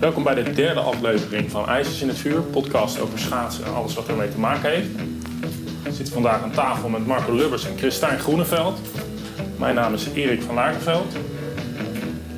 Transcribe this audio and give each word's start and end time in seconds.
Welkom 0.00 0.22
bij 0.22 0.34
de 0.34 0.52
derde 0.52 0.80
aflevering 0.80 1.50
van 1.50 1.68
IJzers 1.68 2.02
in 2.02 2.08
het 2.08 2.18
Vuur, 2.18 2.40
podcast 2.40 3.00
over 3.00 3.18
schaatsen 3.18 3.64
en 3.64 3.74
alles 3.74 3.94
wat 3.94 4.08
ermee 4.08 4.28
te 4.28 4.38
maken 4.38 4.70
heeft. 4.70 4.90
Ik 5.84 5.92
zit 5.92 6.08
vandaag 6.08 6.42
aan 6.42 6.50
tafel 6.50 6.88
met 6.88 7.06
Marco 7.06 7.34
Lubbers 7.34 7.66
en 7.66 7.78
Christijn 7.78 8.18
Groeneveld. 8.18 8.80
Mijn 9.58 9.74
naam 9.74 9.94
is 9.94 10.12
Erik 10.12 10.42
van 10.42 10.54
Lagerveld. 10.54 11.16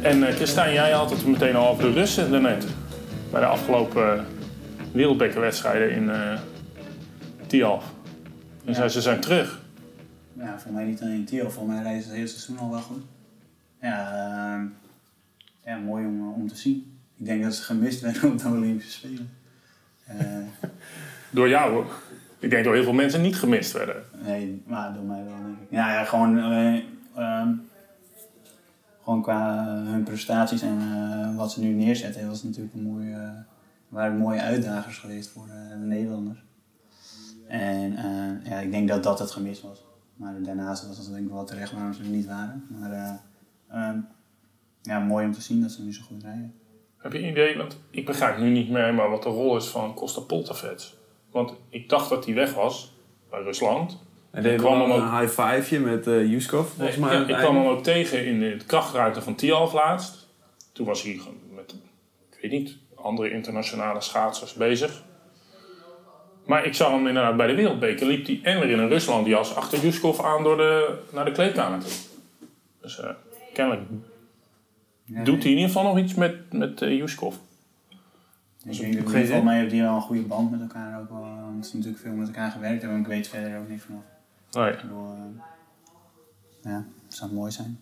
En 0.03 0.19
uh, 0.19 0.29
Christijn, 0.29 0.73
jij 0.73 0.91
had 0.91 1.11
het 1.11 1.27
meteen 1.27 1.57
al 1.57 1.69
over 1.69 1.83
de 1.83 1.93
Russen 1.93 2.31
daarnet. 2.31 2.67
Bij 3.31 3.41
de 3.41 3.47
afgelopen 3.47 4.27
wereldbekerwedstrijden 4.93 5.91
in 5.91 6.03
uh, 6.03 6.39
Tialf. 7.47 7.85
En 8.65 8.75
ja. 8.75 8.89
ze 8.89 9.01
zijn 9.01 9.21
terug. 9.21 9.61
Ja, 10.33 10.59
voor 10.59 10.73
mij 10.73 10.85
niet 10.85 11.03
alleen 11.03 11.15
in 11.15 11.25
Tialf, 11.25 11.55
voor 11.55 11.67
mij 11.67 11.83
reizen 11.83 12.09
het 12.09 12.17
hele 12.17 12.27
seizoen 12.29 12.59
al 12.59 12.71
wel 12.71 12.81
goed. 12.81 13.03
Ja, 13.81 14.69
ja 15.65 15.77
mooi 15.77 16.07
om, 16.07 16.33
om 16.33 16.49
te 16.49 16.57
zien. 16.57 16.98
Ik 17.19 17.27
denk 17.27 17.43
dat 17.43 17.55
ze 17.55 17.63
gemist 17.63 18.01
werden 18.01 18.33
op 18.33 18.39
de 18.39 18.49
Olympische 18.49 18.91
Spelen. 18.91 19.31
door 21.31 21.49
jou 21.49 21.73
hoor. 21.73 21.87
Ik 22.39 22.51
denk 22.51 22.65
door 22.65 22.75
heel 22.75 22.83
veel 22.83 22.93
mensen 22.93 23.23
niet 23.23 23.37
gemist 23.37 23.73
werden. 23.73 24.03
Nee, 24.23 24.63
maar 24.67 24.95
door 24.95 25.05
mij 25.05 25.25
wel 25.25 25.43
denk 25.43 25.61
ik. 25.61 25.67
Ja, 25.71 25.93
ja 25.93 26.05
gewoon, 26.05 26.39
uh, 26.39 26.83
um, 27.19 27.69
gewoon 29.03 29.23
qua 29.23 29.67
hun 29.67 30.03
prestaties 30.03 30.63
en 30.63 30.81
uh, 30.81 31.37
wat 31.37 31.53
ze 31.53 31.61
nu 31.61 31.73
neerzetten, 31.73 32.29
was 32.29 32.43
natuurlijk 32.43 32.75
een 32.75 32.83
mooie, 32.83 33.45
waren 33.89 34.17
mooie 34.17 34.41
uitdagers 34.41 34.99
geweest 34.99 35.31
voor 35.31 35.47
de 35.47 35.77
Nederlanders. 35.77 36.45
En 37.47 37.93
ja, 38.45 38.59
ik 38.59 38.71
denk 38.71 38.89
dat 38.89 39.03
dat 39.03 39.19
het 39.19 39.31
gemist 39.31 39.63
was. 39.63 39.87
Maar 40.17 40.43
daarnaast 40.43 40.87
was 40.87 40.99
het 40.99 41.13
denk 41.13 41.27
ik 41.27 41.33
wel 41.33 41.45
terecht 41.45 41.73
waarom 41.73 41.93
ze 41.93 42.03
er 42.03 42.09
niet 42.09 42.27
waren. 42.27 42.67
Maar 42.69 43.21
um, 43.75 44.07
ja, 44.83 44.99
mooi 44.99 45.27
om 45.27 45.33
te 45.33 45.41
zien 45.41 45.61
dat 45.61 45.71
ze 45.71 45.83
nu 45.83 45.95
zo 45.95 46.03
goed 46.03 46.23
rijden. 46.23 46.55
Heb 46.99 47.13
je 47.13 47.19
een 47.19 47.29
idee, 47.29 47.57
want 47.57 47.81
ik 47.91 48.07
begrijp 48.07 48.39
nu 48.39 48.51
niet 48.51 48.71
meer 48.71 49.11
wat 49.11 49.23
de 49.23 49.29
rol 49.29 49.57
is 49.57 49.67
van 49.67 49.95
Costa 49.95 50.21
Poltavets. 50.21 50.97
Want 51.31 51.55
ik 51.69 51.89
dacht 51.89 52.09
dat 52.09 52.25
hij 52.25 52.35
weg 52.35 52.55
was 52.55 52.93
bij 53.31 53.43
Rusland. 53.43 54.07
En 54.31 54.43
deed 54.43 54.59
kwam 54.59 54.81
hem 54.81 54.93
ook 54.93 54.99
een 54.99 55.19
high 55.19 55.41
fiveje 55.41 55.81
met 55.81 56.07
uh, 56.07 56.31
Yuskov, 56.31 56.69
volgens 56.77 56.97
mij. 56.97 57.17
Ja, 57.17 57.27
ik 57.27 57.37
kwam 57.37 57.57
hem 57.57 57.67
ook 57.67 57.83
tegen 57.83 58.27
in 58.27 58.43
het 58.43 58.67
krachtruimte 58.67 59.23
van 59.23 59.35
Tialf 59.35 59.73
laatst. 59.73 60.29
Toen 60.73 60.87
was 60.87 61.03
hij 61.03 61.21
met, 61.55 61.75
ik 62.31 62.39
weet 62.43 62.51
niet, 62.51 62.77
andere 62.95 63.31
internationale 63.31 64.01
schaatsers 64.01 64.55
bezig. 64.55 65.03
Maar 66.45 66.65
ik 66.65 66.75
zag 66.75 66.91
hem 66.91 67.07
inderdaad 67.07 67.37
bij 67.37 67.47
de 67.47 67.55
Wereldbeker. 67.55 68.07
Liep 68.07 68.27
hij 68.27 68.41
en 68.43 68.61
weer 68.61 68.71
in 68.71 68.79
een 68.79 68.89
Rusland 68.89 69.27
jas 69.27 69.55
achter 69.55 69.79
Yuskov 69.79 70.21
aan 70.21 70.43
door 70.43 70.57
de, 70.57 70.99
naar 71.13 71.25
de 71.25 71.33
kleedkamer 71.33 71.79
toe. 71.79 71.91
Dus 72.81 72.99
uh, 72.99 73.11
kennelijk 73.53 73.83
ja, 75.09 75.25
doet 75.25 75.43
hij 75.43 75.53
in 75.53 75.57
ieder 75.57 75.73
geval 75.73 75.83
nog 75.83 75.99
iets 75.99 76.15
met, 76.15 76.53
met 76.53 76.83
uh, 76.83 76.97
Yuskov. 76.97 77.35
Ik 78.65 78.79
denk 78.79 78.95
dat 78.95 79.03
volgens 79.11 79.43
mij 79.43 79.55
hebben 79.55 79.73
die 79.73 79.83
wel 79.83 79.95
een 79.95 80.01
goede 80.01 80.23
band 80.23 80.51
met 80.51 80.61
elkaar 80.61 81.01
ook 81.01 81.09
wel. 81.09 81.21
Want 81.21 81.67
ze 81.67 81.77
natuurlijk 81.77 82.03
veel 82.03 82.13
met 82.13 82.27
elkaar 82.27 82.51
gewerkt 82.51 82.81
hebben. 82.81 82.99
En 82.99 83.05
ik 83.05 83.11
weet 83.11 83.29
verder 83.29 83.59
ook 83.59 83.69
niet 83.69 83.83
vanaf. 83.83 84.03
Nee. 84.51 84.77
Bedoel, 84.83 85.13
uh, 85.13 85.43
ja, 86.63 86.85
het 87.05 87.15
zou 87.15 87.33
mooi 87.33 87.51
zijn. 87.51 87.81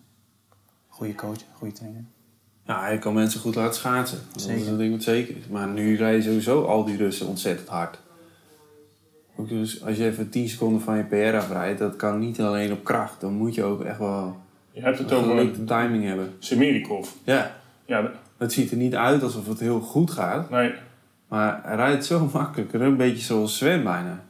Goede 0.87 1.15
coach, 1.15 1.39
goede 1.53 1.73
trainer. 1.73 2.03
Ja, 2.65 2.81
hij 2.81 2.97
kan 2.97 3.13
mensen 3.13 3.39
goed 3.39 3.55
laten 3.55 3.75
schaatsen. 3.75 4.19
Zeker. 4.35 4.65
Dat 4.65 4.77
ding 4.77 4.91
wat 4.91 5.03
zeker 5.03 5.37
is. 5.37 5.47
Maar 5.47 5.67
nu 5.67 5.95
rijden 5.95 6.23
sowieso 6.23 6.65
al 6.65 6.85
die 6.85 6.97
Russen 6.97 7.27
ontzettend 7.27 7.67
hard. 7.67 7.99
Ook 9.35 9.49
dus 9.49 9.83
als 9.83 9.97
je 9.97 10.05
even 10.05 10.29
10 10.29 10.49
seconden 10.49 10.81
van 10.81 10.97
je 10.97 11.03
PR 11.03 11.35
afrijdt, 11.35 11.79
dat 11.79 11.95
kan 11.95 12.19
niet 12.19 12.41
alleen 12.41 12.71
op 12.71 12.83
kracht. 12.83 13.21
Dan 13.21 13.33
moet 13.33 13.55
je 13.55 13.63
ook 13.63 13.83
echt 13.83 13.99
wel 13.99 14.37
je 14.77 14.83
hebt 14.83 14.97
het 14.97 15.11
een 15.11 15.17
over 15.17 15.65
timing 15.65 16.03
hebben. 16.03 16.35
Semirikov. 16.39 17.09
Ja. 17.23 17.51
ja. 17.85 18.11
Het 18.37 18.53
ziet 18.53 18.71
er 18.71 18.77
niet 18.77 18.95
uit 18.95 19.23
alsof 19.23 19.47
het 19.47 19.59
heel 19.59 19.79
goed 19.79 20.11
gaat. 20.11 20.49
Nee. 20.49 20.73
Maar 21.27 21.59
hij 21.63 21.75
rijdt 21.75 22.05
zo 22.05 22.29
makkelijk. 22.33 22.73
Een 22.73 22.97
beetje 22.97 23.23
zoals 23.23 23.57
Sven 23.57 23.83
bijna. 23.83 24.23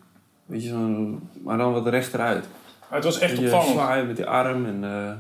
Weet 0.46 0.64
je, 0.64 0.70
zo 0.70 1.20
maar 1.44 1.58
dan 1.58 1.74
wat 1.74 1.88
rechteruit. 1.88 2.46
Maar 2.80 2.96
het 2.96 3.04
was 3.04 3.20
echt 3.20 3.38
opvallend. 3.38 3.70
zwaaien 3.70 4.08
met 4.08 4.16
die 4.16 4.26
arm 4.26 4.66
en... 4.66 4.84
Uh... 4.84 5.12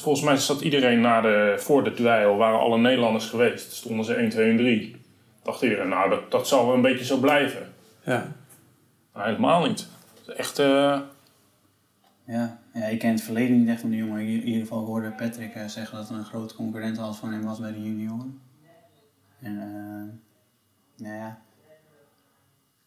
Volgens 0.00 0.24
mij 0.24 0.36
zat 0.36 0.60
iedereen 0.60 1.00
na 1.00 1.20
de, 1.20 1.54
voor 1.58 1.84
de 1.84 1.94
duel, 1.94 2.36
waren 2.36 2.58
alle 2.58 2.78
Nederlanders 2.78 3.26
geweest. 3.26 3.72
Stonden 3.72 4.04
ze 4.04 4.14
1, 4.14 4.28
2 4.28 4.50
en 4.50 4.56
3. 4.56 4.96
Dacht 5.42 5.62
iedereen, 5.62 5.88
nou 5.88 6.10
dat, 6.10 6.30
dat 6.30 6.48
zal 6.48 6.66
wel 6.66 6.74
een 6.74 6.80
beetje 6.80 7.04
zo 7.04 7.16
blijven. 7.16 7.72
Ja. 8.04 8.26
Maar 9.12 9.26
helemaal 9.26 9.66
niet. 9.66 9.88
Echt... 10.36 10.58
Uh... 10.58 10.98
Ja. 12.24 12.58
Ja, 12.78 12.84
ik 12.84 12.98
ken 12.98 13.10
het 13.10 13.22
verleden 13.22 13.58
niet 13.58 13.68
echt 13.68 13.80
van 13.80 13.90
de 13.90 13.96
jongen. 13.96 14.20
In 14.20 14.42
ieder 14.42 14.60
geval 14.60 14.84
hoorde 14.84 15.10
Patrick 15.10 15.54
uh, 15.54 15.64
zeggen 15.66 15.98
dat 15.98 16.08
er 16.08 16.16
een 16.16 16.24
grote 16.24 16.54
concurrent 16.54 16.98
als 16.98 17.16
van 17.16 17.32
hem 17.32 17.44
was 17.44 17.60
bij 17.60 17.72
de 17.72 17.82
junioren. 17.82 18.40
En 19.40 19.52
uh, 19.52 21.06
nou 21.06 21.18
ja, 21.18 21.38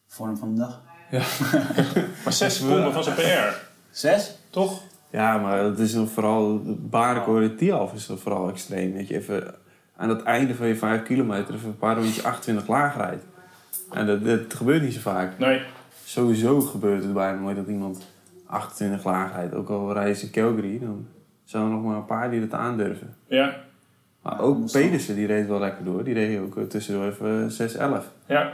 vorm 0.06 0.36
van 0.36 0.54
de 0.54 0.60
dag. 0.60 0.82
Ja. 1.10 1.18
maar 2.24 2.32
zes 2.32 2.56
seconden 2.56 2.92
van 2.92 3.04
zijn 3.04 3.16
PR. 3.16 3.56
Zes? 3.90 4.36
Toch? 4.50 4.82
Ja, 5.10 5.38
maar 5.38 5.58
het 5.58 5.78
is 5.78 5.96
vooral, 6.04 6.62
de 6.62 6.72
barenkoor 6.72 7.54
Tialf 7.54 7.94
is 7.94 8.10
vooral 8.14 8.48
extreem. 8.48 8.96
Dat 8.96 9.08
je 9.08 9.14
even 9.14 9.54
aan 9.96 10.08
het 10.08 10.22
einde 10.22 10.54
van 10.54 10.66
je 10.66 10.76
5 10.76 11.02
kilometer 11.02 11.54
even 11.54 11.68
een 11.68 11.78
paar 11.78 11.96
rondjes 11.96 12.24
28 12.24 12.68
laag 12.68 12.96
rijdt. 12.96 13.24
En 13.90 14.06
dat, 14.06 14.24
dat 14.24 14.54
gebeurt 14.54 14.82
niet 14.82 14.94
zo 14.94 15.00
vaak. 15.00 15.38
Nee. 15.38 15.62
Sowieso 16.04 16.60
gebeurt 16.60 17.02
het 17.02 17.12
bijna 17.12 17.40
nooit 17.40 17.56
dat 17.56 17.66
iemand 17.66 18.02
28 18.52 19.04
laag 19.04 19.32
rijdt. 19.32 19.54
Ook 19.54 19.68
al 19.68 19.92
rijden 19.92 20.16
ze 20.16 20.30
Calgary, 20.30 20.78
dan 20.78 21.06
zijn 21.44 21.62
er 21.62 21.68
nog 21.68 21.82
maar 21.82 21.96
een 21.96 22.04
paar 22.04 22.30
die 22.30 22.40
dat 22.40 22.58
aandurven. 22.58 23.14
Ja. 23.26 23.56
Maar 24.22 24.40
ook 24.40 24.72
Pedersen, 24.72 25.14
die 25.14 25.26
reed 25.26 25.46
wel 25.46 25.58
lekker 25.58 25.84
door. 25.84 26.04
Die 26.04 26.14
reed 26.14 26.38
ook 26.38 26.68
tussendoor 26.68 27.06
even 27.06 27.50
6-11. 28.02 28.04
Ja. 28.26 28.52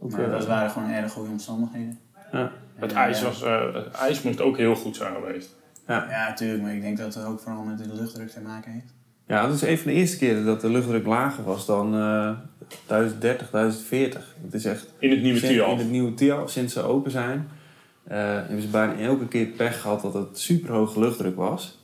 Ook, 0.00 0.10
maar 0.10 0.30
dat 0.30 0.46
waren 0.46 0.70
gewoon 0.70 0.90
erg 0.90 1.12
goede 1.12 1.30
omstandigheden. 1.30 1.98
Ja. 2.32 2.52
Het, 2.74 2.92
ijs 2.92 3.22
was, 3.22 3.42
uh, 3.42 3.74
het 3.74 3.90
ijs 3.90 4.22
moet 4.22 4.40
ook 4.40 4.56
heel 4.56 4.74
goed 4.74 4.96
zijn 4.96 5.14
geweest. 5.14 5.56
Ja. 5.86 6.06
ja, 6.10 6.28
natuurlijk. 6.28 6.62
Maar 6.62 6.74
ik 6.74 6.80
denk 6.80 6.98
dat 6.98 7.14
het 7.14 7.24
ook 7.24 7.40
vooral 7.40 7.62
met 7.62 7.78
de 7.78 7.94
luchtdruk 7.94 8.30
te 8.30 8.40
maken 8.40 8.72
heeft. 8.72 8.94
Ja, 9.26 9.46
dat 9.46 9.54
is 9.54 9.62
een 9.62 9.78
van 9.78 9.92
de 9.92 9.98
eerste 9.98 10.18
keren 10.18 10.44
dat 10.44 10.60
de 10.60 10.70
luchtdruk 10.70 11.06
lager 11.06 11.44
was 11.44 11.66
dan 11.66 11.94
uh, 11.94 12.30
1030, 12.86 13.50
1040. 13.50 14.34
Het 14.42 14.54
is 14.54 14.64
echt... 14.64 14.92
In 14.98 15.10
het 15.10 15.22
nieuwe 15.22 15.40
Tialf. 15.40 15.72
In 15.72 15.78
het 15.78 15.90
nieuwe 15.90 16.14
Tialf, 16.14 16.50
sinds 16.50 16.72
ze 16.72 16.82
open 16.82 17.10
zijn. 17.10 17.48
Uh, 18.10 18.16
hebben 18.16 18.62
ze 18.62 18.68
bijna 18.68 18.98
elke 18.98 19.28
keer 19.28 19.46
pech 19.46 19.80
gehad 19.80 20.02
dat 20.02 20.14
het 20.14 20.38
super 20.38 20.74
hoge 20.74 21.00
luchtdruk 21.00 21.36
was. 21.36 21.78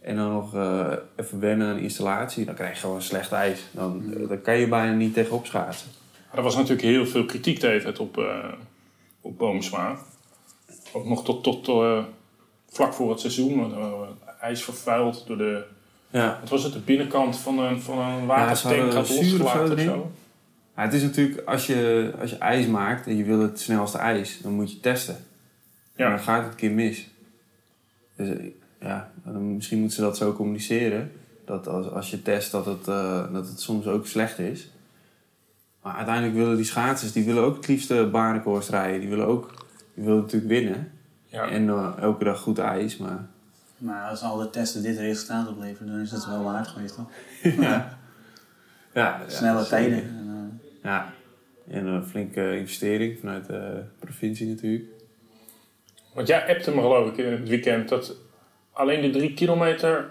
En 0.00 0.16
dan 0.16 0.32
nog 0.32 0.54
uh, 0.54 0.92
even 1.16 1.40
wennen 1.40 1.68
aan 1.68 1.78
installatie. 1.78 2.44
Dan 2.44 2.54
krijg 2.54 2.74
je 2.74 2.80
gewoon 2.80 3.02
slecht 3.02 3.32
ijs. 3.32 3.60
Dan, 3.70 4.02
uh, 4.16 4.28
dan 4.28 4.42
kan 4.42 4.58
je 4.58 4.68
bijna 4.68 4.92
niet 4.92 5.14
tegenop 5.14 5.46
schaatsen. 5.46 5.88
Er 6.34 6.42
was 6.42 6.54
natuurlijk 6.54 6.82
heel 6.82 7.06
veel 7.06 7.24
kritiek 7.24 7.60
de 7.60 7.94
op, 7.98 8.18
uh, 8.18 8.44
op 9.20 9.38
Boomsma. 9.38 9.96
Ook 10.92 11.06
nog 11.06 11.24
tot, 11.24 11.44
tot 11.44 11.70
vlak 12.68 12.94
voor 12.94 13.10
het 13.10 13.20
seizoen. 13.20 13.74
ijs 14.40 14.64
vervuild 14.64 15.26
door 15.26 15.38
de... 15.38 15.64
Ja. 16.10 16.38
Wat 16.40 16.48
was 16.48 16.62
het? 16.62 16.72
De 16.72 16.78
binnenkant 16.78 17.38
van 17.38 17.58
een, 17.58 17.80
van 17.80 17.98
een 17.98 18.26
watertank 18.26 18.76
ja, 18.76 18.90
gaat 18.90 19.08
losgelaten 19.08 19.72
of 19.72 19.80
zo? 19.80 20.10
Ja, 20.76 20.82
het 20.82 20.92
is 20.92 21.02
natuurlijk, 21.02 21.48
als 21.48 21.66
je, 21.66 22.12
als 22.20 22.30
je 22.30 22.38
ijs 22.38 22.66
maakt 22.66 23.06
en 23.06 23.16
je 23.16 23.24
wil 23.24 23.40
het 23.40 23.60
snelste 23.60 23.98
ijs, 23.98 24.40
dan 24.42 24.52
moet 24.52 24.72
je 24.72 24.80
testen. 24.80 25.16
Ja. 25.94 26.08
dan 26.08 26.18
gaat 26.18 26.42
het 26.42 26.52
een 26.52 26.58
keer 26.58 26.70
mis. 26.70 27.10
Dus 28.16 28.38
ja, 28.80 29.10
misschien 29.32 29.78
moeten 29.78 29.96
ze 29.96 30.02
dat 30.02 30.16
zo 30.16 30.32
communiceren. 30.32 31.12
Dat 31.44 31.68
als, 31.68 31.90
als 31.90 32.10
je 32.10 32.22
test 32.22 32.50
dat 32.50 32.66
het, 32.66 32.86
uh, 32.86 33.32
dat 33.32 33.48
het 33.48 33.60
soms 33.60 33.86
ook 33.86 34.06
slecht 34.06 34.38
is. 34.38 34.70
Maar 35.82 35.94
uiteindelijk 35.94 36.34
willen 36.34 36.56
die 36.56 36.64
schaatsers 36.64 37.12
die 37.12 37.24
willen 37.24 37.42
ook 37.42 37.56
het 37.56 37.68
liefste 37.68 38.08
barenkoers 38.12 38.68
rijden. 38.68 39.00
Die 39.00 39.08
willen 39.08 39.26
ook 39.26 39.66
die 39.94 40.04
willen 40.04 40.20
natuurlijk 40.20 40.52
winnen. 40.52 40.92
Ja. 41.26 41.48
En 41.48 41.64
uh, 41.64 41.92
elke 41.98 42.24
dag 42.24 42.40
goed 42.40 42.58
ijs. 42.58 42.96
Maar... 42.96 43.26
maar 43.78 44.08
als 44.08 44.22
al 44.22 44.36
de 44.36 44.50
testen 44.50 44.82
dit 44.82 44.98
resultaat 44.98 45.48
opleveren, 45.48 45.92
dan 45.92 46.00
is 46.00 46.10
het 46.10 46.26
wel 46.26 46.42
waard 46.42 46.68
geweest 46.68 46.94
toch? 46.94 47.10
ja. 47.66 47.98
ja. 48.94 49.20
Snelle 49.26 49.58
ja, 49.58 49.64
tijden. 49.64 49.98
En, 49.98 50.26
uh... 50.26 50.90
Ja. 50.90 51.12
En 51.68 51.86
een 51.86 52.04
flinke 52.04 52.56
investering 52.56 53.18
vanuit 53.18 53.46
de 53.46 53.82
provincie 53.98 54.48
natuurlijk. 54.48 54.84
Want 56.12 56.28
jij 56.28 56.48
appte 56.48 56.70
me 56.70 56.80
geloof 56.80 57.08
ik 57.08 57.16
in 57.16 57.32
het 57.32 57.48
weekend 57.48 57.88
dat 57.88 58.16
alleen 58.72 59.00
de 59.00 59.10
drie 59.10 59.34
kilometer 59.34 60.10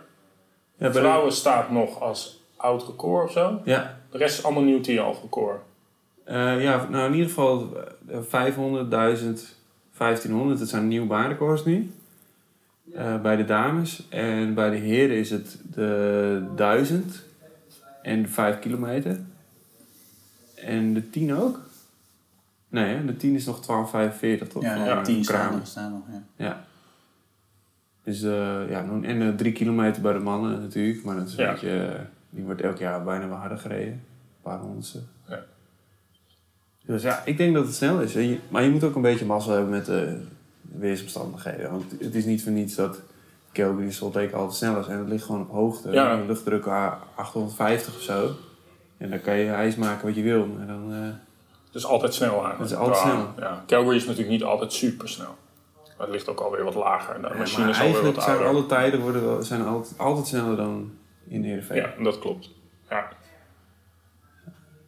ja, 0.77 0.91
vrouwen 0.91 1.29
de... 1.29 1.35
staat 1.35 1.71
nog 1.71 2.01
als 2.01 2.43
oud 2.55 2.87
record 2.87 3.25
of 3.25 3.31
zo. 3.31 3.61
Ja. 3.65 3.99
De 4.11 4.17
rest 4.17 4.37
is 4.37 4.43
allemaal 4.43 4.63
nieuw 4.63 4.81
TIAL 4.81 5.17
record. 5.21 5.61
Uh, 6.27 6.63
ja, 6.63 6.87
nou 6.89 7.05
in 7.05 7.13
ieder 7.13 7.27
geval 7.27 7.77
500, 8.29 8.91
1000, 8.91 9.55
1500, 9.97 10.59
dat 10.59 10.67
zijn 10.67 10.87
nieuwe 10.87 11.07
baanrecords 11.07 11.65
nu. 11.65 11.91
Uh, 12.95 13.21
bij 13.21 13.35
de 13.35 13.45
dames. 13.45 14.07
En 14.09 14.53
bij 14.53 14.69
de 14.69 14.75
heren 14.75 15.15
is 15.15 15.29
het 15.29 15.59
de 15.73 16.43
1000 16.55 17.23
en 18.01 18.21
de 18.21 18.27
5 18.27 18.59
kilometer. 18.59 19.19
En 20.55 20.93
de 20.93 21.09
10 21.09 21.35
ook? 21.35 21.59
Nee, 22.71 22.95
hè? 22.95 23.05
de 23.05 23.15
10 23.17 23.35
is 23.35 23.45
nog 23.45 23.57
12,45 23.61 24.47
toch? 24.47 24.61
Ja, 24.63 24.85
ja 24.85 25.01
10 25.01 25.23
staan 25.23 25.53
nog, 25.57 25.67
staan 25.67 25.91
nog, 25.91 26.01
ja. 26.11 26.23
ja. 26.45 26.65
Dus 28.03 28.21
uh, 28.23 28.69
ja, 28.69 28.85
en 29.01 29.21
uh, 29.21 29.35
3 29.35 29.51
kilometer 29.51 30.01
bij 30.01 30.13
de 30.13 30.19
mannen 30.19 30.61
natuurlijk, 30.61 31.03
maar 31.03 31.15
dat 31.15 31.27
is 31.27 31.37
een 31.37 31.43
ja. 31.43 31.51
beetje... 31.51 31.69
Uh, 31.93 31.99
Die 32.29 32.43
wordt 32.43 32.61
elk 32.61 32.77
jaar 32.77 33.03
bijna 33.03 33.27
wel 33.27 33.37
harder 33.37 33.57
gereden. 33.57 33.93
Een 33.93 34.01
paar 34.41 34.59
honderdste. 34.59 34.99
Ja. 35.27 35.39
Dus 36.85 37.01
ja, 37.01 37.21
ik 37.25 37.37
denk 37.37 37.53
dat 37.53 37.65
het 37.65 37.75
snel 37.75 38.01
is. 38.01 38.15
En 38.15 38.27
je- 38.29 38.39
Maar 38.49 38.63
je 38.63 38.69
moet 38.69 38.83
ook 38.83 38.95
een 38.95 39.01
beetje 39.01 39.25
mazzel 39.25 39.51
hebben 39.53 39.69
met 39.71 39.85
de 39.85 40.21
weersomstandigheden. 40.61 41.71
Want 41.71 41.91
het 41.99 42.15
is 42.15 42.25
niet 42.25 42.43
voor 42.43 42.51
niets 42.51 42.75
dat 42.75 43.01
Calgary 43.53 43.83
en 43.85 43.93
Salt 43.93 44.15
Lake 44.15 44.35
altijd 44.35 44.57
sneller 44.57 44.83
zijn. 44.83 44.99
Het 44.99 45.07
ligt 45.09 45.23
gewoon 45.25 45.41
op 45.41 45.49
hoogte. 45.51 45.91
Ja. 45.91 46.15
Luchtdruk 46.25 46.67
a- 46.67 46.99
850 47.15 47.95
of 47.95 48.01
zo. 48.01 48.31
En 48.97 49.09
dan 49.09 49.21
kan 49.21 49.35
je 49.37 49.51
ijs 49.51 49.75
maken 49.75 50.05
wat 50.07 50.15
je 50.15 50.21
wil. 50.21 50.45
Maar 50.47 50.67
dan, 50.67 50.93
eh, 50.93 50.99
Het 51.71 51.81
is 51.81 51.85
altijd 51.85 52.13
snel 52.13 52.29
eigenlijk. 52.31 52.59
Het 52.59 52.69
is 52.71 52.75
altijd 52.75 52.97
Ja, 52.97 53.03
snel. 53.11 53.33
Ja. 53.39 53.63
Calgary 53.67 53.95
is 53.95 54.03
natuurlijk 54.05 54.29
niet 54.29 54.43
altijd 54.43 54.73
super 54.73 55.09
snel. 55.09 55.35
Maar 55.97 56.07
het 56.09 56.09
ligt 56.09 56.29
ook 56.29 56.39
alweer 56.39 56.63
wat 56.63 56.75
lager. 56.75 57.15
En 57.15 57.21
de 57.21 57.27
ja, 57.27 57.35
machine 57.37 57.61
maar 57.65 57.69
is 57.69 57.79
alweer 57.79 57.93
wat 57.93 58.03
eigenlijk 58.03 58.37
zijn 58.39 58.55
alle 58.55 58.65
tijden 58.65 58.99
worden 59.01 59.25
wel, 59.25 59.41
zijn 59.43 59.65
altijd, 59.65 59.97
altijd 59.97 60.27
sneller 60.27 60.55
dan 60.55 60.91
in 61.27 61.43
Heerenveen. 61.43 61.77
Ja, 61.77 61.93
dat 62.03 62.19
klopt. 62.19 62.49
Ja. 62.89 63.07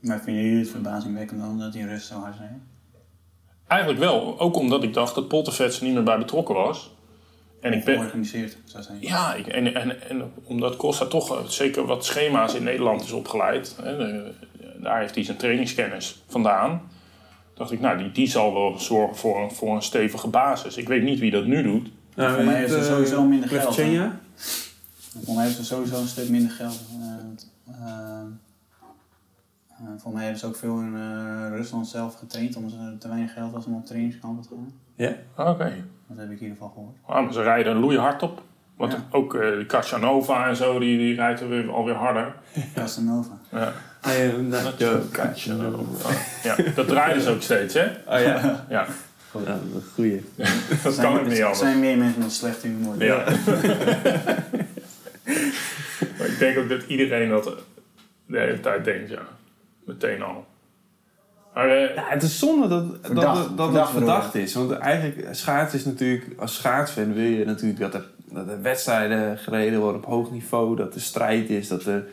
Maar 0.01 0.19
vinden 0.21 0.43
jullie 0.43 0.59
het 0.59 0.69
verbazingwekkend 0.69 1.41
dan 1.41 1.59
dat 1.59 1.73
die 1.73 1.87
rust 1.87 2.07
zo 2.07 2.15
hard 2.19 2.35
zijn? 2.35 2.67
Eigenlijk 3.67 4.01
wel. 4.01 4.39
Ook 4.39 4.55
omdat 4.55 4.83
ik 4.83 4.93
dacht 4.93 5.15
dat 5.15 5.27
Poltervets 5.27 5.77
er 5.79 5.85
niet 5.85 5.93
meer 5.93 6.03
bij 6.03 6.17
betrokken 6.17 6.55
was. 6.55 6.95
En 7.61 7.73
ik 7.73 7.85
ben, 7.85 7.95
Georganiseerd, 7.97 8.57
zou 8.65 8.83
zijn. 8.83 8.97
Ja, 9.01 9.33
ik- 9.33 9.47
en, 9.47 9.73
en, 9.75 10.09
en 10.09 10.31
omdat 10.43 10.75
Costa 10.75 11.05
toch 11.05 11.37
eh, 11.37 11.45
zeker 11.45 11.85
wat 11.85 12.05
schema's 12.05 12.53
in 12.53 12.63
Nederland 12.63 13.01
is 13.03 13.11
opgeleid. 13.11 13.75
Hè, 13.81 13.97
de- 13.97 14.33
daar 14.83 14.99
heeft 14.99 15.15
hij 15.15 15.23
zijn 15.23 15.37
trainingskennis 15.37 16.23
vandaan. 16.27 16.81
Dacht 17.53 17.71
ik, 17.71 17.79
nou, 17.79 17.97
die, 17.97 18.11
die 18.11 18.27
zal 18.27 18.53
wel 18.53 18.79
zorgen 18.79 19.15
voor 19.15 19.41
een, 19.43 19.51
voor 19.51 19.75
een 19.75 19.81
stevige 19.81 20.27
basis. 20.27 20.77
Ik 20.77 20.87
weet 20.87 21.03
niet 21.03 21.19
wie 21.19 21.31
dat 21.31 21.45
nu 21.45 21.63
doet. 21.63 21.91
Nou, 22.15 22.33
Voor 22.35 22.43
mij 22.43 22.53
weet 22.59 22.69
heeft 22.69 22.87
eh, 22.87 22.91
sowieso 22.93 23.23
minder 23.23 23.49
geld? 23.49 23.75
Voor 23.75 25.35
mij 25.35 25.43
hebben 25.45 25.53
ze 25.53 25.65
sowieso 25.65 25.99
een 26.01 26.07
stuk 26.07 26.29
minder 26.29 26.51
geld. 26.51 26.79
Eh, 26.91 27.75
eh, 27.81 28.19
eh, 29.69 29.85
voor 29.97 30.11
mij 30.13 30.21
hebben 30.21 30.39
ze 30.39 30.45
ook 30.47 30.55
veel 30.55 30.79
in 30.79 30.95
eh, 30.95 31.47
Rusland 31.49 31.87
zelf 31.87 32.15
getraind, 32.15 32.55
omdat 32.55 32.71
ze 32.71 32.95
te 32.99 33.07
weinig 33.07 33.33
geld 33.33 33.51
was 33.51 33.65
om 33.65 33.73
op 33.75 33.85
trainingskampen 33.85 34.43
te 34.43 34.49
gaan. 34.49 34.73
Ja. 34.95 35.13
Oké. 35.51 35.73
Dat 36.07 36.17
heb 36.17 36.25
ik 36.31 36.37
in 36.37 36.41
ieder 36.41 36.49
geval 36.57 36.69
gehoord. 36.69 36.95
Ah, 37.05 37.23
maar 37.23 37.33
ze 37.33 37.41
rijden 37.41 37.75
loeihard 37.77 38.23
op. 38.23 38.41
Want 38.77 38.91
Ja. 38.91 39.03
ook 39.11 39.35
eh 39.35 39.55
die 39.55 39.65
Kachanova 39.65 40.47
en 40.47 40.55
zo, 40.55 40.79
die, 40.79 40.97
die 40.97 41.15
rijdt 41.15 41.41
er 41.41 41.49
weer, 41.49 41.71
alweer 41.71 41.95
harder. 41.95 42.35
Casanova. 42.75 43.37
Ja. 43.51 43.71
I 44.07 44.31
am 44.33 44.47
not 44.47 44.73
your 44.77 45.01
Kachanova. 45.11 46.09
Ja, 46.43 46.55
dat 46.75 46.87
draaien 46.87 47.21
ze 47.21 47.29
ook 47.29 47.41
steeds, 47.41 47.73
hè? 47.73 47.85
Oh 47.85 48.19
ja. 48.21 48.65
Ja, 48.69 48.87
ja 49.39 49.57
goeie. 49.93 50.23
dat 50.83 50.95
kan 50.95 51.19
ook 51.19 51.25
niet 51.27 51.37
Er 51.37 51.43
anders. 51.43 51.59
zijn 51.59 51.79
meer 51.79 51.97
mensen 51.97 52.21
met 52.21 52.31
slechte 52.31 52.67
humor. 52.67 53.03
Ja. 53.03 53.15
maar 56.17 56.27
ik 56.27 56.39
denk 56.39 56.57
ook 56.57 56.69
dat 56.69 56.83
iedereen 56.87 57.29
dat 57.29 57.51
de 58.25 58.37
hele 58.37 58.59
tijd 58.59 58.85
denkt, 58.85 59.09
ja. 59.09 59.21
Meteen 59.85 60.21
al. 60.21 60.45
Maar 61.53 61.69
eh, 61.69 61.95
Ja, 61.95 62.03
het 62.07 62.23
is 62.23 62.39
zonde 62.39 62.67
dat, 62.67 62.89
dat, 62.89 62.99
Verdacht. 63.01 63.57
dat 63.57 63.65
Verdacht 63.65 63.87
het 63.93 63.97
verdacht 63.97 64.35
is. 64.35 64.53
Want 64.53 64.71
eigenlijk, 64.71 65.27
schaats 65.31 65.73
is 65.73 65.85
natuurlijk, 65.85 66.25
als 66.39 66.55
schaatsfan 66.55 67.13
wil 67.13 67.23
je 67.23 67.45
natuurlijk 67.45 67.79
dat 67.79 67.93
er, 67.93 68.05
dat 68.29 68.47
er 68.47 68.61
wedstrijden 68.61 69.37
gereden 69.37 69.79
worden 69.79 70.01
op 70.01 70.07
hoog 70.07 70.31
niveau. 70.31 70.75
Dat 70.75 70.95
er 70.95 71.01
strijd 71.01 71.49
is. 71.49 71.67
Dat 71.67 71.85
er, 71.85 72.03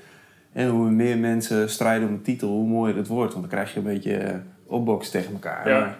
en 0.52 0.68
hoe 0.68 0.90
meer 0.90 1.18
mensen 1.18 1.70
strijden 1.70 2.08
om 2.08 2.14
een 2.14 2.22
titel, 2.22 2.48
hoe 2.48 2.68
mooier 2.68 2.96
het 2.96 3.06
wordt. 3.06 3.32
Want 3.34 3.44
dan 3.50 3.54
krijg 3.58 3.72
je 3.72 3.78
een 3.78 3.84
beetje 3.94 4.16
eh, 4.16 4.34
opboksen 4.66 5.12
tegen 5.12 5.32
elkaar. 5.32 5.68
Ja. 5.68 5.78
Maar 5.80 5.88
ik 5.88 5.96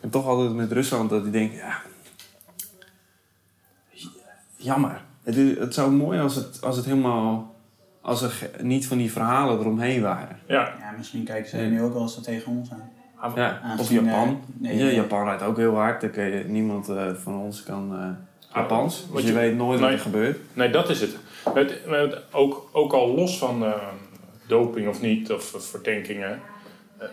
heb 0.00 0.10
toch 0.10 0.26
altijd 0.26 0.54
met 0.54 0.72
Rusland 0.72 1.10
dat 1.10 1.26
ik 1.26 1.32
denk, 1.32 1.52
ja... 1.52 1.78
Jammer. 4.56 5.00
Het, 5.22 5.36
is- 5.36 5.58
het 5.58 5.74
zou 5.74 5.90
mooi 5.92 6.20
als 6.20 6.34
het, 6.34 6.58
als 6.62 6.76
het 6.76 6.84
helemaal... 6.84 7.54
Als 8.02 8.22
er 8.22 8.50
niet 8.62 8.86
van 8.86 8.98
die 8.98 9.12
verhalen 9.12 9.58
eromheen 9.58 10.02
waren. 10.02 10.38
ja, 10.46 10.60
Ja, 10.78 10.94
misschien 10.96 11.24
kijken 11.24 11.50
ze 11.50 11.56
nu 11.56 11.82
ook 11.82 11.92
wel 11.92 12.02
eens 12.02 12.20
tegen 12.22 12.52
ons 12.52 12.70
aan. 12.72 13.32
Ja, 13.34 13.60
of 13.78 13.90
Japan. 13.90 14.28
eh, 14.28 14.34
nee, 14.56 14.76
ja, 14.76 14.84
nee. 14.84 14.94
Japan 14.94 15.24
rijdt 15.24 15.42
ook 15.42 15.56
heel 15.56 15.74
hard. 15.74 16.00
Dan 16.00 16.10
kan 16.10 16.24
je, 16.24 16.44
niemand 16.44 16.88
eh, 16.88 17.12
van 17.14 17.34
ons 17.34 17.62
kan 17.62 17.96
eh, 17.98 18.08
Japans. 18.54 19.06
Dus 19.12 19.22
je, 19.22 19.26
je- 19.28 19.32
weet 19.34 19.56
nooit 19.56 19.80
nee. 19.80 19.88
wat 19.90 19.98
er 19.98 20.04
gebeurt. 20.04 20.38
nee, 20.52 20.70
dat 20.70 20.88
is 20.90 21.00
het. 21.00 21.16
Ook, 22.32 22.68
ook 22.72 22.92
al 22.92 23.14
los 23.14 23.38
van 23.38 23.64
eh, 23.64 23.88
doping 24.46 24.88
of 24.88 25.00
niet, 25.00 25.32
of 25.32 25.54
verdenkingen. 25.58 26.40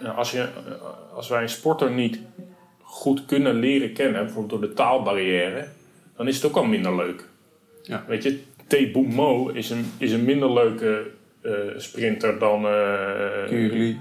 eh, 0.04 0.18
als, 0.18 0.32
je, 0.32 0.42
eh, 0.42 1.16
als 1.16 1.28
wij 1.30 1.42
een 1.42 1.50
sporter 1.50 1.92
niet 1.92 2.20
goed 2.82 3.26
kunnen 3.26 3.54
leren 3.56 3.94
kennen, 3.94 4.24
bijvoorbeeld 4.24 4.62
door 4.62 4.70
de 4.70 4.76
taalbarrière, 4.76 5.68
dan 6.16 6.28
is 6.28 6.36
het 6.36 6.46
ook 6.46 6.56
al 6.56 6.66
minder 6.66 6.96
leuk. 6.96 7.24
Ja. 7.84 8.04
Weet 8.08 8.24
je, 8.24 8.40
Teboemo 8.68 9.48
is 9.48 9.70
een, 9.70 9.92
is 9.98 10.12
een 10.12 10.24
minder 10.24 10.54
leuke 10.54 11.06
sprinter 11.78 12.40
dan. 12.40 12.62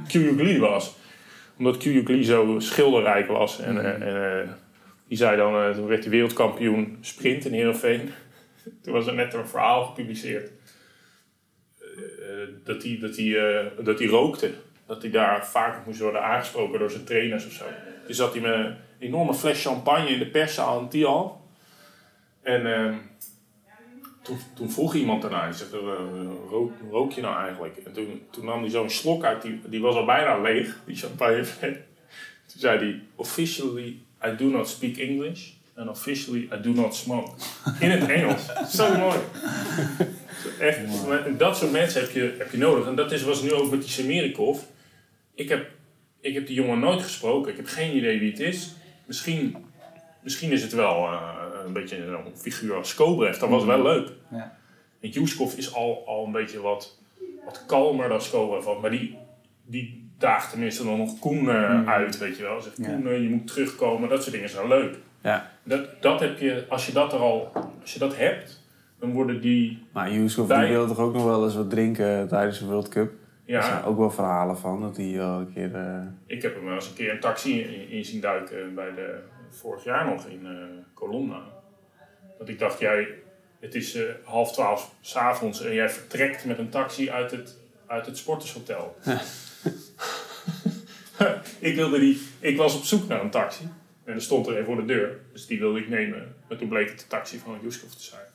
Kyrgios 0.09 0.59
was. 0.59 0.97
Omdat 1.59 1.77
Kyrgios 1.77 2.27
zo 2.27 2.55
schilderrijk 2.59 3.27
was. 3.27 3.61
En, 3.61 3.85
eh, 3.85 4.41
en 4.41 4.57
die 5.09 5.19
zei 5.19 5.37
dan, 5.37 5.75
toen 5.75 5.87
werd 5.87 6.03
hij 6.03 6.11
wereldkampioen 6.11 6.97
sprint 7.01 7.45
in 7.45 7.53
Heerenveen. 7.53 8.11
Toen 8.83 8.93
was 8.93 9.07
er 9.07 9.15
net 9.15 9.35
een 9.35 9.49
verhaal 9.49 9.85
gepubliceerd. 9.85 10.51
eh, 11.81 12.49
dat 12.65 12.83
hij 12.83 12.99
dat 13.01 13.17
hij, 13.17 13.61
eh, 13.61 13.85
dat 13.85 13.99
hij 13.99 14.09
rookte. 14.09 14.51
Dat 14.87 15.03
hij 15.03 15.11
daar 15.11 15.47
vaker 15.47 15.83
moest 15.87 16.01
worden 16.01 16.23
aangesproken 16.23 16.79
door 16.79 16.91
zijn 16.91 17.05
trainers 17.05 17.47
of 17.47 17.53
zo. 17.53 17.65
Dus 18.07 18.17
zat 18.17 18.33
hij 18.33 18.43
met 18.43 18.53
een 18.55 18.77
enorme 18.99 19.35
fles 19.35 19.63
champagne 19.63 20.09
in 20.09 20.19
de 20.19 20.27
perszaal 20.27 20.81
in 20.81 20.89
Tial. 20.89 21.49
En 22.43 22.75
ehm, 22.75 22.95
toen, 24.23 24.39
toen 24.55 24.71
vroeg 24.71 24.95
iemand 24.95 25.23
daarna, 25.23 25.43
hij 25.43 25.53
zegt, 25.53 25.73
eh, 25.73 25.81
rook, 26.51 26.73
rook 26.91 27.13
je 27.13 27.21
nou 27.21 27.37
eigenlijk? 27.43 27.77
En 27.77 27.93
toen, 27.93 28.23
toen 28.31 28.45
nam 28.45 28.61
hij 28.61 28.71
zo'n 28.71 28.91
slok 28.91 29.25
uit, 29.25 29.43
die, 29.43 29.61
die 29.67 29.81
was 29.81 29.95
al 29.95 30.05
bijna 30.05 30.41
leeg, 30.41 30.81
die 30.87 30.97
champagne. 30.97 31.45
toen 32.47 32.61
zei 32.61 32.79
hij, 32.79 33.03
officially 33.15 33.99
I 34.25 34.37
do 34.37 34.45
not 34.45 34.69
speak 34.69 34.97
English. 34.97 35.51
And 35.77 35.89
officially 35.89 36.49
I 36.53 36.63
do 36.63 36.73
not 36.73 36.95
smoke. 36.95 37.31
In 37.81 37.91
het 37.91 38.09
Engels. 38.09 38.47
Zo 38.77 38.99
mooi. 38.99 39.19
Echt, 40.59 40.79
dat 41.39 41.57
soort 41.57 41.73
mensen 41.73 42.01
heb 42.01 42.11
je, 42.11 42.35
heb 42.39 42.51
je 42.51 42.59
nodig. 42.59 42.87
En 42.87 42.95
dat 42.95 43.13
is, 43.13 43.23
was 43.23 43.43
nu 43.43 43.53
ook 43.53 43.71
met 43.71 43.81
die 43.81 43.91
Semerikov. 43.91 44.63
Ik 45.35 45.49
heb, 45.49 45.71
ik 46.21 46.35
heb 46.35 46.47
die 46.47 46.55
jongen 46.55 46.79
nooit 46.79 47.03
gesproken. 47.03 47.51
Ik 47.51 47.57
heb 47.57 47.67
geen 47.67 47.97
idee 47.97 48.19
wie 48.19 48.31
het 48.31 48.41
is. 48.41 48.75
Misschien, 49.07 49.57
misschien 50.23 50.51
is 50.51 50.63
het 50.63 50.73
wel 50.73 51.07
eh, 51.07 51.31
een 51.67 51.73
beetje 51.73 51.97
een 51.97 52.37
figuur 52.37 52.75
als 52.75 52.89
Skobrev. 52.89 53.39
Dat 53.39 53.49
was 53.49 53.65
wel 53.65 53.83
leuk. 53.83 54.13
Ja. 54.31 54.59
En 55.01 55.09
Juskov 55.09 55.57
is 55.57 55.75
al, 55.75 56.03
al 56.07 56.27
een 56.27 56.33
beetje 56.33 56.61
wat, 56.61 56.99
wat 57.45 57.65
kalmer 57.67 58.09
dan 58.09 58.23
Skobrev. 58.23 58.81
Maar 58.81 58.91
die, 58.91 59.17
die 59.65 60.11
daagt 60.19 60.51
tenminste 60.51 60.85
dan 60.85 60.99
nog 60.99 61.19
Koen 61.19 61.49
eh, 61.49 61.89
uit, 61.89 62.19
weet 62.19 62.37
je 62.37 62.43
wel. 62.43 62.61
Zegt. 62.61 62.77
Koen, 62.83 63.23
je 63.23 63.29
moet 63.29 63.47
terugkomen. 63.47 64.09
Dat 64.09 64.23
soort 64.23 64.35
dingen 64.35 64.51
zijn 64.51 64.69
leuk. 64.69 64.99
Ja. 65.27 65.51
Dat, 65.63 66.03
dat 66.03 66.21
heb 66.21 66.39
je, 66.39 66.65
als 66.69 66.87
je 66.87 66.93
dat 66.93 67.13
er 67.13 67.19
al, 67.19 67.53
als 67.81 67.93
je 67.93 67.99
dat 67.99 68.17
hebt, 68.17 68.63
dan 68.99 69.13
worden 69.13 69.41
die, 69.41 69.87
Maar 69.93 70.11
Wij- 70.47 70.61
die 70.61 70.69
wil 70.77 70.87
toch 70.87 70.99
ook 70.99 71.13
nog 71.15 71.25
wel 71.25 71.45
eens 71.45 71.55
wat 71.55 71.71
drinken 71.71 72.29
tijdens 72.29 72.59
de 72.59 72.65
World 72.67 72.89
Cup. 72.89 73.13
Er 73.47 73.63
zijn 73.63 73.75
ja, 73.79 73.83
ook 73.85 73.99
wel 73.99 74.11
verhalen 74.11 74.59
van 74.59 74.81
dat 74.81 74.97
hij 74.97 75.13
wel 75.17 75.39
een 75.39 75.53
keer... 75.53 75.75
eh, 75.75 76.01
ik 76.27 76.43
heb 76.43 76.55
hem 76.55 76.65
wel 76.65 76.75
eens 76.75 76.89
een 76.89 76.95
keer 76.95 77.11
een 77.13 77.21
taxi 77.21 77.61
in, 77.61 77.91
in 77.91 78.05
zien 78.05 78.21
duiken 78.21 78.75
bij 78.75 78.95
de, 78.95 79.19
vorig 79.51 79.85
jaar 79.85 80.07
nog 80.07 80.27
in 80.27 80.47
eh 80.47 80.53
Colonna. 80.95 81.41
Dat 82.39 82.49
ik 82.49 82.59
dacht, 82.59 82.79
jij, 82.79 83.09
het 83.61 83.75
is 83.75 83.95
eh, 83.95 84.03
half 84.25 84.53
twaalf 84.53 84.95
s'avonds 85.01 85.65
en 85.65 85.75
jij 85.75 85.91
vertrekt 85.91 86.45
met 86.45 86.59
een 86.59 86.69
taxi 86.69 87.11
uit 87.11 87.31
het, 87.31 87.59
uit 87.87 88.07
het 88.07 88.17
sportershotel. 88.17 88.97
ik, 91.69 91.75
wilde 91.75 91.99
die, 91.99 92.21
ik 92.41 92.57
was 92.57 92.77
op 92.77 92.83
zoek 92.85 93.09
naar 93.09 93.21
een 93.23 93.31
taxi 93.31 93.69
en 94.07 94.15
er 94.15 94.23
stond 94.23 94.47
er 94.47 94.59
een 94.59 94.65
voor 94.65 94.77
de 94.77 94.85
deur, 94.85 95.21
dus 95.33 95.47
die 95.47 95.59
wilde 95.59 95.79
ik 95.79 95.89
nemen. 95.89 96.35
Maar 96.49 96.59
toen 96.59 96.69
bleek 96.69 96.89
het 96.89 96.99
de 96.99 97.07
taxi 97.07 97.39
van 97.39 97.59
Juskov 97.63 97.91
te 97.91 98.03
zijn. 98.03 98.27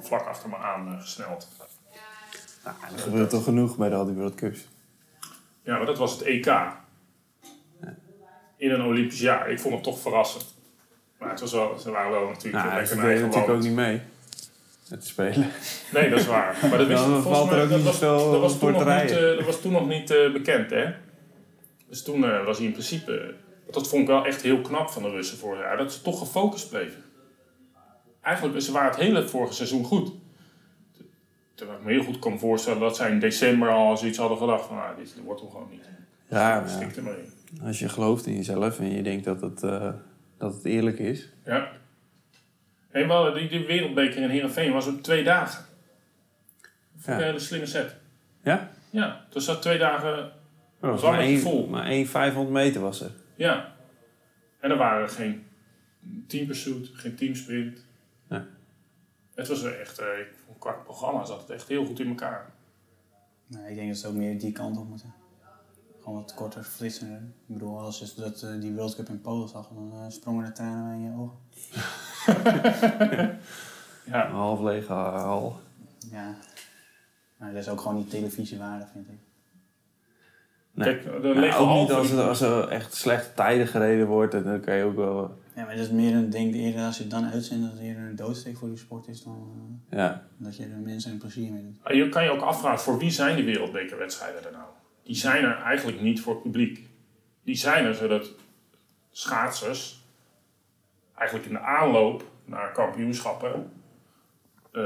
Vlak 0.00 0.26
achter 0.26 0.48
me 0.48 0.56
aan 0.56 0.88
eh, 0.88 1.00
gesneld. 1.00 1.48
nou, 2.64 2.76
dat 2.90 3.00
gebeurt 3.00 3.30
toch 3.30 3.44
genoeg 3.44 3.76
bij 3.76 3.88
de 3.88 3.94
al 3.94 4.04
die 4.04 4.14
World 4.14 4.34
Cups. 4.34 4.68
Ja, 5.62 5.76
maar 5.76 5.86
dat 5.86 5.98
was 5.98 6.12
het 6.12 6.22
EK. 6.22 6.46
In 8.56 8.70
een 8.70 8.82
Olympisch 8.82 9.20
jaar. 9.20 9.50
Ik 9.50 9.60
vond 9.60 9.74
het 9.74 9.82
toch 9.82 10.00
verrassend. 10.00 10.54
Maar 11.18 11.30
het 11.30 11.40
was 11.40 11.52
wel, 11.52 11.78
ze 11.78 11.90
waren 11.90 12.10
wel 12.10 12.26
natuurlijk 12.28 12.64
Nou, 12.64 12.76
lekker 12.76 12.96
naar 12.96 13.06
eigen 13.06 13.24
natuurlijk 13.24 13.52
ook 13.52 13.62
niet 13.62 13.74
mee. 13.74 14.00
Met 14.88 15.00
te 15.00 15.06
spelen. 15.06 15.50
Nee, 15.92 16.10
dat 16.10 16.18
is 16.18 16.26
waar. 16.26 16.56
Maar 16.68 16.78
dat, 16.78 16.86
wist, 16.94 17.04
Dan 17.04 17.22
volgens 17.22 17.50
er 17.50 17.54
mij, 17.54 17.62
ook 17.62 17.68
dat, 17.68 17.78
niet 17.78 17.86
was, 17.86 18.00
dat, 18.00 18.58
toen 18.58 18.72
nog 18.72 19.02
niet, 19.02 19.10
eh, 19.10 19.20
dat 19.20 19.44
was 19.44 19.60
toen 19.60 19.72
nog 19.72 19.88
niet 19.88 20.10
eh, 20.10 20.32
bekend, 20.32 20.70
hè? 20.70 20.86
Dus 21.88 22.02
toen 22.02 22.24
eh, 22.24 22.44
was 22.44 22.56
hij 22.56 22.66
in 22.66 22.72
principe... 22.72 23.34
dat 23.70 23.88
vond 23.88 24.02
ik 24.02 24.08
wel 24.08 24.26
echt 24.26 24.42
heel 24.42 24.60
knap 24.60 24.90
van 24.90 25.02
de 25.02 25.10
Russen 25.10 25.38
vorig 25.38 25.60
jaar. 25.60 25.76
Dat 25.76 25.92
ze 25.92 26.02
toch 26.02 26.18
gefocust 26.18 26.70
bleven. 26.70 27.02
Eigenlijk, 28.20 28.60
ze 28.60 28.72
waren 28.72 28.90
het 28.90 29.00
hele 29.00 29.28
vorige 29.28 29.52
seizoen 29.52 29.84
goed. 29.84 30.12
Terwijl 31.54 31.78
ik 31.78 31.84
me 31.84 31.92
heel 31.92 32.04
goed 32.04 32.18
kan 32.18 32.38
voorstellen 32.38 32.80
dat 32.80 32.96
zij 32.96 33.10
in 33.10 33.20
december 33.20 33.68
al 33.68 33.96
zoiets 33.96 34.18
hadden 34.18 34.38
gedacht 34.38 34.66
van... 34.66 34.76
Ah, 34.76 34.96
dit 34.96 35.14
wordt 35.24 35.40
hem 35.40 35.50
gewoon 35.50 35.68
niet. 35.70 35.88
Ja, 36.28 36.60
maar 36.60 36.70
ja, 36.70 36.88
er 36.96 37.02
maar 37.02 37.18
in. 37.18 37.62
als 37.62 37.78
je 37.78 37.88
gelooft 37.88 38.26
in 38.26 38.36
jezelf 38.36 38.78
en 38.78 38.92
je 38.92 39.02
denkt 39.02 39.24
dat 39.24 39.40
het, 39.40 39.62
eh, 39.62 39.92
dat 40.38 40.54
het 40.54 40.64
eerlijk 40.64 40.98
is. 40.98 41.28
Ja. 41.44 41.70
Hey, 42.88 43.06
wel, 43.06 43.32
die, 43.32 43.48
die 43.48 43.66
wereldbeker 43.66 44.22
in 44.22 44.28
Heerenveen 44.28 44.72
was 44.72 44.86
op 44.86 45.02
twee 45.02 45.24
dagen. 45.24 45.64
Een 47.04 47.22
hele 47.22 47.38
slimme 47.38 47.66
set. 47.66 47.96
Ja? 48.42 48.70
Ja, 48.90 49.24
er 49.34 49.40
zat 49.40 49.62
twee 49.62 49.78
dagen... 49.78 50.32
Oh, 50.80 51.02
maar 51.02 51.18
één, 51.18 51.40
vol. 51.40 51.66
maar 51.66 51.86
één 51.86 52.06
500 52.06 52.54
meter 52.54 52.80
was 52.80 53.00
er. 53.00 53.10
Ja. 53.40 53.72
En 54.58 54.70
er 54.70 54.76
waren 54.76 55.10
geen 55.10 55.46
team 56.26 56.46
pursuit, 56.46 56.88
geen 56.92 57.16
teamsprint. 57.16 57.84
Ja. 58.28 58.46
Het 59.34 59.48
was 59.48 59.62
wel 59.62 59.72
echt, 59.72 59.98
eh, 59.98 60.18
ik 60.18 60.28
vond 60.46 60.58
qua 60.58 60.72
programma 60.72 61.24
zat 61.24 61.40
het 61.40 61.50
echt 61.50 61.68
heel 61.68 61.86
goed 61.86 62.00
in 62.00 62.08
elkaar. 62.08 62.52
Nou, 63.46 63.68
ik 63.68 63.74
denk 63.74 63.88
dat 63.88 63.96
ze 63.96 64.06
ook 64.08 64.14
meer 64.14 64.38
die 64.38 64.52
kant 64.52 64.76
op 64.76 64.88
moeten. 64.88 65.14
Gewoon 65.98 66.18
wat 66.20 66.34
korter, 66.34 66.62
flitsender. 66.62 67.16
Ik 67.16 67.54
bedoel, 67.54 67.78
als 67.78 67.98
je 67.98 68.12
dat, 68.16 68.42
eh, 68.42 68.60
die 68.60 68.72
World 68.72 68.94
Cup 68.96 69.08
in 69.08 69.20
Polen 69.20 69.48
zag, 69.48 69.68
dan 69.68 69.92
eh, 69.92 70.04
sprongen 70.08 70.44
de 70.44 70.52
tranen 70.52 70.94
in 70.94 71.02
je 71.02 71.16
ogen. 71.16 71.38
Ja, 74.04 74.26
Een 74.26 74.34
half 74.34 74.60
lege 74.60 74.92
hal. 74.92 75.60
Ja. 76.10 76.34
Maar 77.36 77.52
dat 77.52 77.62
is 77.62 77.68
ook 77.68 77.80
gewoon 77.80 77.96
niet 77.96 78.10
televisiewaarde, 78.10 78.86
vind 78.92 79.08
ik. 79.08 79.18
Nee. 80.80 80.98
kijk, 80.98 81.22
lege 81.22 81.58
ook 81.58 81.74
niet 81.80 81.92
als 81.92 82.10
er, 82.10 82.20
als 82.22 82.40
er 82.40 82.68
echt 82.68 82.94
slechte 82.94 83.34
tijden 83.34 83.66
gereden 83.66 84.06
wordt. 84.06 84.34
en 84.34 84.44
Dan 84.44 84.60
kan 84.60 84.74
je 84.76 84.84
ook 84.84 84.96
wel... 84.96 85.38
Ja, 85.54 85.64
maar 85.64 85.76
dat 85.76 85.84
is 85.84 85.90
meer 85.90 86.14
een 86.14 86.30
denk 86.30 86.54
eerder 86.54 86.84
als 86.84 86.96
je 86.96 87.02
het 87.02 87.12
dan 87.12 87.24
uitzendt 87.24 87.62
dat 87.64 87.72
het 87.72 87.80
eerder 87.82 88.02
een 88.02 88.16
doodsteek 88.16 88.56
voor 88.56 88.68
die 88.68 88.76
sport 88.76 89.08
is 89.08 89.22
dan 89.22 89.52
eh, 89.88 89.98
Ja. 89.98 90.22
dat 90.36 90.56
je 90.56 90.62
er 90.62 90.78
mensen 90.78 91.12
een 91.12 91.18
plezier 91.18 91.52
mee 91.52 91.62
doet. 91.62 91.82
Maar 91.82 91.94
Je 91.94 92.08
kan 92.08 92.24
je 92.24 92.30
ook 92.30 92.40
afvragen, 92.40 92.80
voor 92.80 92.98
wie 92.98 93.10
zijn 93.10 93.36
die 93.36 93.44
wereldbekerwedstrijden 93.44 94.44
er 94.44 94.52
nou? 94.52 94.64
Die 95.02 95.16
zijn 95.16 95.44
er 95.44 95.56
eigenlijk 95.62 96.00
niet 96.00 96.20
voor 96.20 96.32
het 96.32 96.42
publiek. 96.42 96.88
Die 97.44 97.56
zijn 97.56 97.84
er 97.84 97.94
zodat 97.94 98.30
schaatsers 99.10 100.04
eigenlijk 101.14 101.48
in 101.48 101.54
de 101.54 101.60
aanloop 101.60 102.24
naar 102.44 102.72
kampioenschappen 102.72 103.70
eh, 104.72 104.82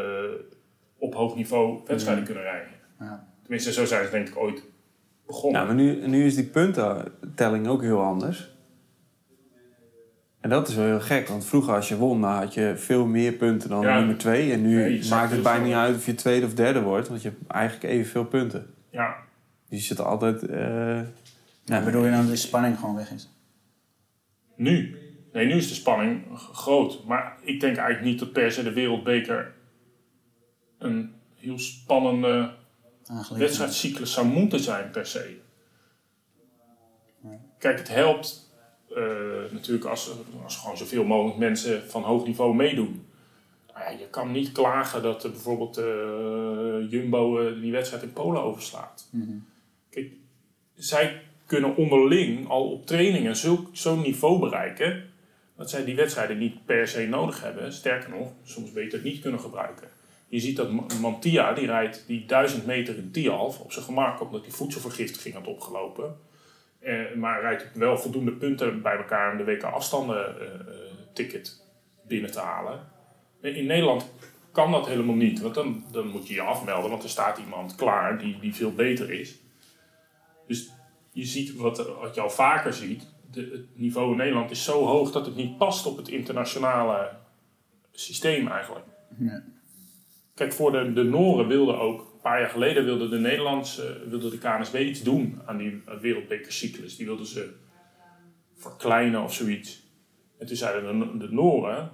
op 0.98 1.14
hoog 1.14 1.34
niveau 1.36 1.80
wedstrijden 1.86 2.24
kunnen 2.24 2.42
rijden. 2.42 2.72
Ja. 3.00 3.28
Tenminste, 3.42 3.72
zo 3.72 3.84
zijn 3.84 4.04
ze 4.04 4.10
denk 4.10 4.28
ik 4.28 4.36
ooit 4.36 4.62
begonnen. 5.26 5.60
Ja, 5.60 5.66
maar 5.66 5.74
nu, 5.76 6.06
nu 6.06 6.24
is 6.24 6.34
die 6.34 6.44
puntentelling 6.46 7.66
ook 7.66 7.82
heel 7.82 8.00
anders. 8.02 8.52
En 10.40 10.50
dat 10.50 10.68
is 10.68 10.74
wel 10.74 10.84
heel 10.86 11.00
gek, 11.00 11.28
want 11.28 11.44
vroeger 11.46 11.74
als 11.74 11.88
je 11.88 11.96
won, 11.96 12.20
dan 12.20 12.30
had 12.30 12.54
je 12.54 12.72
veel 12.76 13.06
meer 13.06 13.32
punten 13.32 13.68
dan 13.68 13.82
Ja. 13.82 13.98
nummer 13.98 14.18
twee. 14.18 14.52
En 14.52 14.62
nu 14.62 14.76
Nee, 14.76 15.08
maakt 15.08 15.22
het 15.22 15.32
heel 15.32 15.42
bijna 15.42 15.64
niet 15.64 15.74
uit 15.74 15.96
of 15.96 16.06
je 16.06 16.14
tweede 16.14 16.46
of 16.46 16.54
derde 16.54 16.82
wordt, 16.82 17.08
want 17.08 17.22
je 17.22 17.28
hebt 17.28 17.50
eigenlijk 17.50 17.92
evenveel 17.94 18.24
punten. 18.24 18.66
Ja, 18.90 19.16
Dus 19.68 19.78
je 19.78 19.84
zit 19.84 20.00
altijd... 20.00 20.42
eh 20.48 21.00
Ja, 21.64 21.84
bedoel 21.84 22.04
je 22.04 22.10
dan 22.10 22.20
dat 22.20 22.30
de 22.30 22.36
spanning 22.36 22.78
gewoon 22.78 22.94
weg 22.96 23.10
is? 23.10 23.30
nu. 24.56 24.98
Nee, 25.32 25.46
nu 25.46 25.52
is 25.54 25.68
de 25.68 25.74
spanning 25.74 26.22
groot. 26.52 27.04
Maar 27.06 27.36
ik 27.42 27.60
denk 27.60 27.76
eigenlijk 27.76 28.06
niet 28.06 28.18
dat 28.18 28.32
per 28.32 28.52
se 28.52 28.62
de 28.62 28.72
wereldbeker 28.72 29.52
een 30.78 31.12
heel 31.34 31.58
spannende 31.58 32.50
Aangelegen. 33.06 33.38
wedstrijdcyclus 33.38 34.12
zou 34.12 34.26
moeten 34.26 34.60
zijn 34.60 34.90
per 34.90 35.06
se. 35.06 35.36
Nee. 37.20 37.38
Kijk, 37.58 37.78
het 37.78 37.88
helpt 37.88 38.52
eh, 38.94 39.02
natuurlijk 39.50 39.84
als, 39.84 40.10
als 40.42 40.56
gewoon 40.56 40.76
zoveel 40.76 41.04
mogelijk 41.04 41.38
mensen 41.38 41.90
van 41.90 42.02
hoog 42.02 42.26
niveau 42.26 42.54
meedoen. 42.54 43.06
Maar 43.72 43.92
ja, 43.92 43.98
je 43.98 44.08
kan 44.08 44.32
niet 44.32 44.52
klagen 44.52 45.02
dat 45.02 45.24
er 45.24 45.30
bijvoorbeeld 45.30 45.76
eh, 45.76 46.90
Jumbo 46.90 47.38
eh, 47.38 47.60
die 47.60 47.72
wedstrijd 47.72 48.02
in 48.02 48.12
Polen 48.12 48.42
overslaat. 48.42 49.08
Mhm. 49.10 49.36
Kijk, 49.90 50.12
zij 50.74 51.22
kunnen 51.46 51.76
onderling 51.76 52.48
al 52.48 52.70
op 52.70 52.86
trainingen 52.86 53.36
zo'n 53.72 54.00
niveau 54.00 54.38
bereiken 54.40 55.12
dat 55.56 55.70
zij 55.70 55.84
die 55.84 55.94
wedstrijden 55.94 56.38
niet 56.38 56.64
per 56.64 56.88
se 56.88 57.06
nodig 57.06 57.42
hebben. 57.42 57.72
Sterker 57.72 58.10
nog, 58.10 58.32
soms 58.44 58.72
beter 58.72 59.00
niet 59.02 59.20
kunnen 59.20 59.40
gebruiken. 59.40 59.88
Je 60.34 60.40
ziet 60.40 60.56
dat 60.56 60.70
Ma- 60.70 60.86
Mantia, 61.00 61.52
die 61.52 61.66
rijdt 61.66 62.04
die 62.06 62.26
1000 62.26 62.66
meter 62.66 62.96
in 62.96 63.10
Tialf 63.10 63.60
op 63.60 63.72
zijn 63.72 63.84
gemak, 63.84 64.20
omdat 64.20 64.42
hij 64.42 64.50
voedselvergiftiging 64.50 65.34
had 65.34 65.46
opgelopen. 65.46 66.16
Eh, 66.78 67.14
maar 67.16 67.40
rijdt 67.40 67.70
wel 67.74 67.98
voldoende 67.98 68.32
punten 68.32 68.82
bij 68.82 68.96
elkaar 68.96 69.32
om 69.32 69.38
de 69.38 69.44
WK 69.44 69.62
afstanden 69.62 70.40
eh, 70.40 70.54
eh, 70.54 70.60
ticket 71.12 71.64
binnen 72.06 72.30
te 72.30 72.40
halen. 72.40 72.80
In 73.40 73.66
Nederland 73.66 74.10
kan 74.52 74.72
dat 74.72 74.86
helemaal 74.86 75.14
niet, 75.14 75.40
want 75.40 75.54
dan, 75.54 75.84
dan 75.92 76.08
moet 76.08 76.28
je 76.28 76.34
je 76.34 76.40
afmelden, 76.40 76.90
want 76.90 77.02
er 77.02 77.08
staat 77.08 77.38
iemand 77.38 77.74
klaar 77.74 78.18
die, 78.18 78.38
die 78.40 78.54
veel 78.54 78.72
beter 78.72 79.10
is. 79.10 79.38
Dus 80.46 80.70
je 81.12 81.24
ziet 81.24 81.54
wat, 81.54 81.86
wat 82.00 82.14
je 82.14 82.20
al 82.20 82.30
vaker 82.30 82.72
ziet, 82.72 83.06
het 83.30 83.76
niveau 83.76 84.10
in 84.10 84.16
Nederland 84.16 84.50
is 84.50 84.64
zo 84.64 84.84
hoog 84.84 85.12
dat 85.12 85.26
het 85.26 85.36
niet 85.36 85.58
past 85.58 85.86
op 85.86 85.96
het 85.96 86.08
internationale 86.08 87.10
systeem 87.92 88.48
eigenlijk. 88.48 88.86
Ja. 89.18 89.42
Kijk, 90.34 90.52
voor 90.52 90.72
de, 90.72 90.92
de 90.92 91.02
Noren 91.02 91.46
wilden 91.46 91.78
ook, 91.78 92.00
een 92.00 92.20
paar 92.20 92.40
jaar 92.40 92.50
geleden 92.50 92.84
wilde 92.84 93.08
de 93.08 93.18
Nederlandse, 93.18 94.00
wilde 94.08 94.30
de 94.30 94.38
KNSB 94.38 94.74
iets 94.74 95.02
doen 95.02 95.40
aan 95.46 95.56
die 95.56 95.82
eh, 95.86 95.98
wereldbekercyclus. 95.98 96.96
Die 96.96 97.06
wilden 97.06 97.26
ze 97.26 97.52
verkleinen 98.54 99.22
of 99.22 99.34
zoiets. 99.34 99.82
En 100.38 100.46
toen 100.46 100.56
zeiden 100.56 100.98
de, 100.98 101.26
de 101.26 101.32
Noren, 101.32 101.90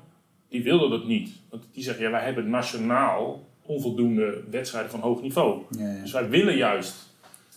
die 0.48 0.62
wilden 0.62 0.90
dat 0.90 1.06
niet. 1.06 1.30
Want 1.50 1.68
die 1.72 1.82
zeggen, 1.82 2.04
ja, 2.04 2.10
wij 2.10 2.24
hebben 2.24 2.50
nationaal 2.50 3.48
onvoldoende 3.62 4.42
wedstrijden 4.50 4.90
van 4.90 5.00
hoog 5.00 5.22
niveau. 5.22 5.62
Ja, 5.70 5.92
ja. 5.92 6.00
Dus 6.00 6.12
wij 6.12 6.28
willen 6.28 6.56
juist 6.56 7.09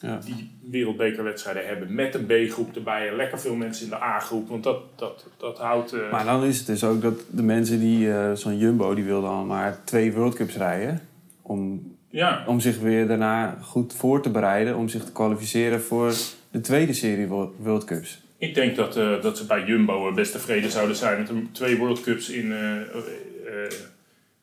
Ja. 0.07 0.19
die 0.25 0.51
wereldbekerwedstrijden 0.69 1.67
hebben 1.67 1.95
met 1.95 2.15
een 2.15 2.25
B-groep 2.25 2.75
erbij 2.75 3.07
en 3.10 3.15
lekker 3.15 3.39
veel 3.39 3.55
mensen 3.55 3.83
in 3.83 3.89
de 3.89 4.01
A-groep. 4.03 4.50
Want 4.50 4.63
dat, 4.63 4.77
dat, 4.95 5.25
dat 5.38 5.57
houdt... 5.57 5.93
eh, 5.93 6.12
Maar 6.12 6.25
dan 6.25 6.43
is 6.43 6.57
het 6.57 6.67
dus 6.67 6.83
ook 6.83 7.01
dat 7.01 7.19
de 7.29 7.43
mensen 7.43 7.79
die, 7.79 8.12
eh, 8.13 8.31
zo'n 8.33 8.57
Jumbo, 8.57 8.93
die 8.95 9.03
wil 9.03 9.22
dan 9.22 9.48
maar 9.48 9.77
twee 9.83 10.13
World 10.13 10.36
Cups 10.36 10.55
rijden. 10.57 11.01
Om, 11.41 11.91
ja, 12.10 12.43
om 12.48 12.60
zich 12.60 12.79
weer 12.79 13.07
daarna 13.07 13.57
goed 13.62 13.93
voor 13.93 14.22
te 14.22 14.29
bereiden. 14.29 14.75
Om 14.77 14.89
zich 14.89 15.03
te 15.03 15.12
kwalificeren 15.12 15.81
voor 15.81 16.13
de 16.51 16.62
tweede 16.62 16.93
serie 16.93 17.27
Wo- 17.27 17.53
World 17.57 17.83
Cups. 17.83 18.22
ik 18.38 18.55
denk 18.55 18.75
dat, 18.75 18.95
eh, 18.98 19.22
dat 19.22 19.38
ze 19.38 19.45
bij 19.45 19.63
Jumbo 19.65 20.12
best 20.13 20.31
tevreden 20.31 20.72
zouden 20.72 20.95
zijn 20.95 21.19
met 21.19 21.53
twee 21.53 21.77
World 21.77 22.01
Cups 22.01 22.29
in, 22.29 22.53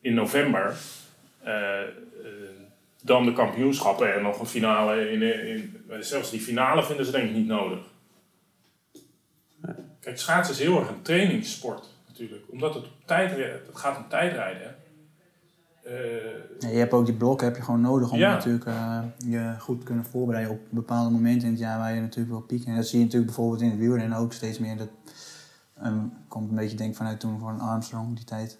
in 0.00 0.14
november. 0.14 0.74
Eh, 3.04 3.10
eh, 3.10 3.16
dan 3.16 3.24
de 3.24 3.32
kampioenschappen 3.32 4.14
en 4.14 4.22
nog 4.22 4.40
een 4.40 4.46
finale. 4.46 5.10
In, 5.10 5.22
eh, 5.22 5.54
in, 5.54 5.76
zelfs 6.00 6.30
die 6.30 6.40
finale 6.40 6.84
vinden 6.84 7.04
ze 7.06 7.10
denk 7.12 7.28
ik 7.28 7.36
niet 7.36 7.46
nodig. 7.46 7.78
Kijk, 10.00 10.18
schaatsen 10.18 10.54
is 10.54 10.60
heel 10.60 10.78
erg 10.78 10.88
een 10.88 11.02
trainingssport 11.02 11.88
natuurlijk. 12.08 12.42
Omdat 12.50 12.74
het, 12.74 12.84
op 12.84 12.90
tijd, 13.04 13.30
het 13.36 13.68
gaat 13.72 13.96
om 13.96 14.08
tijdrijden. 14.08 14.62
hè. 14.62 14.68
Eh, 15.82 16.72
je 16.72 16.78
hebt 16.78 16.92
ook 16.92 17.06
die 17.06 17.14
blokken 17.14 17.46
heb 17.46 17.56
je 17.56 17.62
gewoon 17.62 17.80
nodig 17.80 18.10
om 18.10 18.18
Ja. 18.18 18.32
natuurlijk 18.32 18.64
eh, 18.64 18.98
je 19.18 19.54
goed 19.58 19.78
te 19.78 19.86
kunnen 19.86 20.04
voorbereiden 20.04 20.52
op 20.52 20.60
bepaalde 20.70 21.10
momenten 21.10 21.46
in 21.46 21.52
het 21.52 21.62
jaar 21.62 21.78
waar 21.78 21.94
je 21.94 22.00
natuurlijk 22.00 22.30
wil 22.30 22.40
pieken. 22.40 22.68
En 22.68 22.76
dat 22.76 22.86
zie 22.86 22.98
je 22.98 23.04
natuurlijk 23.04 23.32
bijvoorbeeld 23.32 23.62
in 23.62 23.70
het 23.70 23.78
wielrennen 23.78 24.18
ook 24.18 24.32
steeds 24.32 24.58
meer. 24.58 24.76
Dat 24.76 24.88
ehm, 25.82 25.98
komt 26.28 26.50
een 26.50 26.56
beetje 26.56 26.76
denk 26.76 26.96
vanuit 26.96 27.20
toen 27.20 27.38
van 27.38 27.60
Armstrong, 27.60 28.16
die 28.16 28.24
tijd. 28.24 28.58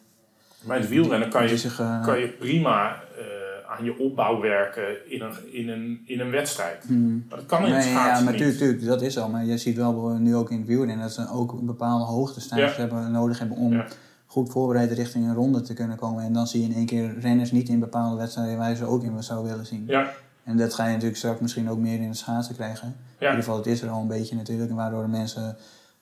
Maar 0.63 0.77
in 0.77 0.83
het 0.83 0.91
wielrennen 0.91 1.29
kan 1.31 1.49
je, 1.49 1.59
zich, 1.59 1.81
eh, 1.81 2.05
kan 2.05 2.19
je 2.19 2.29
prima 2.29 3.03
eh, 3.19 3.25
aan 3.79 3.85
je 3.85 3.99
opbouw 3.99 4.41
werken 4.41 5.11
in 5.11 5.21
een, 5.23 5.53
in 5.53 5.69
een, 5.69 6.03
in 6.07 6.21
een 6.21 6.31
wedstrijd. 6.31 6.85
hmm. 6.87 7.25
Maar 7.29 7.39
dat 7.39 7.47
kan 7.47 7.67
in 7.67 7.73
het 7.73 7.85
Nee, 7.85 7.93
ja, 7.93 7.99
schaatsen 8.01 8.25
maar 8.25 8.33
niet. 8.33 8.43
tuurlijk, 8.43 8.61
tuurlijk, 8.61 8.87
dat 8.87 9.03
is 9.03 9.15
zo. 9.15 9.29
Maar 9.29 9.45
je 9.45 9.59
ziet 9.59 9.77
wel 9.77 10.09
nu 10.19 10.37
ook 10.37 10.51
in 10.51 10.59
het 10.59 10.67
wielrennen 10.67 10.99
dat 11.01 11.13
ze 11.13 11.29
ook 11.33 11.53
een 11.53 11.67
bepaalde 11.67 12.05
hoogtestages 12.05 12.73
Ja. 12.75 12.81
hebben, 12.81 13.11
nodig 13.13 13.39
hebben 13.39 13.57
om 13.57 13.83
goed 14.27 14.51
voorbereid 14.51 14.93
richting 14.93 15.25
een 15.25 15.35
ronde 15.35 15.61
te 15.61 15.75
kunnen 15.75 15.97
komen. 15.97 16.25
En 16.25 16.33
dan 16.33 16.47
zie 16.47 16.61
je 16.63 16.69
in 16.69 16.75
één 16.75 16.87
keer 16.87 17.19
renners 17.19 17.51
niet 17.53 17.69
in 17.69 17.81
bepaalde 17.81 18.17
wedstrijden 18.17 18.59
waar 18.59 18.71
je 18.71 18.77
ze 18.77 18.85
ook 18.85 19.03
in 19.03 19.23
zou 19.23 19.47
willen 19.49 19.67
zien. 19.67 19.85
Ja, 19.87 20.11
En 20.45 20.57
dat 20.57 20.75
ga 20.75 20.85
je 20.85 20.91
natuurlijk 20.91 21.17
straks 21.19 21.41
misschien 21.41 21.71
ook 21.71 21.79
meer 21.79 22.01
in 22.01 22.09
het 22.09 22.17
schaatsen 22.17 22.55
krijgen. 22.55 22.87
In 22.89 22.95
ieder 23.27 23.35
geval, 23.37 23.57
het 23.57 23.67
is 23.67 23.83
er 23.83 23.89
al 23.89 24.01
een 24.01 24.07
beetje 24.09 24.37
natuurlijk. 24.37 24.71
En 24.71 24.77
waardoor 24.77 25.09
mensen 25.09 25.57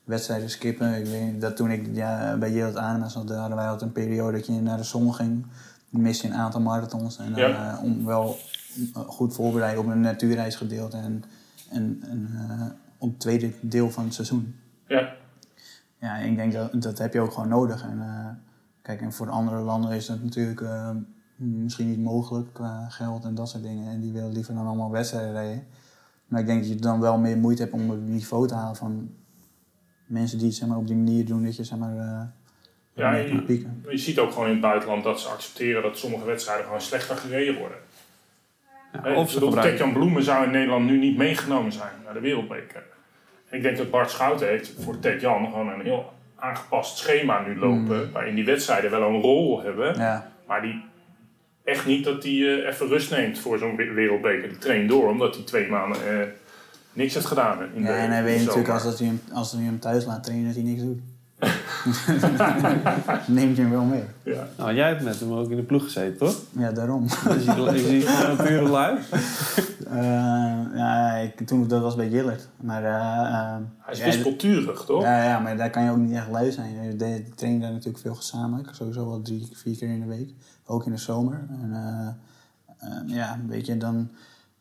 wedstrijden 0.05 0.51
skippen. 0.51 0.95
Ik 0.95 1.07
weet 1.07 1.41
dat 1.41 1.57
toen 1.57 1.71
ik 1.71 1.87
ja, 1.93 2.37
bij 2.39 2.53
Yield 2.53 2.77
Anima 2.77 3.09
zat, 3.09 3.31
hadden 3.31 3.57
wij 3.57 3.67
altijd 3.67 3.83
een 3.83 3.93
periode 4.03 4.37
dat 4.37 4.47
je 4.47 4.53
naar 4.53 4.77
de 4.77 4.83
zon 4.83 5.15
ging. 5.15 5.47
Miste 5.91 6.27
je 6.27 6.33
een 6.33 6.39
aantal 6.39 6.61
marathons. 6.61 7.19
En 7.19 7.31
dan, 7.33 7.41
Ja. 7.41 7.77
eh, 7.77 7.83
om 7.85 8.05
wel 8.05 8.37
eh, 8.95 9.01
goed 9.03 9.35
voorbereid 9.35 9.79
op 9.79 9.87
een 9.87 10.01
natuurreisgedeelte. 10.01 10.97
En, 10.97 11.25
en, 11.71 12.03
en 12.03 12.29
eh, 12.35 12.67
op 12.99 13.09
het 13.11 13.21
tweede 13.21 13.53
deel 13.61 13.91
van 13.91 14.05
het 14.05 14.15
seizoen. 14.15 14.55
ja. 14.89 15.17
Ja, 16.01 16.17
ik 16.17 16.37
denk 16.37 16.53
dat 16.53 16.83
dat 16.83 16.99
heb 16.99 17.13
je 17.13 17.21
ook 17.21 17.33
gewoon 17.33 17.49
nodig. 17.49 17.83
En, 17.83 18.01
kijk, 18.83 19.01
en 19.01 19.13
voor 19.13 19.31
andere 19.31 19.61
landen 19.61 19.91
is 19.91 20.07
dat 20.07 20.23
natuurlijk 20.23 20.63
misschien 21.37 21.89
niet 21.89 22.03
mogelijk 22.03 22.53
qua 22.53 22.89
geld 22.89 23.25
en 23.25 23.35
dat 23.35 23.49
soort 23.49 23.63
dingen. 23.63 23.93
En 23.93 24.01
die 24.01 24.13
willen 24.13 24.33
liever 24.33 24.55
dan 24.55 24.67
allemaal 24.67 24.91
wedstrijden 24.91 25.33
rijden. 25.33 25.65
Maar 26.27 26.41
ik 26.41 26.47
denk 26.47 26.61
dat 26.61 26.69
je 26.69 26.75
dan 26.77 27.01
wel 27.01 27.19
meer 27.19 27.39
moeite 27.39 27.63
hebt 27.63 27.75
om 27.75 27.91
het 27.91 28.01
niveau 28.07 28.47
te 28.49 28.55
halen 28.55 28.77
van 28.77 29.11
mensen 30.07 30.39
die 30.39 30.47
het 30.47 30.57
zeg 30.57 30.69
maar, 30.69 30.79
op 30.79 30.87
die 30.87 30.97
manier 30.97 31.27
doen 31.27 31.45
dat 31.45 31.57
je 31.57 31.65
zeg 31.65 31.79
maar, 31.79 32.33
Ja, 32.99 33.15
je- 33.17 33.29
kunt 33.29 33.47
pieken. 33.47 33.85
Je 33.89 33.97
ziet 33.99 34.19
ook 34.19 34.31
gewoon 34.33 34.47
in 34.47 34.53
het 34.53 34.61
buitenland 34.61 35.05
dat 35.05 35.21
ze 35.21 35.29
accepteren 35.29 35.83
dat 35.83 35.99
sommige 35.99 36.25
wedstrijden 36.25 36.65
gewoon 36.65 36.81
slechter 36.81 37.17
gereden 37.17 37.59
worden. 37.59 37.79
Ja, 39.05 39.15
of. 39.15 39.33
Tetjan 39.61 39.93
Bloemen 39.93 40.23
zou 40.23 40.45
in 40.45 40.51
Nederland 40.51 40.87
nu 40.87 40.99
niet 40.99 41.17
meegenomen 41.17 41.73
zijn 41.73 41.93
naar 42.05 42.15
de 42.15 42.21
wereldbeker. 42.21 42.83
Ik 43.51 43.63
denk 43.63 43.77
dat 43.77 43.91
Bart 43.91 44.11
Schouten 44.11 44.47
heeft 44.49 44.73
voor 44.79 44.99
Tetjan 44.99 45.45
gewoon 45.45 45.69
een 45.69 45.81
heel 45.81 46.13
aangepast 46.37 46.99
schema 46.99 47.41
nu 47.47 47.59
lopen. 47.59 48.05
Mm. 48.07 48.13
Waarin 48.13 48.35
die 48.35 48.45
wedstrijden 48.45 48.91
wel 48.91 49.03
een 49.09 49.21
rol 49.21 49.63
hebben. 49.63 49.95
Ja, 49.99 50.31
Maar 50.47 50.63
die 50.63 50.83
echt 51.65 51.87
niet 51.87 52.05
dat 52.05 52.23
hij 52.23 52.33
eh, 52.33 52.69
even 52.69 52.89
rust 52.89 53.11
neemt 53.11 53.39
voor 53.39 53.59
zo'n 53.59 53.77
we- 53.77 53.93
wereldbeker. 53.93 54.49
Die 54.49 54.59
traint 54.59 54.89
door, 54.89 55.09
omdat 55.09 55.35
hij 55.35 55.45
twee 55.45 55.69
maanden 55.69 56.21
eh, 56.21 56.27
niks 56.93 57.15
heeft 57.15 57.27
gedaan. 57.27 57.59
In 57.75 57.83
de, 57.83 57.89
Ja, 57.89 57.97
en 57.97 58.11
hij 58.11 58.23
weet 58.23 58.41
natuurlijk 58.41 58.69
als, 58.69 58.83
dat 58.83 58.99
hij 58.99 59.07
hem, 59.09 59.21
als 59.33 59.53
hij 59.53 59.63
hem 59.63 59.79
thuis 59.81 60.05
laat 60.05 60.25
trainen 60.25 60.47
dat 60.47 60.55
hij 60.55 60.65
niks 60.65 60.81
doet. 60.83 61.01
Neemt 63.27 63.57
je 63.57 63.63
hem 63.63 63.71
wel 63.71 63.85
mee. 63.85 64.05
Ja. 64.23 64.49
Nou, 64.57 64.75
jij 64.75 64.89
hebt 64.89 65.03
met 65.03 65.21
hem 65.21 65.33
ook 65.33 65.51
in 65.51 65.57
de 65.57 65.63
ploeg 65.63 65.83
gezeten, 65.83 66.19
toch? 66.19 66.37
Ja, 66.51 66.73
daarom. 66.73 67.03
Dus 67.03 67.45
je, 67.45 67.53
je 67.73 67.79
ziet 67.89 68.09
gewoon 68.09 68.31
een 68.31 68.47
pure 68.47 68.69
lui. 68.69 68.99
Eh, 69.89 69.97
ja, 70.75 71.15
ik, 71.15 71.47
toen, 71.47 71.69
dat 71.69 71.83
was 71.83 71.95
bij 71.95 72.09
Jillert. 72.09 72.49
Maar, 72.61 72.85
eh, 72.85 72.95
eh, 72.95 73.57
Hij 73.79 73.95
is 73.95 74.03
wispelturig, 74.03 74.85
toch? 74.85 75.03
Ja, 75.03 75.23
ja, 75.25 75.39
maar 75.39 75.57
daar 75.57 75.71
kan 75.71 75.83
je 75.83 75.91
ook 75.91 75.97
niet 75.97 76.13
echt 76.13 76.29
lui 76.31 76.53
zijn. 76.53 76.99
Je 76.99 77.25
traint 77.35 77.63
daar 77.63 77.73
natuurlijk 77.73 77.99
veel 77.99 78.15
gezamenlijk. 78.15 78.69
Sowieso 78.75 79.09
wel 79.09 79.23
drie, 79.23 79.49
vier 79.53 79.77
keer 79.77 79.89
in 79.89 80.01
de 80.01 80.07
week. 80.07 80.31
Ook 80.67 80.87
in 80.87 80.93
de 80.93 80.99
zomer. 80.99 81.47
En 81.63 82.17
ja, 83.07 83.39
weet 83.47 83.67
je, 83.67 83.77
dan... 83.77 84.11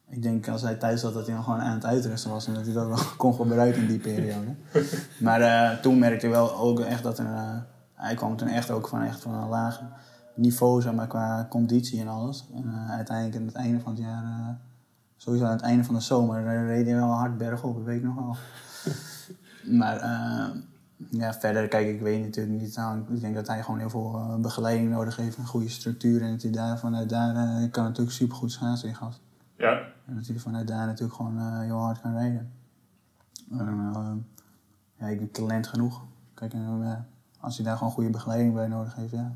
Ik 0.09 0.21
denk 0.21 0.47
als 0.47 0.61
hij 0.61 0.75
thuis 0.75 1.01
zat 1.01 1.13
dat 1.13 1.25
hij 1.25 1.35
dan 1.35 1.43
gewoon 1.43 1.59
aan 1.59 1.73
het 1.73 1.85
uitrusten 1.85 2.31
was. 2.31 2.47
En 2.47 2.53
dat 2.53 2.65
hij 2.65 2.73
dat 2.73 2.87
wel 2.87 2.99
kon 3.17 3.33
gebruiken 3.33 3.81
in 3.81 3.87
die 3.87 3.99
periode. 3.99 4.55
maar 5.19 5.41
eh, 5.41 5.77
toen 5.79 5.99
merkte 5.99 6.25
ik 6.25 6.31
wel 6.31 6.55
ook 6.55 6.79
echt 6.79 7.03
dat 7.03 7.19
er... 7.19 7.25
eh, 7.25 7.57
hij 7.93 8.15
kwam 8.15 8.35
toen 8.37 8.47
echt 8.47 8.71
ook 8.71 8.87
van, 8.87 9.01
echt 9.01 9.21
van 9.21 9.33
een 9.33 9.47
laag 9.47 9.81
niveau, 10.35 10.81
zeg 10.81 10.93
maar, 10.93 11.07
qua 11.07 11.47
conditie 11.49 12.01
en 12.01 12.07
alles. 12.07 12.47
En 12.53 12.63
eh, 12.67 12.91
uiteindelijk 12.91 13.37
aan 13.37 13.45
het 13.45 13.55
einde 13.55 13.79
van 13.79 13.91
het 13.91 14.01
jaar... 14.01 14.57
sowieso 15.17 15.45
aan 15.45 15.51
het 15.51 15.61
einde 15.61 15.83
van 15.83 15.95
de 15.95 16.01
zomer 16.01 16.65
reed 16.67 16.85
hij 16.85 16.95
wel 16.95 17.11
hard 17.11 17.37
bergop, 17.37 17.75
dat 17.75 17.85
weet 17.85 17.97
ik 17.97 18.03
nog 18.03 18.15
wel. 18.15 18.35
Maar 19.79 19.95
ja, 21.09 21.33
verder, 21.33 21.67
kijk, 21.67 21.87
ik 21.87 22.01
weet 22.01 22.23
natuurlijk 22.23 22.61
niet. 22.61 22.75
Nou, 22.75 22.99
ik 23.09 23.21
denk 23.21 23.35
dat 23.35 23.47
hij 23.47 23.63
gewoon 23.63 23.79
heel 23.79 23.89
veel 23.89 24.37
begeleiding 24.41 24.89
nodig 24.89 25.15
heeft, 25.15 25.37
een 25.37 25.45
goede 25.45 25.69
structuur. 25.69 26.21
En 26.21 26.31
dat 26.31 26.41
hij 26.41 26.51
daar 26.51 26.79
vanuit 26.79 27.09
daar 27.09 27.33
kan 27.69 27.83
natuurlijk 27.83 28.15
supergoed 28.15 28.51
schaatsen 28.51 28.87
in 28.89 28.95
gast. 28.95 29.21
Ja. 29.57 29.87
En 30.07 30.15
dat 30.15 30.27
hij 30.27 30.37
vanuit 30.37 30.67
daar 30.67 30.85
natuurlijk 30.85 31.17
gewoon 31.17 31.37
eh, 31.37 31.59
heel 31.59 31.77
hard 31.77 32.01
kan 32.01 32.13
rijden. 32.13 32.53
En, 33.51 33.91
eh, 33.95 34.11
ja, 34.99 35.07
ik 35.07 35.19
denk 35.19 35.33
talent 35.33 35.67
genoeg. 35.67 36.01
Kijk, 36.33 36.53
en, 36.53 36.79
eh, 36.83 37.43
als 37.43 37.55
hij 37.57 37.65
daar 37.65 37.77
gewoon 37.77 37.93
goede 37.93 38.09
begeleiding 38.09 38.53
bij 38.53 38.67
nodig 38.67 38.95
heeft, 38.95 39.11
ja. 39.11 39.35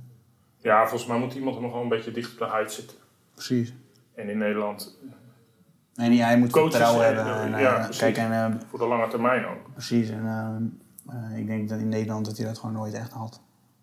ja, 0.57 0.87
volgens 0.87 1.09
mij 1.09 1.19
moet 1.19 1.33
iemand 1.33 1.55
hem 1.55 1.65
gewoon 1.65 1.81
een 1.81 1.89
beetje 1.89 2.11
dicht 2.11 2.31
op 2.31 2.37
de 2.37 2.45
huid 2.45 2.71
zitten. 2.71 2.97
Precies. 3.33 3.73
En 4.15 4.29
in 4.29 4.37
Nederland 4.37 4.97
En 5.95 6.17
hij 6.17 6.37
moet 6.37 6.51
vertrouwen 6.51 7.05
hebben. 7.05 7.53
En, 7.53 7.89
kijk, 7.89 8.17
en, 8.17 8.61
voor 8.67 8.79
de 8.79 8.87
lange 8.87 9.07
termijn 9.07 9.45
ook. 9.45 9.71
precies. 9.73 10.09
En 10.09 10.81
ik 11.35 11.47
denk 11.47 11.69
dat 11.69 11.79
in 11.79 11.89
Nederland 11.89 12.25
dat 12.25 12.37
hij 12.37 12.45
dat 12.45 12.57
gewoon 12.57 12.75
nooit 12.75 12.93
echt 12.93 13.11
had. 13.11 13.41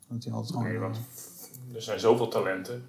Dat 0.09 0.25
hij 0.25 0.33
altijd 0.33 0.53
gewoon... 0.53 0.69
Nee, 0.69 0.79
want 0.79 1.01
er 1.75 1.83
zijn 1.83 2.01
zoveel 2.01 2.29
talenten. 2.29 2.87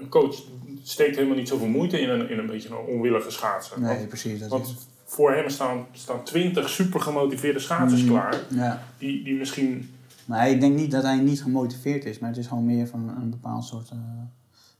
Een 0.00 0.08
coach 0.08 0.36
steekt 0.82 1.16
helemaal 1.16 1.36
niet 1.36 1.48
zoveel 1.48 1.66
moeite 1.66 2.00
in 2.00 2.08
een, 2.08 2.30
in 2.30 2.38
een 2.38 2.46
beetje 2.46 2.68
een 2.68 2.76
onwillige 2.76 3.30
schaatser. 3.30 3.80
nee, 3.80 3.96
Want, 3.96 4.08
precies. 4.08 4.32
Dat 4.38 4.42
is, 4.42 4.48
want 4.48 4.88
voor 5.04 5.32
hem 5.32 5.48
staan, 5.48 5.86
staan 5.92 6.24
20 6.24 6.68
super 6.68 7.00
gemotiveerde 7.00 7.58
schaatsers 7.58 8.02
Mm. 8.02 8.08
klaar. 8.08 8.34
ja. 8.48 8.82
Die, 8.98 9.24
die 9.24 9.34
misschien. 9.34 9.94
Maar 10.24 10.50
ik 10.50 10.60
denk 10.60 10.76
niet 10.76 10.90
dat 10.90 11.02
hij 11.02 11.16
niet 11.16 11.42
gemotiveerd 11.42 12.04
is, 12.04 12.18
maar 12.18 12.30
het 12.30 12.38
is 12.38 12.46
gewoon 12.46 12.66
meer 12.66 12.86
van 12.86 13.08
een 13.20 13.30
bepaald 13.30 13.64
soort 13.64 13.90
eh 13.90 13.96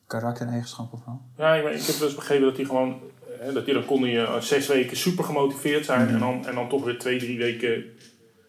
karaktereigenschap 0.07 0.93
of 0.93 1.01
wel. 1.05 1.21
Ja, 1.37 1.55
ik, 1.55 1.65
ik 1.81 1.87
heb 1.87 1.99
dus 1.99 2.15
begrepen 2.15 2.45
dat 2.47 2.57
hij 2.57 2.65
gewoon. 2.67 2.97
eh, 3.41 3.55
dat 3.55 3.65
hij 3.65 3.75
dan 3.75 3.85
kon 3.85 4.03
hij 4.03 4.25
eh, 4.25 4.41
zes 4.41 4.67
weken 4.67 4.97
super 4.97 5.25
gemotiveerd 5.25 5.85
zijn 5.85 6.09
Mm. 6.09 6.15
en, 6.15 6.19
dan, 6.21 6.47
en 6.47 6.55
dan 6.55 6.69
toch 6.69 6.85
weer 6.85 6.99
twee, 6.99 7.19
drie 7.19 7.39
weken 7.39 7.85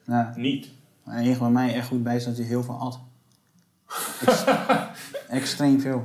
Ja, 0.05 0.33
niet. 0.37 0.67
het 1.03 1.19
enige 1.25 1.39
wat 1.39 1.51
mij 1.51 1.73
echt 1.73 1.87
goed 1.87 2.03
bij 2.03 2.15
is 2.15 2.23
dat 2.25 2.37
hij 2.37 2.45
heel 2.45 2.63
veel 2.63 2.75
at. 2.79 2.99
Ex- 5.11 5.27
extreem 5.29 5.79
veel. 5.79 6.03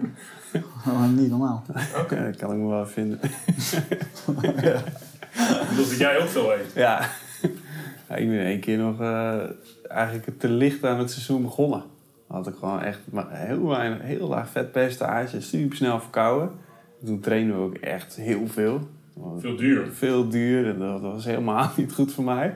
Niet 1.15 1.31
normaal. 1.31 1.65
Ja, 2.11 2.25
dat 2.25 2.37
kan 2.37 2.53
ik 2.53 2.59
me 2.59 2.69
wel 2.69 2.87
vinden. 2.87 3.21
Dat 5.77 5.97
jij 5.99 6.19
ook 6.21 6.29
veel 6.29 6.49
weet. 6.49 6.73
Ja. 6.75 7.09
ja 8.09 8.14
ik 8.16 8.29
ben 8.29 8.38
één 8.45 8.61
keer 8.61 8.79
nog 8.79 9.01
eh, 9.01 9.40
eigenlijk 9.88 10.38
te 10.38 10.49
licht 10.49 10.85
aan 10.85 10.99
het 10.99 11.11
seizoen 11.11 11.42
begonnen. 11.42 11.83
Had 12.27 12.47
ik 12.47 12.55
gewoon 12.55 12.83
echt 12.83 13.01
maar 13.11 13.27
heel 13.31 13.66
weinig, 13.69 14.03
heel 14.03 14.29
laag 14.29 14.49
vetpercentage, 14.51 15.40
super 15.40 15.77
snel 15.77 16.01
verkouden. 16.01 16.51
Toen 17.05 17.21
trainen 17.21 17.57
we 17.57 17.62
ook 17.62 17.75
echt 17.77 18.16
heel 18.16 18.47
veel. 18.47 18.88
Veel 19.38 19.57
duur. 19.57 19.92
Veel 19.92 20.29
duur 20.29 20.69
en 20.69 20.79
dat 20.79 21.01
was 21.01 21.25
helemaal 21.25 21.71
niet 21.77 21.92
goed 21.92 22.12
voor 22.12 22.25
mij. 22.25 22.55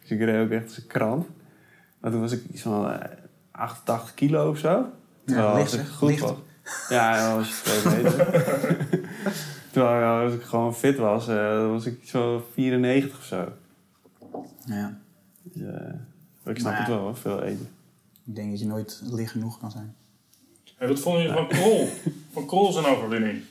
Dus 0.00 0.10
ik 0.10 0.18
reed 0.20 0.44
ook 0.44 0.50
echt 0.50 0.64
als 0.64 0.76
een 0.76 0.86
krant. 0.86 1.26
Maar 2.00 2.10
toen 2.10 2.20
was 2.20 2.32
ik 2.32 2.42
iets 2.52 2.62
van 2.62 2.90
eh, 2.90 3.10
88 3.50 4.14
kilo 4.14 4.50
of 4.50 4.58
zo. 4.58 4.86
Terwijl 5.26 5.54
licht, 5.56 5.72
als 5.72 5.80
ik 5.80 5.86
goed 5.86 6.08
Licht. 6.08 6.20
was. 6.20 6.36
Ja, 6.88 7.16
ja, 7.16 7.34
als 7.36 7.48
je 7.48 7.54
het 7.64 7.80
twee 7.82 8.02
meter. 8.02 9.10
Terwijl 9.72 10.24
als 10.24 10.32
ik 10.34 10.42
gewoon 10.42 10.74
fit 10.74 10.96
was, 10.96 11.28
eh, 11.28 11.68
was 11.68 11.86
ik 11.86 12.00
zo 12.04 12.46
94 12.52 13.18
of 13.18 13.24
zo. 13.24 13.52
Ja. 14.66 14.98
Dus, 15.42 15.62
eh, 15.62 16.50
ik 16.52 16.58
snap 16.58 16.72
Maar- 16.72 16.80
het 16.80 16.88
wel, 16.88 16.98
hoor, 16.98 17.16
veel 17.16 17.42
eten. 17.42 17.68
Ik 18.26 18.34
denk 18.34 18.50
dat 18.50 18.60
je 18.60 18.66
nooit 18.66 19.00
licht 19.04 19.30
genoeg 19.30 19.58
kan 19.60 19.70
zijn. 19.70 19.94
En 20.78 20.88
wat 20.88 21.00
vond 21.00 21.22
je 21.22 21.32
van 21.32 21.48
Krol? 21.48 21.88
Van 22.32 22.46
Krol 22.46 22.72
zijn 22.72 22.84
overwinning? 22.86 23.42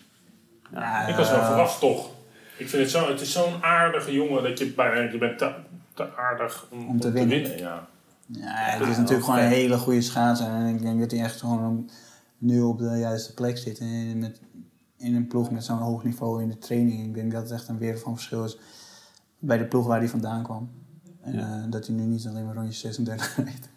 Ja, 0.72 1.08
Ik 1.08 1.16
was 1.16 1.30
wel 1.30 1.40
eh, 1.40 1.48
verrast 1.48 1.80
toch. 1.80 2.10
Ik 2.58 2.70
vind 2.70 2.82
het 2.82 2.92
zo, 2.92 3.08
het 3.10 3.22
is 3.22 3.32
zo'n 3.32 3.64
aardige 3.64 4.12
jongen 4.14 4.44
dat 4.44 4.60
je 4.60 4.66
bijna, 4.66 5.12
je 5.12 5.18
bent 5.18 5.38
te, 5.38 5.54
te 5.94 6.16
aardig 6.16 6.66
om, 6.70 6.88
Om 6.88 7.00
te 7.00 7.12
winnen. 7.12 7.58
Ja. 7.58 7.88
Ja, 8.28 8.42
het 8.56 8.84
Ja, 8.84 8.88
is 8.90 8.98
natuurlijk 8.98 9.26
gewoon 9.26 9.40
een 9.40 9.48
hele 9.48 9.78
goede 9.78 10.02
schaatser. 10.02 10.48
En 10.48 10.66
ik 10.76 10.82
denk 10.82 11.00
dat 11.00 11.12
hij 11.12 11.20
echt 11.22 11.40
gewoon 11.40 11.90
nu 12.38 12.62
op 12.62 12.78
de 12.78 12.98
juiste 12.98 13.34
plek 13.34 13.58
zit. 13.58 13.80
En 13.80 14.20
met, 14.20 14.40
in 14.98 15.16
een 15.16 15.28
ploeg 15.28 15.52
met 15.52 15.64
zo'n 15.64 15.78
hoog 15.78 16.04
niveau 16.04 16.42
in 16.42 16.50
de 16.50 16.58
training. 16.58 17.06
Ik 17.06 17.14
denk 17.14 17.32
dat 17.32 17.42
het 17.44 17.52
echt 17.52 17.68
een 17.68 17.78
wereld 17.78 18.02
van 18.02 18.14
verschil 18.16 18.44
is 18.44 18.58
bij 19.40 19.58
de 19.58 19.66
ploeg 19.66 19.86
waar 19.88 20.00
hij 20.00 20.10
vandaan 20.10 20.44
kwam. 20.44 20.70
En 21.22 21.40
eh, 21.40 21.64
dat 21.70 21.88
hij 21.88 21.96
nu 21.96 22.04
niet 22.04 22.28
alleen 22.28 22.46
maar 22.46 22.56
rondje 22.56 22.74
36 22.74 23.36
rijdt. 23.44 23.70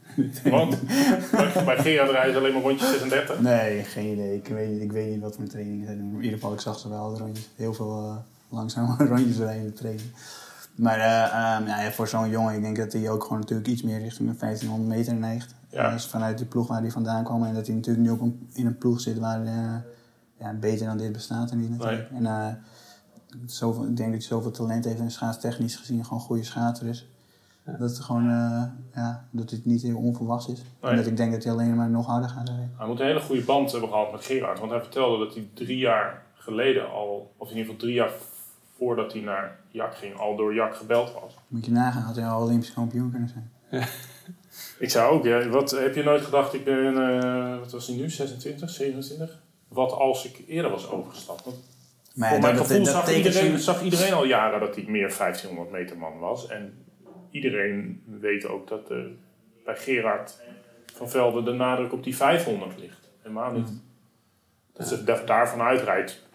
Want 0.45 0.81
bij- 0.87 1.79
Gerard 1.79 2.11
rijden 2.11 2.37
alleen 2.37 2.53
maar 2.53 2.63
rondje 2.63 2.87
36. 2.87 3.41
Nee, 3.41 3.83
geen 3.85 4.13
idee. 4.13 4.37
Ik 4.37 4.49
weet, 4.49 4.81
ik 4.81 4.93
weet 4.93 5.11
niet 5.13 5.21
wat 5.21 5.35
voor 5.37 5.45
trainingen 5.45 5.87
ze 5.87 5.97
doen. 5.97 6.09
In 6.11 6.17
ieder 6.23 6.33
geval, 6.39 6.53
ik 6.53 6.61
zag 6.61 6.79
ze 6.79 6.89
wel 6.89 7.19
rondjes, 7.19 7.49
heel 7.57 7.75
veel 7.75 7.99
eh, 8.03 8.17
langzame 8.49 8.97
rondjes 9.15 9.37
rijden 9.37 9.61
in 9.63 9.67
de 9.67 9.73
training. 9.73 10.09
Maar 10.77 10.99
eh, 10.99 11.25
ehm, 11.25 11.67
ja, 11.67 11.91
voor 11.91 12.09
zo'n 12.09 12.29
jongen, 12.31 12.55
ik 12.55 12.63
denk 12.63 12.77
dat 12.77 12.93
hij 12.93 13.11
ook 13.11 13.23
gewoon 13.23 13.39
natuurlijk 13.39 13.69
iets 13.69 13.83
meer 13.83 13.99
richting 13.99 14.31
de 14.31 14.37
1500 14.37 14.97
meter 14.97 15.15
neigt. 15.15 15.55
Ja. 15.71 15.91
Dus 15.91 16.07
vanuit 16.07 16.39
die 16.39 16.47
ploeg 16.47 16.69
waar 16.69 16.81
hij 16.81 16.91
vandaan 16.91 17.25
kwam. 17.25 17.45
En 17.45 17.55
dat 17.55 17.67
hij 17.67 17.77
natuurlijk 17.77 18.07
nu 18.07 18.11
een, 18.11 18.49
in 18.53 18.67
een 18.67 18.79
ploeg 18.79 19.01
zit 19.01 19.19
waar 19.19 19.45
eh, 19.45 19.77
ja, 20.39 20.55
beter 20.55 20.87
dan 20.87 20.97
dit 20.97 21.13
bestaat 21.13 21.51
er 21.51 21.57
niet 21.57 21.71
natuurlijk. 21.71 22.11
En 22.11 22.27
eh, 22.27 22.49
zoveel, 23.47 23.83
ik 23.83 23.97
denk 23.97 24.13
dat 24.13 24.19
hij 24.19 24.29
zoveel 24.29 24.51
talent 24.51 24.85
heeft 24.85 25.01
en 25.01 25.11
schaatstechnisch 25.11 25.77
gezien 25.77 26.05
gewoon 26.05 26.19
een 26.19 26.25
goede 26.25 26.45
schaatser 26.45 26.87
is. 26.87 27.07
Dat 27.65 27.91
het 27.91 28.01
gewoon, 28.01 28.25
ja, 28.95 29.29
dat 29.31 29.51
het 29.51 29.65
niet 29.65 29.83
heel 29.83 29.97
onverwachts 29.97 30.49
is. 30.49 30.63
Nee. 30.81 30.91
En 30.91 30.97
dat 30.97 31.07
ik 31.07 31.17
denk 31.17 31.33
dat 31.33 31.45
hij 31.45 31.53
alleen 31.53 31.77
maar 31.77 31.91
nog 31.91 32.07
harder 32.07 32.29
gaat 32.29 32.49
rijden. 32.49 32.73
Hij 32.77 32.87
moet 32.87 33.01
een 33.01 33.07
hele 33.07 33.21
goede 33.21 33.43
band 33.43 33.73
hebben 33.73 33.91
gehad 33.91 34.13
met 34.13 34.25
Gerard. 34.25 34.59
Want 34.59 34.71
hij 34.71 34.81
vertelde 34.81 35.25
dat 35.25 35.35
hij 35.35 35.49
drie 35.55 35.79
jaar 35.79 36.23
geleden 36.35 36.91
al, 36.91 37.35
of 37.37 37.51
in 37.51 37.57
ieder 37.57 37.65
geval 37.65 37.87
drie 37.87 37.95
jaar 37.95 38.11
voordat 38.79 39.13
hij 39.13 39.23
naar 39.23 39.59
Jak 39.71 39.95
ging, 39.97 40.17
al 40.17 40.37
door 40.37 40.55
Jak 40.55 40.77
gebeld 40.77 41.13
was. 41.13 41.35
Moet 41.49 41.65
je 41.65 41.71
nagaan, 41.73 42.03
had 42.03 42.17
hij 42.17 42.27
al 42.27 42.43
Olympisch 42.43 42.73
kampioen 42.73 43.11
kunnen 43.11 43.29
zijn. 43.29 43.51
Ik 44.79 44.91
zei 44.91 45.11
ook, 45.11 45.25
ja, 45.25 45.49
wat, 45.49 45.71
heb 45.71 45.95
je 45.95 46.03
nooit 46.03 46.23
gedacht, 46.25 46.55
ik 46.55 46.65
ben, 46.65 46.99
eh, 47.23 47.59
wat 47.59 47.73
was 47.73 47.87
hij 47.87 47.97
nu, 47.97 48.11
26, 48.11 48.71
27? 48.71 49.43
Wat 49.69 49.93
als 49.93 50.25
ik 50.27 50.43
eerder 50.47 50.71
was 50.71 50.91
overgestapt? 50.91 51.45
Want 51.45 51.57
Maar 52.15 52.29
Voor 52.31 52.41
mijn 52.41 52.57
dat, 52.57 52.67
gevoel 52.67 52.85
dat, 52.85 52.87
dat 52.95 52.95
zag, 52.95 53.05
tekent 53.05 53.25
iedereen, 53.27 53.51
zo'n- 53.51 53.59
zag 53.59 53.83
iedereen 53.83 54.13
al 54.13 54.25
jaren 54.25 54.61
dat 54.61 54.75
hij 54.75 54.85
meer 54.89 55.15
1500 55.19 55.71
meter 55.71 55.99
man 55.99 56.19
was. 56.19 56.47
En 56.49 56.85
iedereen 57.31 58.03
weet 58.21 58.47
ook 58.47 58.69
dat 58.69 58.89
bij 59.65 59.77
Gerard 59.77 60.41
van 60.95 61.09
Velde 61.11 61.43
de 61.43 61.53
nadruk 61.53 61.93
op 61.93 62.05
die 62.05 62.17
500 62.17 62.79
ligt. 62.81 63.09
Helemaal 63.23 63.53
niet. 63.53 63.69
Dat 64.73 64.89
ze 64.89 65.05
da- 65.05 65.23
daarvan 65.25 65.61
uitrijdt. 65.61 66.26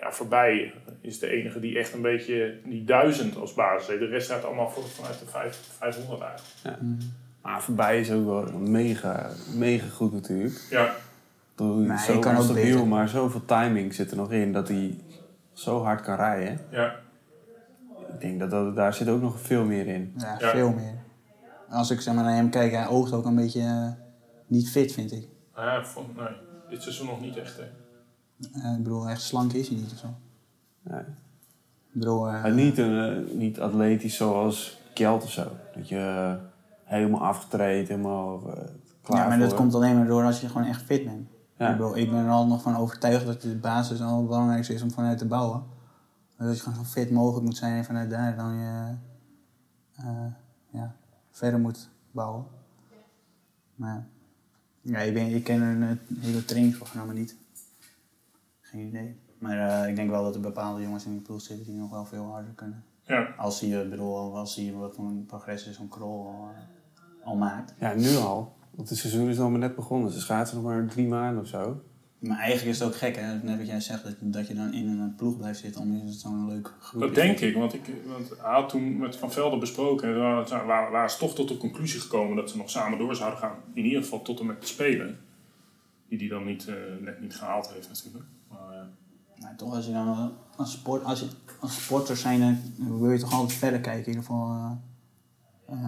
Ja, 0.00 0.12
voorbij 0.12 0.72
is 1.00 1.18
de 1.18 1.28
enige 1.28 1.60
die 1.60 1.78
echt 1.78 1.92
een 1.94 2.02
beetje 2.02 2.58
die 2.64 2.84
1000 2.84 3.36
als 3.36 3.54
basis 3.54 3.88
heeft. 3.88 4.00
De 4.00 4.06
rest 4.06 4.28
rijdt 4.28 4.44
allemaal 4.44 4.70
voor- 4.70 4.88
vanuit 4.88 5.18
de 5.18 5.26
vijf- 5.26 5.68
500 5.78 6.20
eigenlijk. 6.22 7.02
Maar 7.42 7.62
voorbij 7.62 8.00
is 8.00 8.10
ook 8.12 8.24
wel 8.24 8.58
mega, 8.58 9.30
mega 9.54 9.86
goed 9.88 10.12
natuurlijk. 10.12 10.66
Ja, 10.70 10.94
Door 11.54 11.76
Nee, 11.76 11.98
zo 11.98 12.18
kan 12.18 12.36
ook 12.36 12.42
stabiel, 12.42 12.62
beter. 12.64 12.86
maar 12.86 13.08
zoveel 13.08 13.44
timing 13.44 13.94
zit 13.94 14.10
er 14.10 14.16
nog 14.16 14.32
in 14.32 14.52
dat 14.52 14.68
hij 14.68 14.98
zo 15.52 15.82
hard 15.82 16.00
kan 16.00 16.16
rijden. 16.16 16.58
ja. 16.70 16.94
Ik 18.14 18.20
denk 18.20 18.38
dat, 18.40 18.50
dat 18.50 18.76
daar 18.76 18.94
zit 18.94 19.08
ook 19.08 19.20
nog 19.20 19.40
veel 19.40 19.64
meer 19.64 19.86
in. 19.86 20.12
Ja, 20.16 20.36
Ja. 20.38 20.50
veel 20.50 20.72
meer. 20.72 20.94
Als 21.68 21.90
ik 21.90 22.00
zeg 22.00 22.14
maar, 22.14 22.24
naar 22.24 22.34
hem 22.34 22.50
kijk, 22.50 22.72
hij 22.72 22.86
oogt 22.88 23.12
ook 23.12 23.24
een 23.24 23.34
beetje 23.36 23.60
eh, 23.60 23.88
niet 24.46 24.70
fit, 24.70 24.92
vind 24.92 25.12
ik. 25.12 25.26
Ja 25.56 25.84
vond, 25.84 26.16
nee, 26.16 26.26
dit 26.70 26.82
seizoen 26.82 27.06
nog 27.06 27.20
niet 27.20 27.36
echt. 27.36 27.56
Hè. 27.56 27.62
Eh, 28.52 28.72
ik 28.72 28.82
bedoel, 28.82 29.08
echt 29.08 29.22
slank 29.22 29.52
is 29.52 29.68
hij 29.68 29.76
niet 29.76 29.92
of 29.92 29.98
zo. 29.98 30.08
Nee. 30.82 31.00
Ik 31.92 32.00
bedoel, 32.00 32.28
eh, 32.28 32.54
niet, 32.54 32.78
een, 32.78 33.26
eh, 33.26 33.34
niet 33.34 33.60
atletisch 33.60 34.16
zoals 34.16 34.78
Kjeld 34.94 35.22
of 35.22 35.30
zo. 35.30 35.46
Dat 35.74 35.88
je 35.88 35.96
eh, 35.96 36.34
helemaal 36.84 37.20
afgetraind, 37.20 37.88
helemaal 37.88 38.38
klaar 39.02 39.22
ja, 39.22 39.28
maar 39.28 39.38
dat 39.38 39.54
komt 39.54 39.74
alleen 39.74 39.96
maar 39.96 40.06
door 40.06 40.24
als 40.24 40.40
je 40.40 40.48
gewoon 40.48 40.66
echt 40.66 40.82
fit 40.82 41.04
bent. 41.04 41.28
Ja. 41.56 41.70
Ik, 41.70 41.76
bedoel, 41.76 41.96
ik 41.96 42.10
ben 42.10 42.24
er 42.24 42.30
al 42.30 42.46
nog 42.46 42.62
van 42.62 42.76
overtuigd 42.76 43.26
dat 43.26 43.42
de 43.42 43.56
basis 43.56 44.00
al 44.00 44.16
het 44.16 44.26
belangrijkste 44.26 44.74
is 44.74 44.82
om 44.82 44.90
vanuit 44.90 45.18
te 45.18 45.26
bouwen. 45.26 45.62
Dat 46.36 46.56
je 46.56 46.62
gewoon 46.62 46.84
zo 46.84 46.90
fit 46.90 47.10
mogelijk 47.10 47.44
moet 47.44 47.56
zijn 47.56 47.76
en 47.76 47.84
vanuit 47.84 48.10
daar 48.10 48.36
dan 48.36 48.54
je 48.54 48.94
eh, 49.96 50.26
ja, 50.70 50.94
verder 51.30 51.60
moet 51.60 51.88
bouwen. 52.10 52.44
Maar 53.74 54.06
ja, 54.82 54.98
ik, 54.98 55.14
ben, 55.14 55.34
ik 55.34 55.44
ken 55.44 55.62
een 55.62 55.82
eh, 55.82 56.20
hele 56.20 56.44
trainingsprogramma 56.44 57.12
niet. 57.12 57.36
Geen 58.70 58.86
idee. 58.86 59.16
Maar 59.38 59.82
eh, 59.82 59.88
ik 59.88 59.96
denk 59.96 60.10
wel 60.10 60.22
dat 60.22 60.34
er 60.34 60.40
bepaalde 60.40 60.82
jongens 60.82 61.04
in 61.04 61.12
die 61.12 61.20
ploeg 61.20 61.40
zitten 61.40 61.66
die 61.66 61.74
nog 61.74 61.90
wel 61.90 62.04
veel 62.04 62.24
harder 62.24 62.52
kunnen. 62.52 62.84
Ja. 63.02 63.34
Als 63.36 63.58
zie 63.58 63.68
je, 63.68 63.88
bedoel, 63.88 64.36
als 64.36 64.54
zie 64.54 64.66
je 64.66 64.76
wat 64.76 64.94
voor 64.94 65.04
een 65.04 65.26
progressie 65.26 65.72
zo'n 65.72 65.88
krol 65.88 66.26
al, 66.26 66.48
eh, 66.54 67.26
al 67.26 67.36
maakt. 67.36 67.74
Ja, 67.78 67.94
nu 67.94 68.16
al. 68.16 68.56
Want 68.70 68.88
het 68.88 68.98
seizoen 68.98 69.28
is 69.28 69.36
nog 69.36 69.50
maar 69.50 69.58
net 69.58 69.74
begonnen. 69.74 70.10
Ze 70.10 70.20
schaatsen 70.20 70.56
nog 70.56 70.66
maar 70.66 70.86
drie 70.86 71.06
maanden 71.06 71.42
of 71.42 71.48
zo. 71.48 71.82
Maar 72.18 72.38
eigenlijk 72.38 72.70
is 72.70 72.78
het 72.78 72.88
ook 72.88 72.96
gek, 72.96 73.16
hè? 73.16 73.34
Net 73.42 73.58
wat 73.58 73.66
jij 73.66 73.80
zegt, 73.80 74.04
dat, 74.04 74.14
dat 74.20 74.48
je 74.48 74.54
dan 74.54 74.72
in 74.72 74.88
een 74.88 75.14
ploeg 75.14 75.36
blijft 75.36 75.58
zitten, 75.58 75.80
omdat 75.80 76.02
het 76.02 76.14
zo'n 76.14 76.48
leuk 76.48 76.74
groep 76.80 77.00
Dat 77.00 77.14
denk 77.14 77.40
ik, 77.40 77.54
want 77.54 77.74
ik 77.74 77.82
want 78.06 78.28
hij 78.28 78.52
had 78.52 78.68
toen 78.68 78.98
met 78.98 79.16
Van 79.16 79.32
Velden 79.32 79.58
besproken 79.58 80.08
en 80.08 80.18
waren, 80.18 80.66
waren, 80.66 80.92
waren 80.92 81.10
ze 81.10 81.18
toch 81.18 81.34
tot 81.34 81.48
de 81.48 81.56
conclusie 81.56 82.00
gekomen 82.00 82.36
dat 82.36 82.50
ze 82.50 82.56
nog 82.56 82.70
samen 82.70 82.98
door 82.98 83.16
zouden 83.16 83.38
gaan. 83.38 83.56
In 83.74 83.84
ieder 83.84 84.02
geval 84.02 84.22
tot 84.22 84.40
en 84.40 84.46
met 84.46 84.60
de 84.60 84.66
Spelen. 84.66 85.18
Die 86.08 86.18
die 86.18 86.28
dan 86.28 86.44
niet, 86.44 86.68
eh, 86.68 86.74
net 87.00 87.20
niet 87.20 87.34
gehaald 87.34 87.72
heeft 87.72 87.88
natuurlijk. 87.88 88.24
Maar, 89.40 89.48
Maar 89.48 89.56
toch, 89.56 89.74
als 89.74 89.86
je 89.86 89.92
dan 89.92 90.08
eh, 90.08 90.24
als, 90.56 90.72
sport, 90.72 91.04
als, 91.04 91.20
je, 91.20 91.26
als 91.60 91.82
sporter 91.82 92.16
zijn, 92.16 92.60
wil 92.76 93.10
je 93.10 93.18
toch 93.18 93.32
altijd 93.32 93.52
verder 93.58 93.80
kijken. 93.80 94.02
In 94.02 94.08
ieder 94.08 94.22
geval. 94.24 94.50
eh, 94.50 94.70
eh, 95.74 95.78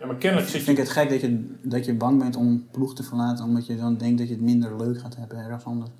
ja, 0.00 0.06
maar 0.06 0.16
kennelijk 0.16 0.46
ik 0.48 0.52
zit 0.52 0.60
je... 0.60 0.66
vind 0.66 0.78
het 0.78 0.90
gek 0.90 1.08
dat 1.10 1.20
je, 1.20 1.56
dat 1.62 1.84
je 1.84 1.94
bang 1.94 2.18
bent 2.18 2.36
om 2.36 2.66
ploeg 2.70 2.94
te 2.94 3.02
verlaten, 3.02 3.44
omdat 3.44 3.66
je 3.66 3.76
dan 3.76 3.96
denkt 3.96 4.18
dat 4.18 4.28
je 4.28 4.34
het 4.34 4.42
minder 4.42 4.76
leuk 4.76 5.00
gaat 5.00 5.16
hebben 5.16 5.38
ergens 5.38 5.64
anders. 5.64 5.90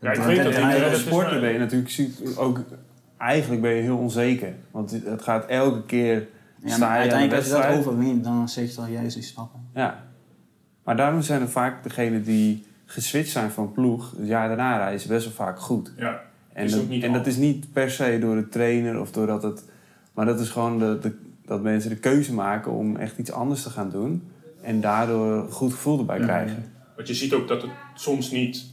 Ja, 0.00 0.10
ik 0.12 0.20
weet 0.20 0.42
dat- 0.42 0.54
hè, 0.54 0.90
als 0.90 1.00
sporter 1.00 1.40
ben 1.40 1.52
je 1.52 1.58
natuurlijk 1.58 2.38
ook... 2.38 2.60
Eigenlijk 3.16 3.62
ben 3.62 3.70
je 3.70 3.82
heel 3.82 3.98
onzeker. 3.98 4.54
Want 4.70 4.90
het- 4.90 5.22
gaat 5.22 5.46
elke 5.46 5.82
keer... 5.82 6.28
Ja, 6.64 6.76
maar 6.78 6.88
uiteindelijk 6.98 7.38
als 7.38 7.46
je 7.46 7.68
dat 7.68 7.78
overwint, 7.78 8.24
dan 8.24 8.48
zet 8.48 8.68
je 8.70 8.74
toch 8.76 8.88
juist 8.90 9.14
die 9.14 9.22
stappen. 9.24 9.60
Ja. 9.74 10.04
Maar 10.84 10.96
daarom 10.96 11.22
zijn 11.22 11.40
er 11.40 11.48
vaak 11.48 11.82
degenen 11.82 12.24
die 12.24 12.66
geswitcht 12.84 13.30
zijn 13.30 13.50
van 13.50 13.72
ploeg... 13.72 14.14
het 14.16 14.26
jaar 14.26 14.48
daarna 14.48 14.76
reizen 14.76 15.08
best 15.08 15.24
wel 15.24 15.34
vaak 15.34 15.58
goed. 15.60 15.92
Ja, 15.96 16.20
En, 16.52 16.64
Is 16.64 16.72
dat, 16.72 16.82
en 17.00 17.12
dat 17.12 17.26
is 17.26 17.36
niet 17.36 17.72
per 17.72 17.90
se 17.90 18.18
door 18.20 18.34
de 18.36 18.48
trainer 18.48 19.00
of 19.00 19.10
doordat 19.12 19.42
het... 19.42 19.64
Maar 20.14 20.26
dat 20.26 20.40
is 20.40 20.48
gewoon 20.48 20.78
de, 20.78 20.98
de- 21.00 21.18
dat 21.46 21.62
mensen 21.62 21.90
de 21.90 21.96
keuze 21.96 22.34
maken 22.34 22.72
om 22.72 22.96
echt 22.96 23.18
iets 23.18 23.32
anders 23.32 23.62
te 23.62 23.70
gaan 23.70 23.90
doen. 23.90 24.28
En 24.62 24.80
daardoor 24.80 25.32
een 25.32 25.50
goed 25.50 25.72
gevoel 25.72 25.98
erbij 25.98 26.18
Ja. 26.18 26.24
krijgen. 26.24 26.72
want 26.96 27.08
je 27.08 27.14
ziet 27.14 27.32
ook 27.32 27.48
dat 27.48 27.62
het 27.62 27.70
soms 27.94 28.30
niet 28.30 28.64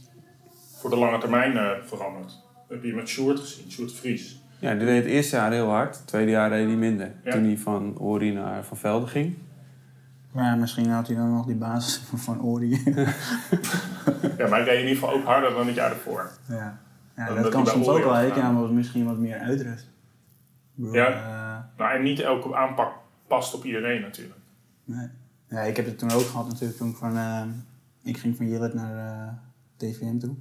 voor 0.76 0.90
de 0.90 0.96
lange 0.96 1.18
termijn 1.18 1.56
eh, 1.56 1.70
verandert. 1.84 2.28
Dat 2.28 2.78
heb 2.78 2.84
je 2.84 2.94
met 2.94 3.08
Sjoerd 3.08 3.38
gezien, 3.40 3.70
Sjoerd 3.70 3.92
Vries. 3.92 4.42
Ja, 4.58 4.74
die 4.74 4.86
deed 4.86 4.96
het 5.02 5.12
eerste 5.12 5.36
jaar 5.36 5.52
heel 5.52 5.68
hard. 5.68 5.96
Het 5.96 6.06
tweede 6.06 6.30
jaar 6.30 6.50
deed 6.50 6.66
hij 6.66 6.76
minder. 6.76 7.12
Ja. 7.24 7.30
Toen 7.32 7.44
hij 7.44 7.58
van 7.58 7.98
Ori 7.98 8.32
naar 8.32 8.64
Van 8.64 8.76
Velde 8.76 9.06
ging. 9.06 9.34
Maar 10.32 10.58
misschien 10.58 10.90
had 10.90 11.06
hij 11.06 11.16
dan 11.16 11.30
nog 11.32 11.46
die 11.46 11.54
basis 11.54 12.00
van 12.14 12.42
Ori. 12.42 12.82
Ja, 14.38 14.48
maar 14.48 14.58
hij 14.58 14.64
reed 14.68 14.74
in 14.82 14.88
ieder 14.88 14.94
geval 14.94 15.12
ook 15.14 15.24
harder 15.24 15.50
dan 15.54 15.66
het 15.66 15.74
jaar 15.76 15.90
ervoor. 15.90 16.30
Ja, 16.48 16.80
ja 17.20 17.26
Dan 17.26 17.34
dat 17.34 17.44
dat 17.44 17.52
kan 17.52 17.66
soms 17.66 17.88
ook 17.88 18.04
wel. 18.04 18.54
wel 18.54 18.72
misschien 18.72 19.04
wat 19.04 19.18
meer 19.18 19.38
uitrust. 19.38 19.88
Bedoel, 20.74 20.92
Ja. 20.94 21.06
eh, 21.08 21.78
Nou, 21.78 21.94
en 21.96 22.02
niet 22.02 22.20
elke 22.20 22.56
aanpak 22.56 22.92
past 23.26 23.54
op 23.54 23.64
iedereen 23.64 24.00
natuurlijk. 24.00 24.38
nee. 24.84 25.08
Ja, 25.48 25.60
ik 25.60 25.76
heb 25.76 25.86
het 25.86 25.98
toen 25.98 26.10
ook 26.10 26.22
gehad 26.26 26.46
natuurlijk 26.48 26.78
toen 26.78 26.88
ik 26.88 26.96
van... 26.96 27.16
eh, 27.16 27.42
ik 28.02 28.18
ging 28.18 28.36
van 28.36 28.48
Jillet 28.48 28.74
naar 28.74 29.26
eh, 29.26 29.32
TVM 29.76 30.18
toe. 30.18 30.34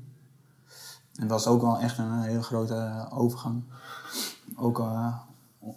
En 1.16 1.22
het 1.22 1.30
was 1.30 1.48
ook 1.48 1.62
wel 1.62 1.80
echt 1.80 1.98
een 1.98 2.22
hele 2.22 2.42
grote 2.44 3.08
overgang. 3.10 3.64
Ook 4.56 4.80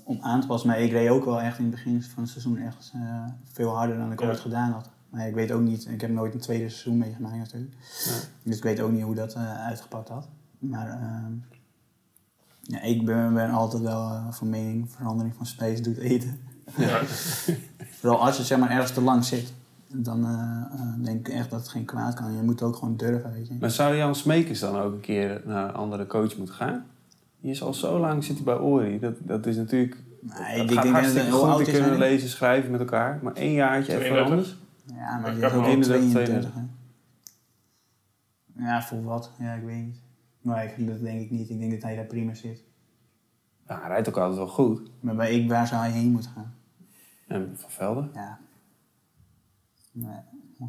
om 0.05 0.19
aan 0.21 0.41
te 0.41 0.47
passen. 0.47 0.69
Maar 0.69 0.81
ik 0.81 0.91
reed 0.91 1.09
ook 1.09 1.25
wel 1.25 1.41
echt 1.41 1.59
in 1.59 1.65
het 1.65 1.75
begin 1.75 2.03
van 2.03 2.23
het 2.23 2.31
seizoen 2.33 2.57
echt 2.57 2.93
eh, 2.95 3.25
veel 3.53 3.77
harder 3.77 3.97
dan 3.99 4.12
ik 4.12 4.21
Ja. 4.21 4.27
ooit 4.27 4.41
gedaan 4.41 4.73
had. 4.73 4.91
Maar 5.11 5.27
ik 5.29 5.35
weet 5.35 5.53
ook 5.53 5.61
niet, 5.61 5.87
ik 5.88 6.01
heb 6.01 6.11
nooit 6.11 6.35
een 6.35 6.41
tweede 6.41 6.69
seizoen 6.69 6.99
meegemaakt 6.99 7.37
natuurlijk. 7.37 7.73
Ja. 8.05 8.12
Dus 8.43 8.57
ik 8.57 8.62
weet 8.62 8.81
ook 8.81 8.91
niet 8.91 9.03
hoe 9.03 9.15
dat 9.15 9.35
eh, 9.35 9.65
uitgepakt 9.67 10.09
had. 10.09 10.29
Maar 10.62 10.88
ehm, 10.88 11.33
ja, 12.61 12.83
ik 12.83 13.05
ben, 13.05 13.35
ben 13.35 13.51
altijd 13.51 13.83
wel 13.83 14.11
eh, 14.11 14.33
van 14.33 14.51
mening, 14.51 14.90
verandering 14.90 15.35
van 15.35 15.46
space 15.46 15.83
doet 15.83 15.96
eten. 15.96 16.40
Ja. 16.77 17.01
Vooral 17.98 18.25
als 18.25 18.37
je 18.37 18.42
zeg 18.42 18.59
maar 18.59 18.70
ergens 18.70 18.92
te 18.92 19.01
lang 19.01 19.25
zit, 19.25 19.53
dan 19.87 20.25
eh, 20.25 20.81
eh, 20.81 21.05
denk 21.05 21.29
ik 21.29 21.35
echt 21.35 21.51
dat 21.51 21.61
het 21.61 21.68
geen 21.68 21.85
kwaad 21.85 22.14
kan. 22.14 22.37
Je 22.37 22.42
moet 22.42 22.62
ook 22.62 22.77
gewoon 22.77 22.96
durven, 22.96 23.33
weet 23.33 23.48
je. 23.48 23.57
Maar 23.61 23.70
zou 23.70 23.96
Jan 23.96 24.14
Smekers 24.14 24.61
dan 24.61 24.77
ook 24.77 24.92
een 24.92 25.01
keer 25.01 25.42
naar 25.44 25.68
een 25.68 25.75
andere 25.75 26.07
coach 26.07 26.37
moeten 26.37 26.55
gaan? 26.55 26.85
Die 27.40 27.51
is 27.51 27.62
al 27.62 27.75
zo 27.75 27.98
lang 27.98 28.25
zit 28.25 28.35
hij 28.37 28.44
bij 28.44 28.59
Ori. 28.59 28.98
Dat, 28.98 29.14
dat 29.18 29.46
is 29.46 29.57
natuurlijk... 29.57 29.96
Nee, 30.20 30.61
het 30.61 30.70
ik 30.70 30.75
gaat 30.75 30.83
denk 30.83 30.94
dat 30.94 31.03
hartstikke 31.03 31.31
hoe 31.31 31.53
goed. 31.53 31.64
Die 31.64 31.75
kunnen 31.75 31.98
lezen, 31.98 32.29
schrijven 32.29 32.70
met 32.70 32.81
elkaar. 32.81 33.18
Maar 33.22 33.33
één 33.33 33.53
jaartje 33.53 33.92
even 33.92 34.05
32. 34.05 34.31
anders. 34.31 34.57
Ja, 34.85 35.18
maar 35.18 35.35
die 35.35 35.42
heb 35.42 35.51
is 35.51 35.57
ook 35.57 35.64
hem 35.64 35.83
al 35.83 35.92
al 35.92 36.11
32. 36.11 36.51
hè. 36.55 36.61
Ja, 38.64 38.83
voor 38.83 39.03
wat? 39.03 39.31
Ja, 39.38 39.53
ik 39.53 39.62
weet 39.64 39.85
niet. 39.85 39.96
Ik, 40.42 40.87
dat 40.87 41.00
denk 41.00 41.20
ik 41.20 41.31
niet. 41.31 41.50
Ik 41.50 41.59
denk 41.59 41.72
dat 41.72 41.83
hij 41.83 41.96
daar 41.96 42.05
prima 42.05 42.35
zit. 42.35 42.64
Ja, 43.66 43.81
hij 43.81 43.88
rijdt 43.88 44.09
ook 44.09 44.16
altijd 44.16 44.37
wel 44.37 44.48
goed. 44.48 44.90
Maar 45.00 45.14
bij 45.14 45.35
ik, 45.38 45.48
waar 45.48 45.66
zou 45.66 45.83
hij 45.83 45.90
heen 45.90 46.11
moeten 46.11 46.31
gaan? 46.31 46.55
En 47.26 47.52
Van 47.55 47.70
Velde. 47.70 48.09
Ja. 48.14 48.38
Nee. 49.92 50.20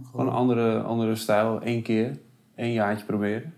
Gewoon 0.04 0.28
een 0.28 0.34
andere, 0.34 0.82
andere 0.82 1.16
stijl. 1.16 1.60
Eén 1.66 1.84
keer. 1.84 2.20
één 2.56 2.74
jaartje 2.74 3.06
proberen. 3.06 3.54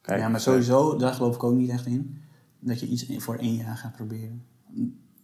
Kijk, 0.00 0.20
ja, 0.20 0.28
maar 0.28 0.40
sowieso, 0.40 0.96
daar 0.96 1.14
geloof 1.14 1.34
ik 1.34 1.44
ook 1.44 1.54
niet 1.54 1.70
echt 1.70 1.86
in. 1.86 2.22
Dat 2.58 2.80
je 2.80 2.86
iets 2.86 3.06
voor 3.16 3.36
één 3.36 3.54
jaar 3.54 3.76
gaat 3.76 3.92
proberen. 3.92 4.46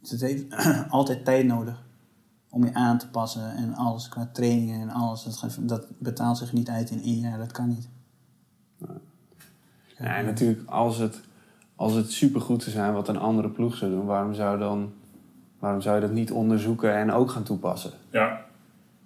Het 0.03 0.21
heeft 0.21 0.47
altijd 0.89 1.25
tijd 1.25 1.47
nodig 1.47 1.87
om 2.51 2.65
je 2.65 2.75
aan 2.75 2.99
te 2.99 3.09
passen 3.09 3.57
en 3.57 3.75
alles 3.75 4.09
qua 4.09 4.31
trainingen 4.33 4.81
en 4.81 4.91
alles. 4.91 5.23
Dat, 5.23 5.59
dat 5.61 5.87
betaalt 5.99 6.39
zich 6.39 6.53
niet 6.53 6.69
uit 6.69 6.91
in 6.91 7.03
één 7.03 7.19
jaar, 7.19 7.39
dat 7.39 7.53
kan 7.53 7.69
niet. 7.69 7.89
Ja, 9.99 10.17
en 10.17 10.25
natuurlijk, 10.25 10.61
als 10.69 10.99
het, 10.99 11.21
als 11.77 11.95
het 11.95 12.13
supergoed 12.13 12.63
zou 12.63 12.75
zijn 12.75 12.93
wat 12.93 13.09
een 13.09 13.19
andere 13.19 13.51
ploeg 13.51 13.77
zou 13.77 13.91
doen, 13.91 14.07
waarom 14.07 14.35
zou, 14.35 14.59
dan, 14.59 14.93
waarom 15.59 15.81
zou 15.81 15.95
je 15.95 16.01
dat 16.01 16.13
niet 16.13 16.31
onderzoeken 16.31 16.95
en 16.95 17.13
ook 17.13 17.31
gaan 17.31 17.43
toepassen? 17.43 17.93
ja, 18.11 18.47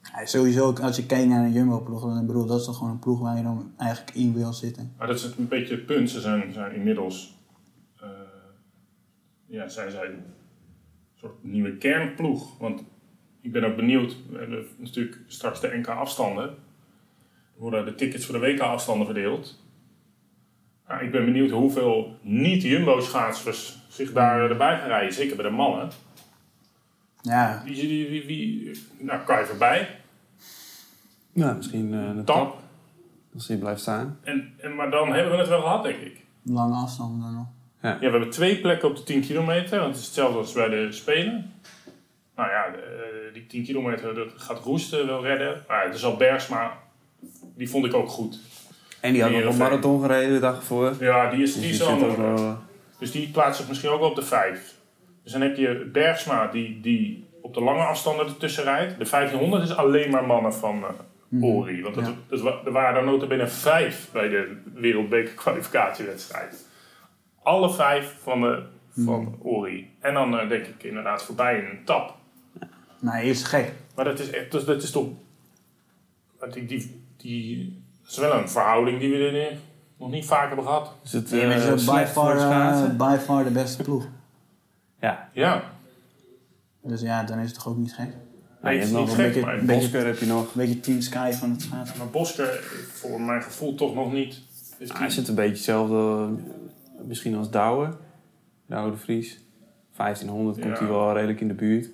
Ja, 0.02 0.26
sowieso, 0.26 0.72
als 0.72 0.96
je 0.96 1.06
kijkt 1.06 1.28
naar 1.28 1.44
een 1.44 1.52
Jumbo-ploeg, 1.52 2.00
dan 2.02 2.26
bedoel, 2.26 2.46
dat 2.46 2.60
is 2.60 2.66
toch 2.66 2.76
gewoon 2.76 2.92
een 2.92 2.98
ploeg 2.98 3.20
waar 3.20 3.36
je 3.36 3.42
dan 3.42 3.72
eigenlijk 3.76 4.16
in 4.16 4.34
wil 4.34 4.52
zitten. 4.52 4.92
maar 4.98 5.06
dat 5.06 5.16
is 5.16 5.24
een 5.38 5.48
beetje 5.48 5.74
het 5.74 5.86
punt. 5.86 6.10
Ze 6.10 6.20
zijn, 6.20 6.52
zijn 6.52 6.74
inmiddels... 6.74 7.34
eh, 8.00 8.08
ja, 9.46 9.68
zijn 9.68 9.90
zij 9.90 10.06
een 10.06 10.24
soort 11.14 11.44
nieuwe 11.44 11.76
kernploeg. 11.76 12.58
Want 12.58 12.82
ik 13.40 13.52
ben 13.52 13.64
ook 13.64 13.76
benieuwd. 13.76 14.16
We 14.30 14.38
hebben 14.38 14.66
natuurlijk 14.78 15.20
straks 15.26 15.60
de 15.60 15.76
NK-afstanden. 15.76 16.44
Er 16.44 17.60
worden 17.60 17.84
de 17.84 17.94
tickets 17.94 18.26
voor 18.26 18.40
de 18.40 18.46
WK-afstanden 18.46 19.06
verdeeld. 19.06 19.61
Nou, 20.92 21.04
ik 21.04 21.10
ben 21.12 21.24
benieuwd 21.24 21.50
hoeveel 21.50 22.16
niet-Jumbo-schaatsers 22.20 23.78
zich 23.88 24.12
daar 24.12 24.50
erbij 24.50 24.78
gaan 24.78 24.88
rijden. 24.88 25.12
Zeker 25.12 25.36
bij 25.36 25.44
de 25.44 25.50
mannen. 25.50 25.90
Ja, 27.22 27.62
Wie, 27.64 27.74
wie, 27.88 28.08
wie, 28.08 28.26
wie 28.26 28.70
nou, 28.98 29.20
kan 29.24 29.38
je 29.38 29.44
voorbij. 29.46 29.88
Ja, 31.32 31.52
misschien 31.52 31.94
eh 31.94 32.00
een 32.00 32.24
Tap. 32.24 32.36
tap, 32.36 32.58
als 33.34 33.48
hij 33.48 33.56
blijft 33.56 33.80
staan. 33.80 34.18
En, 34.22 34.54
en, 34.60 34.74
maar 34.74 34.90
dan 34.90 35.12
hebben 35.12 35.32
we 35.32 35.38
het 35.38 35.48
wel 35.48 35.60
gehad, 35.62 35.82
denk 35.82 35.98
ik. 36.00 36.24
lange 36.42 36.74
afstanden 36.74 37.20
dan 37.20 37.34
nog. 37.34 37.46
Ja, 37.82 37.98
we 37.98 38.04
hebben 38.08 38.30
twee 38.30 38.60
plekken 38.60 38.88
op 38.88 38.96
de 38.96 39.02
10 39.02 39.20
kilometer, 39.20 39.78
want 39.78 39.90
het 39.90 40.00
is 40.00 40.04
hetzelfde 40.06 40.38
als 40.38 40.52
bij 40.52 40.68
de 40.68 40.92
Spelen. 40.92 41.52
Nou 42.36 42.50
ja, 42.50 42.70
de- 42.70 43.30
die 43.32 43.46
10 43.46 43.64
kilometer 43.64 44.14
dat 44.14 44.32
gaat 44.36 44.58
Roesten 44.58 45.06
wel 45.06 45.22
redden. 45.24 45.64
Maar 45.68 45.84
het 45.84 45.94
is 45.94 46.04
al 46.04 46.16
Bergsma, 46.16 46.72
die 47.56 47.70
vond 47.70 47.86
ik 47.86 47.94
ook 47.94 48.08
goed. 48.08 48.38
En 49.02 49.12
die 49.12 49.22
had 49.22 49.30
nog 49.30 49.44
een 49.52 49.56
marathon 49.56 50.00
gereden 50.00 50.32
de 50.32 50.38
dag 50.38 50.56
ervoor. 50.56 50.94
Ja, 51.00 51.30
die 51.30 51.42
is, 51.42 51.52
Dus 51.52 51.62
die 51.62 51.70
is 51.70 51.80
eh, 51.80 52.52
Dus 52.98 53.10
die 53.10 53.28
plaatst 53.30 53.60
zich 53.60 53.68
misschien 53.68 53.90
ook 53.90 54.00
wel 54.00 54.08
op 54.08 54.14
de 54.14 54.22
5. 54.22 54.74
Dus 55.22 55.32
dan 55.32 55.40
heb 55.40 55.56
je 55.56 55.88
Bergsma 55.92 56.46
die, 56.46 56.80
die 56.80 57.24
op 57.40 57.54
de 57.54 57.60
lange 57.60 57.82
afstanden 57.82 58.26
ertussen 58.26 58.64
rijdt. 58.64 58.98
De 58.98 59.08
1500 59.10 59.62
is 59.62 59.76
alleen 59.76 60.10
maar 60.10 60.26
mannen 60.26 60.54
van 60.54 60.84
eh, 60.84 61.42
Ori. 61.42 61.82
Want 61.82 61.94
dat, 61.94 62.06
Ja. 62.06 62.12
dat 62.28 62.66
er 62.66 62.72
waren 62.72 62.96
er 63.00 63.04
nota 63.04 63.26
binnen 63.26 63.50
vijf 63.50 64.08
bij 64.12 64.28
de 64.28 64.56
wereldbeker 64.74 65.34
kwalificatiewedstrijd. 65.34 66.66
Alle 67.42 67.70
vijf 67.72 68.16
van, 68.22 68.40
de, 68.40 68.62
van 69.04 69.36
Ori. 69.42 69.90
En 70.00 70.14
dan 70.14 70.38
eh, 70.38 70.48
denk 70.48 70.66
ik 70.66 70.82
inderdaad 70.82 71.24
voorbij 71.24 71.58
in 71.58 71.64
een 71.64 71.84
tap. 71.84 72.16
Maar 73.00 73.14
hij 73.14 73.26
is 73.28 73.42
gek. 73.44 73.72
Maar 73.94 74.04
dat 74.04 74.18
is, 74.18 74.30
echt, 74.30 74.52
dat, 74.52 74.66
dat 74.66 74.82
is 74.82 74.90
toch... 74.90 75.06
Die, 76.52 76.66
die, 76.66 77.02
die, 77.16 77.81
is 78.08 78.16
wel 78.16 78.32
een 78.34 78.48
verhouding 78.48 79.00
die 79.00 79.10
we 79.10 79.28
er 79.28 79.56
nog 79.98 80.10
niet 80.10 80.24
vaak 80.24 80.46
hebben 80.46 80.64
gehad. 80.64 80.94
is 81.04 81.12
het 81.12 81.30
Ja, 81.30 81.36
eh, 81.36 81.64
het 81.64 81.80
is 81.80 81.84
by 81.84 82.04
far, 82.06 82.34
het 82.34 82.90
eh, 82.90 82.96
by 82.96 83.16
far 83.24 83.44
de 83.44 83.50
beste 83.50 83.82
ploeg. 83.82 84.06
Ja, 85.00 85.28
Ja, 85.32 85.62
Dus 86.82 87.00
ja, 87.00 87.22
dan 87.24 87.38
is 87.38 87.46
het 87.46 87.54
toch 87.54 87.68
ook 87.68 87.76
niet 87.76 87.94
gek. 87.94 88.12
Je 88.62 88.68
het 88.68 88.84
is 88.84 88.90
nog 88.90 89.06
niet 89.06 89.14
gek, 89.14 89.24
beetje, 89.24 89.40
maar 89.40 89.64
Bosker 89.64 90.06
heb 90.06 90.18
je 90.18 90.26
nog. 90.26 90.42
Een 90.42 90.50
beetje 90.54 90.80
Team 90.80 91.00
Sky 91.00 91.32
van 91.32 91.50
het 91.50 91.62
schaatsen. 91.62 91.98
Maar 91.98 92.06
Bosker, 92.06 92.60
voor 92.92 93.20
mijn 93.20 93.42
gevoel 93.42 93.74
toch 93.74 93.94
nog 93.94 94.12
niet. 94.12 94.40
Is 94.78 94.90
Ah, 94.90 94.98
hij 94.98 95.10
zit 95.10 95.28
een 95.28 95.34
beetje 95.34 95.52
hetzelfde, 95.52 95.94
eh, 95.94 97.04
misschien 97.06 97.36
als 97.36 97.50
Douwe. 97.50 97.96
Douwe 98.66 98.90
de 98.90 98.96
Vries. 98.96 99.38
1500 99.96 100.60
komt 100.60 100.78
hij 100.78 100.88
wel 100.88 101.12
redelijk 101.12 101.40
in 101.40 101.48
de 101.48 101.54
buurt. 101.54 101.88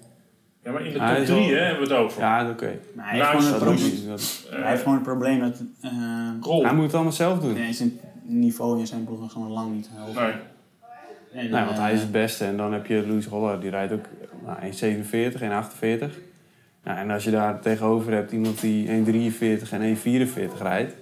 Ja, 0.69 0.75
maar 0.75 0.87
in 0.87 0.93
de 0.93 0.99
top 0.99 1.09
is 1.17 1.27
drie 1.29 1.39
wel- 1.39 1.59
hè, 1.59 1.65
hebben 1.67 1.89
we 1.89 1.95
het 1.95 2.03
over. 2.05 2.21
Ja, 2.21 2.51
oké. 2.51 2.79
Maar 2.95 3.09
hij 3.11 3.15
heeft, 3.19 3.29
gewoon, 3.31 3.45
Dat 3.45 3.53
een 3.61 3.67
probleem- 3.67 3.91
niet. 3.93 4.07
Dat- 4.07 4.47
Eh, 4.51 4.59
hij 4.61 4.71
heeft 4.71 4.83
gewoon 4.83 4.97
een 4.99 5.05
probleem 5.05 5.41
dat 5.41 5.63
eh, 5.83 5.91
Krol. 6.41 6.65
Hij 6.65 6.75
moet 6.75 6.85
het 6.85 6.95
allemaal 6.95 7.13
zelf 7.13 7.39
doen. 7.41 7.55
ja, 7.57 7.73
zijn 7.73 8.01
niveau 8.23 8.79
in 8.79 8.87
zijn 8.87 9.05
ploeg 9.05 9.25
is 9.27 9.33
gewoon 9.33 9.51
lang 9.51 9.75
niet 9.75 9.91
hoog. 9.97 10.15
Nee. 10.15 10.33
En, 10.33 11.51
Nee, 11.51 11.65
want 11.65 11.77
eh, 11.77 11.83
hij 11.83 11.93
is 11.93 12.01
het 12.01 12.13
beste. 12.13 12.45
En 12.45 12.57
dan 12.57 12.73
heb 12.73 12.87
je 12.87 13.07
Louis 13.07 13.27
Holler, 13.27 13.61
die 13.61 13.71
rijdt 13.71 13.93
ook 13.93 14.05
nou, 14.45 14.59
1,47, 14.63 15.41
1,48. 15.43 16.19
Nou, 16.85 16.99
en 16.99 17.11
als 17.11 17.25
je 17.25 17.31
daar 17.31 17.61
tegenover 17.61 18.13
hebt 18.13 18.33
iemand 18.33 18.61
die 18.61 18.89
1,43 18.89 19.73
en 19.73 19.81
1,44 19.83 20.59
rijdt. 20.63 20.95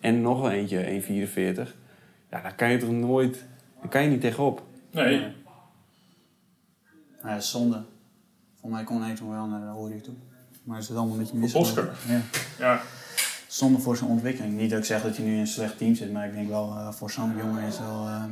En 0.00 0.20
nog 0.22 0.42
een 0.42 0.50
eentje 0.50 0.84
1,44. 0.86 1.74
Ja, 2.30 2.40
daar 2.40 2.54
kan 2.54 2.70
je 2.70 2.78
toch 2.78 2.90
nooit... 2.90 3.44
Daar 3.80 3.88
kan 3.90 4.02
je 4.02 4.08
niet 4.08 4.20
tegenop. 4.20 4.62
Nee. 4.90 5.22
Ja, 7.22 7.40
zonde. 7.40 7.82
Voor 8.60 8.70
mij 8.70 8.84
kon 8.84 9.02
hij 9.02 9.14
toen 9.14 9.30
wel 9.30 9.46
naar 9.46 9.72
de 9.72 9.78
Ori 9.78 10.00
toe. 10.00 10.14
Maar 10.64 10.78
is 10.78 10.88
het 10.88 10.96
allemaal 10.96 11.14
een 11.16 11.20
beetje 11.22 11.36
mis. 11.38 11.52
Bosker. 11.52 11.90
Ja. 12.08 12.20
Ja. 12.58 12.80
Zonde 13.48 13.78
voor 13.78 13.96
zijn 13.96 14.10
ontwikkeling. 14.10 14.56
Niet 14.56 14.70
dat 14.70 14.78
ik 14.78 14.84
zeg 14.84 15.02
dat 15.02 15.16
hij 15.16 15.26
nu 15.26 15.32
in 15.32 15.38
een 15.38 15.46
slecht 15.46 15.78
team 15.78 15.94
zit, 15.94 16.12
maar 16.12 16.26
ik 16.26 16.32
denk 16.32 16.48
wel 16.48 16.70
eh, 16.76 16.92
voor 16.92 17.10
zo'n 17.10 17.36
jongen 17.36 17.62
is 17.62 17.78
wel 17.78 18.06
eh, 18.06 18.24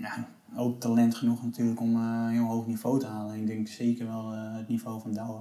ja, 0.00 0.28
ook 0.56 0.80
talent 0.80 1.14
genoeg 1.14 1.42
natuurlijk 1.42 1.80
om 1.80 1.94
eh, 1.96 2.00
een 2.02 2.28
heel 2.32 2.44
hoog 2.44 2.66
niveau 2.66 2.98
te 3.00 3.06
halen. 3.06 3.34
Ik 3.36 3.46
denk 3.46 3.68
zeker 3.68 4.06
wel 4.06 4.32
eh, 4.32 4.56
het 4.56 4.68
niveau 4.68 5.00
van 5.00 5.12
Douwe. 5.12 5.40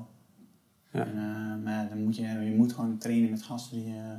Ja. 0.91 1.00
En, 1.06 1.08
eh, 1.08 1.63
maar 1.63 1.74
ja, 1.74 1.86
dan 1.89 2.04
moet 2.04 2.15
je, 2.15 2.22
je 2.28 2.54
moet 2.56 2.74
gewoon 2.74 2.98
trainen 2.98 3.30
met 3.30 3.44
gasten 3.44 3.78
die, 3.78 3.94
eh, 3.94 4.12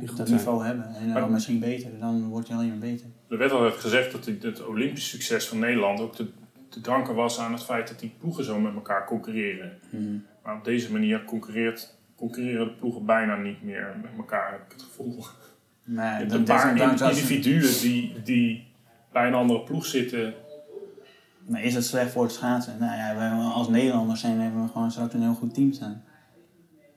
eh, 0.00 0.06
dat 0.16 0.16
zijn. 0.28 0.30
niveau 0.38 0.64
hebben. 0.64 0.94
En 0.94 1.08
Maar- 1.08 1.20
dan 1.20 1.32
misschien 1.32 1.58
beter. 1.60 1.98
Dan 1.98 2.28
word 2.28 2.46
je 2.46 2.54
alleen 2.54 2.68
maar 2.68 2.78
beter. 2.78 3.06
Er 3.28 3.38
werd 3.38 3.52
altijd 3.52 3.74
gezegd 3.74 4.12
dat 4.12 4.24
het 4.24 4.66
Olympisch 4.66 5.08
succes 5.08 5.48
van 5.48 5.58
Nederland 5.58 6.00
ook 6.00 6.14
te, 6.14 6.30
te 6.82 6.82
danken 6.90 7.14
was 7.14 7.38
aan 7.38 7.52
het 7.52 7.62
feit 7.62 7.88
dat 7.88 7.98
die 7.98 8.12
ploegen 8.20 8.44
zo 8.44 8.58
met 8.60 8.74
elkaar 8.74 9.04
concurreren. 9.06 9.78
Maar 10.42 10.56
op 10.56 10.64
deze 10.64 10.92
manier 10.92 11.24
concurreert, 11.24 11.94
concurreren 12.16 12.66
de 12.66 12.72
ploegen 12.72 13.04
bijna 13.04 13.36
niet 13.36 13.62
meer 13.62 13.94
met 14.02 14.10
elkaar, 14.16 14.50
heb 14.50 14.60
ik 14.66 14.72
het 14.72 14.82
gevoel. 14.82 15.24
Je 15.84 16.00
hebt 16.00 16.32
een 16.32 16.44
dat- 16.44 16.56
paar 16.56 16.78
individuen 17.10 17.80
die, 17.80 18.22
die 18.24 18.66
bij 19.12 19.26
een 19.26 19.34
andere 19.34 19.60
ploeg 19.60 19.86
zitten. 19.86 20.34
Maar 21.48 21.62
is 21.62 21.74
het 21.74 21.84
slecht 21.84 22.10
voor 22.10 22.22
het 22.22 22.32
schaatsen? 22.32 22.76
Nou 22.80 22.96
ja, 22.96 23.14
wij, 23.16 23.30
als 23.30 23.68
Nederlanders 23.68 24.20
zijn, 24.20 24.40
hebben 24.40 24.62
we 24.62 24.68
gewoon 24.68 24.90
straks 24.90 25.14
een 25.14 25.22
heel 25.22 25.34
goed 25.34 25.54
team 25.54 25.72
staan. 25.72 26.02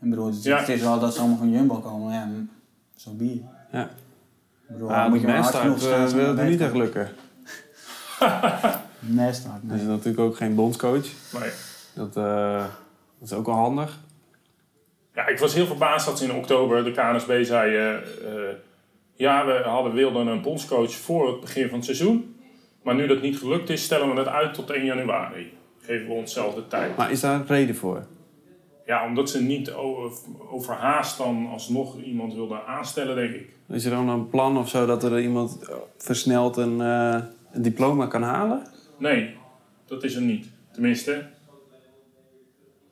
Ik 0.01 0.09
bedoel, 0.09 0.25
het, 0.25 0.43
Ja. 0.43 0.57
het 0.59 0.69
is 0.69 0.81
wel 0.81 0.99
dat 0.99 1.13
ze 1.13 1.19
allemaal 1.19 1.37
van 1.37 1.51
Jumbo 1.51 1.75
komen, 1.79 2.13
ja, 2.13 2.29
zo 2.95 3.11
bier. 3.13 3.41
Ja. 3.71 3.83
Ik 3.83 3.89
bedoel, 4.67 4.87
dan 4.87 5.09
moet 5.09 5.21
je 5.21 5.27
maar 5.27 5.37
hard 5.41 5.55
genoeg 5.55 5.81
schaatsen 5.81 6.17
wil 6.17 6.35
het 6.37 6.47
niet 6.49 6.61
echt 6.61 6.73
Hij 8.99 9.29
is 9.29 9.43
nee. 9.61 9.83
natuurlijk 9.83 10.19
ook 10.19 10.35
geen 10.35 10.55
bondscoach. 10.55 11.05
Nee. 11.39 11.51
Dat, 11.93 12.17
eh, 12.17 12.65
dat 13.19 13.29
is 13.29 13.33
ook 13.33 13.45
wel 13.45 13.55
handig. 13.55 13.99
Ja, 15.15 15.27
ik 15.27 15.39
was 15.39 15.53
heel 15.53 15.65
verbaasd 15.65 16.05
dat 16.05 16.17
ze 16.17 16.23
in 16.23 16.33
oktober 16.33 16.83
de 16.83 16.91
KNSB 16.91 17.43
zei... 17.43 17.75
eh, 17.75 17.93
eh, 17.93 18.55
ja, 19.13 19.45
we 19.45 19.61
hadden, 19.65 19.93
wilden 19.93 20.27
een 20.27 20.41
bondscoach 20.41 20.91
voor 20.91 21.27
het 21.27 21.39
begin 21.39 21.67
van 21.67 21.75
het 21.75 21.85
seizoen. 21.85 22.35
Maar 22.83 22.95
nu 22.95 23.07
dat 23.07 23.21
niet 23.21 23.37
gelukt 23.37 23.69
is, 23.69 23.83
stellen 23.83 24.13
we 24.13 24.19
het 24.19 24.27
uit 24.27 24.53
tot 24.53 24.69
1 24.69 24.85
januari. 24.85 25.53
Geven 25.81 26.07
we 26.07 26.13
onszelf 26.13 26.55
de 26.55 26.67
tijd. 26.67 26.97
Maar 26.97 27.11
is 27.11 27.19
daar 27.19 27.35
een 27.35 27.47
reden 27.47 27.75
voor? 27.75 28.05
Ja, 28.85 29.05
omdat 29.05 29.29
ze 29.29 29.41
niet 29.41 29.71
over, 29.71 30.19
overhaast 30.49 31.17
dan 31.17 31.47
alsnog 31.51 32.01
iemand 32.01 32.33
wilden 32.33 32.65
aanstellen, 32.65 33.15
denk 33.15 33.33
ik. 33.33 33.49
Is 33.67 33.85
er 33.85 33.91
dan 33.91 34.09
een 34.09 34.29
plan 34.29 34.57
of 34.57 34.69
zo 34.69 34.85
dat 34.85 35.03
er 35.03 35.19
iemand 35.19 35.59
versneld 35.97 36.57
een, 36.57 36.81
eh, 36.81 37.21
een 37.51 37.61
diploma 37.61 38.05
kan 38.05 38.23
halen? 38.23 38.67
Nee, 38.99 39.35
dat 39.85 40.03
is 40.03 40.15
er 40.15 40.21
niet. 40.21 40.47
Tenminste, 40.71 41.25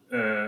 eh, 0.10 0.46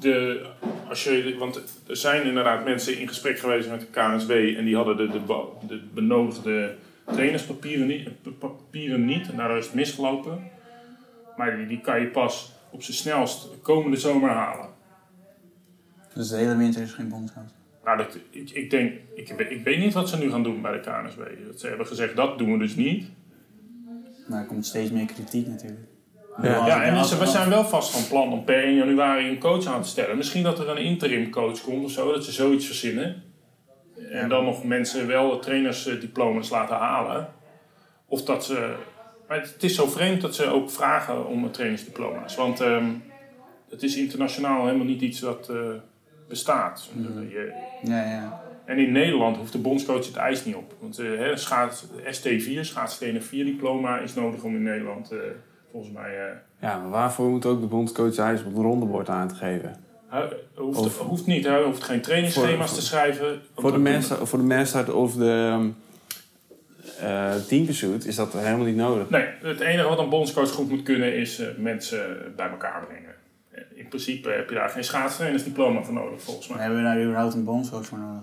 de, 0.00 0.46
als 0.88 1.04
je, 1.04 1.36
want 1.38 1.80
er 1.88 1.96
zijn 1.96 2.26
inderdaad 2.26 2.64
mensen 2.64 2.98
in 2.98 3.08
gesprek 3.08 3.38
geweest 3.38 3.68
met 3.70 3.80
de 3.80 3.86
KNSB 3.86 4.54
en 4.56 4.64
die 4.64 4.76
hadden 4.76 4.96
de, 4.96 5.08
de, 5.66 5.80
benodigde 5.94 6.74
trainerspapieren 7.06 7.86
niet, 7.86 8.06
eh, 8.06 8.32
papieren 8.38 9.04
niet 9.04 9.36
daardoor 9.36 9.58
is 9.58 9.64
het 9.66 9.74
misgelopen. 9.74 10.50
Maar 11.36 11.56
die, 11.56 11.66
die 11.66 11.80
kan 11.80 12.00
je 12.00 12.06
pas 12.06 12.52
op 12.70 12.82
zijn 12.82 12.96
snelst 12.96 13.48
komende 13.62 13.96
zomer 13.96 14.30
halen. 14.30 14.68
Dus 16.14 16.28
de 16.28 16.36
hele 16.36 16.56
winter 16.56 16.82
is 16.82 16.92
geen 16.92 17.08
bondscoach. 17.08 17.52
Nou, 17.84 17.96
dat, 17.96 18.18
ik, 18.30 18.50
ik 18.50 18.70
denk, 18.70 18.92
ik, 19.14 19.28
weet- 19.36 19.50
ik 19.50 19.64
weet 19.64 19.78
niet 19.78 19.92
wat 19.92 20.08
ze 20.08 20.18
nu 20.18 20.30
gaan 20.30 20.42
doen 20.42 20.62
bij 20.62 20.72
de 20.72 20.80
KNSB. 20.80 21.46
Dat 21.46 21.60
Ze 21.60 21.66
hebben 21.66 21.86
gezegd, 21.86 22.16
dat 22.16 22.38
doen 22.38 22.52
we 22.52 22.58
dus 22.58 22.74
niet. 22.74 23.10
Maar 24.26 24.40
er 24.40 24.46
komt 24.46 24.66
steeds 24.66 24.90
meer 24.90 25.06
kritiek 25.06 25.46
natuurlijk. 25.46 25.86
Ja. 26.42 26.66
Ja, 26.66 26.82
en 26.82 27.04
ze, 27.04 27.18
we 27.18 27.26
zijn 27.26 27.48
wel 27.48 27.64
vast 27.64 27.90
van 27.90 28.08
plan 28.08 28.32
om 28.32 28.44
per 28.44 28.64
1 28.64 28.74
januari 28.74 29.28
een 29.28 29.38
coach 29.38 29.66
aan 29.66 29.82
te 29.82 29.88
stellen. 29.88 30.16
Misschien 30.16 30.42
dat 30.42 30.58
er 30.58 30.68
een 30.68 30.76
interim 30.84 31.30
coach 31.30 31.60
komt 31.60 31.84
of 31.84 31.90
zo, 31.90 32.12
dat 32.12 32.24
ze 32.24 32.32
zoiets 32.32 32.66
verzinnen. 32.66 33.22
En 34.10 34.28
dan 34.28 34.44
nog 34.44 34.64
mensen 34.64 35.06
wel 35.06 35.38
trainersdiploma's 35.38 36.50
laten 36.50 36.76
halen. 36.76 37.28
Of 38.06 38.22
dat 38.24 38.44
ze... 38.44 38.74
Maar 39.28 39.40
het 39.40 39.62
is 39.62 39.74
zo 39.74 39.86
vreemd 39.86 40.20
dat 40.20 40.34
ze 40.34 40.46
ook 40.46 40.70
vragen 40.70 41.26
om 41.26 41.50
trainersdiploma's. 41.50 42.34
Want 42.36 42.60
ehm, 42.60 42.84
het 43.70 43.82
is 43.82 43.96
internationaal 43.96 44.64
helemaal 44.66 44.86
niet 44.86 45.00
iets 45.00 45.20
dat 45.20 45.48
eh, 45.48 45.56
bestaat. 46.28 46.90
Je- 47.28 47.52
Ja, 47.82 48.04
ja. 48.10 48.42
En 48.64 48.78
in 48.78 48.92
Nederland 48.92 49.36
hoeft 49.36 49.52
de 49.52 49.58
bondscoach 49.58 50.06
het 50.06 50.16
ijs 50.16 50.44
niet 50.44 50.54
op. 50.54 50.74
Want 50.80 50.98
eh, 50.98 51.06
hè, 51.18 51.36
schaats, 51.36 51.84
ST4, 52.04 52.60
schaatstrainer 52.60 53.22
4 53.22 53.44
diploma, 53.44 53.98
is 53.98 54.14
nodig 54.14 54.42
om 54.42 54.54
in 54.54 54.62
Nederland 54.62 55.10
eh, 55.10 55.18
volgens 55.70 55.92
mij... 55.92 56.10
eh, 56.28 56.36
Ja, 56.60 56.78
maar 56.78 56.90
waarvoor 56.90 57.28
moet 57.30 57.46
ook 57.46 57.60
de 57.60 57.66
bondscoach 57.66 58.16
hij 58.16 58.32
op 58.32 58.44
het 58.44 58.56
rondebord 58.56 59.08
aan 59.08 59.28
te 59.28 59.34
geven? 59.34 59.76
Hij 60.08 60.28
hoeft, 60.54 60.78
Of- 60.78 60.98
hoeft 60.98 61.26
niet, 61.26 61.44
hij 61.44 61.62
hoeft 61.62 61.82
geen 61.82 62.00
trainingsschema's 62.00 62.68
Voor- 62.68 62.78
te 62.78 62.84
schrijven. 62.84 63.40
Voor 63.56 63.72
de, 63.72 63.78
mensen, 63.78 64.26
voor 64.26 64.38
de 64.38 64.44
Mastart 64.44 64.90
of 64.92 65.14
de 65.14 65.50
um, 65.58 65.76
eh, 67.00 67.50
is 68.06 68.16
dat 68.16 68.32
helemaal 68.32 68.66
niet 68.66 68.76
nodig. 68.76 69.10
Nee, 69.10 69.26
het 69.42 69.60
enige 69.60 69.88
wat 69.88 69.98
een 69.98 70.08
bondscoach 70.08 70.50
goed 70.50 70.70
moet 70.70 70.82
kunnen 70.82 71.16
is 71.16 71.38
eh, 71.38 71.46
mensen 71.56 72.32
bij 72.36 72.48
elkaar 72.48 72.84
brengen. 72.86 73.14
In 73.74 73.88
principe 73.88 74.28
heb 74.30 74.48
je 74.48 74.54
daar 74.54 74.68
geen 74.68 74.84
schaatstrainersdiploma 74.84 75.82
voor 75.82 75.94
nodig, 75.94 76.22
volgens 76.22 76.48
mij. 76.48 76.58
hebben 76.58 76.78
we 76.78 76.84
daar 76.84 77.02
überhaupt 77.02 77.34
een 77.34 77.44
bondscoach 77.44 77.86
voor 77.86 77.98
nodig? 77.98 78.22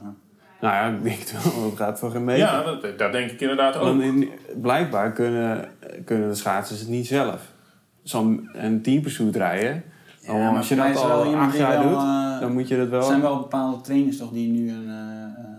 Nou 0.61 0.73
ja, 0.73 0.87
ik 0.97 1.03
denk 1.03 1.19
het 1.19 1.31
wel, 1.53 1.69
dat 1.69 1.77
gaat 1.77 1.99
voor 1.99 2.11
geen 2.11 2.23
meter. 2.23 2.43
Ja, 2.45 2.63
dat, 2.63 2.97
dat 2.97 3.11
denk 3.11 3.31
ik 3.31 3.41
inderdaad 3.41 3.77
ook. 3.77 4.01
In- 4.01 4.29
blijkbaar 4.61 5.11
kunnen, 5.11 5.69
kunnen 6.05 6.29
de 6.29 6.35
schaatsers 6.35 6.79
het 6.79 6.89
niet 6.89 7.07
zelf. 7.07 7.41
Zo'n 8.03 8.49
een 8.53 8.81
Team 8.81 9.01
Pursuit 9.01 9.35
rijden. 9.35 9.83
Ja, 10.21 10.33
Oh, 10.33 10.39
maar 10.39 10.57
als 10.57 10.69
je 10.69 10.75
dat 10.75 10.85
er 11.03 11.11
al 11.11 11.35
acht 11.35 11.57
jaar 11.57 11.79
wel, 11.79 11.89
doet, 11.89 11.97
eh, 11.99 12.39
dan 12.39 12.53
moet 12.53 12.67
je 12.67 12.75
dat 12.75 12.85
Er 12.85 12.91
wel... 12.91 13.01
zijn 13.03 13.21
wel 13.21 13.37
bepaalde 13.39 13.81
trainers 13.81 14.17
toch 14.17 14.31
die 14.31 14.47
nu 14.49 14.69
een, 14.71 14.87
eh, 14.87 15.23
eh, 15.43 15.51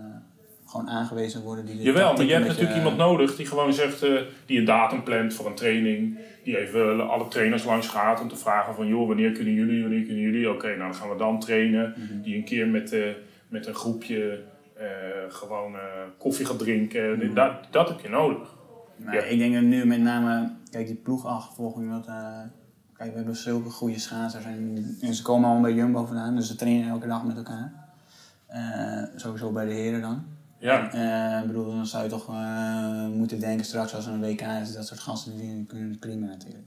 gewoon 0.65 0.89
aangewezen 0.89 1.41
worden. 1.41 1.65
Die 1.65 1.75
de 1.77 1.83
Jawel, 1.83 2.13
maar 2.13 2.23
je 2.25 2.33
hebt 2.33 2.47
natuurlijk 2.47 2.75
iemand 2.75 2.97
nodig 2.97 3.35
die 3.35 3.45
gewoon 3.45 3.73
zegt, 3.73 4.03
eh, 4.03 4.11
die 4.45 4.59
een 4.59 4.65
datum 4.65 5.03
plant 5.03 5.33
voor 5.33 5.45
een 5.45 5.55
training. 5.55 6.17
Die 6.43 6.57
even 6.59 7.09
alle 7.09 7.27
trainers 7.27 7.63
langs 7.63 7.87
gaat 7.87 8.21
om 8.21 8.27
te 8.27 8.35
vragen 8.35 8.75
van, 8.75 8.87
joh, 8.87 9.07
wanneer 9.07 9.31
kunnen 9.31 9.53
jullie, 9.53 9.81
wanneer 9.81 10.03
kunnen 10.05 10.23
jullie? 10.23 10.49
Oké, 10.49 10.67
nou 10.67 10.79
dan 10.79 10.95
gaan 10.95 11.09
we 11.09 11.15
dan 11.17 11.39
trainen. 11.39 11.93
Mhm. 11.97 12.21
Die 12.21 12.35
een 12.35 12.43
keer 12.45 12.67
met, 12.67 12.91
eh, 12.93 12.99
met 13.47 13.67
een 13.67 13.73
groepje 13.75 14.39
gewoon 15.29 15.75
eh, 15.75 15.81
koffie 16.17 16.45
gaat 16.45 16.59
drinken. 16.59 17.17
Mhm. 17.17 17.33
dat, 17.33 17.51
dat 17.71 17.87
heb 17.89 17.99
je 17.99 18.09
nodig. 18.09 18.55
Ja. 19.11 19.11
ik 19.21 19.37
denk 19.39 19.53
dat 19.53 19.63
nu 19.63 19.85
met 19.85 19.99
name, 19.99 20.51
kijk 20.69 20.87
die 20.87 20.95
ploegachtervolging, 20.95 21.91
dat, 21.91 22.07
eh, 22.07 22.39
kijk 22.93 23.09
we 23.11 23.15
hebben 23.17 23.35
zulke 23.35 23.69
goede 23.69 23.99
schaatsers 23.99 24.45
en, 24.45 24.97
en 25.01 25.13
ze 25.13 25.21
komen 25.21 25.43
allemaal 25.49 25.63
bij 25.71 25.73
Jumbo 25.73 26.05
vandaan, 26.05 26.35
dus 26.35 26.47
ze 26.47 26.55
trainen 26.55 26.89
elke 26.89 27.07
dag 27.07 27.23
met 27.23 27.37
elkaar. 27.37 27.73
Eh, 28.47 29.03
sowieso 29.15 29.51
bij 29.51 29.65
de 29.65 29.71
heren 29.73 30.01
dan. 30.01 30.23
Ja, 30.57 30.91
ik 31.41 31.47
bedoel, 31.47 31.75
dan 31.75 31.85
zou 31.85 32.03
je 32.03 32.09
toch 32.09 32.27
moeten 33.13 33.39
denken 33.39 33.65
straks 33.65 33.95
als 33.95 34.05
er 34.05 34.13
een 34.13 34.21
WK 34.21 34.41
is, 34.41 34.73
dat 34.73 34.87
soort 34.87 34.99
gasten 34.99 35.37
die 35.37 35.65
kunnen 35.65 35.99
klimmen 35.99 36.29
natuurlijk. 36.29 36.63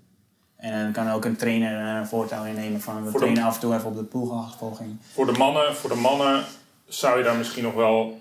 En 0.57 0.83
dan 0.83 0.93
kan 0.93 1.11
ook 1.15 1.25
een 1.25 1.37
trainer 1.37 1.97
een 1.97 2.07
voortouw 2.07 2.45
innemen 2.45 2.81
van 2.81 2.95
we 2.97 3.03
Voor 3.03 3.13
de- 3.13 3.19
trainen 3.19 3.43
af 3.45 3.55
en 3.55 3.61
toe 3.61 3.75
even 3.75 3.89
op 3.89 3.97
de 3.97 4.05
ploegachtervolging. 4.05 4.97
voor 5.01 5.27
de 5.27 5.33
mannen, 5.39 5.75
voor 5.75 5.91
de 5.91 5.97
mannen 5.97 6.45
zou 6.87 7.19
je 7.19 7.25
daar 7.25 7.37
misschien 7.37 7.63
nog 7.63 7.75
wel 7.75 8.21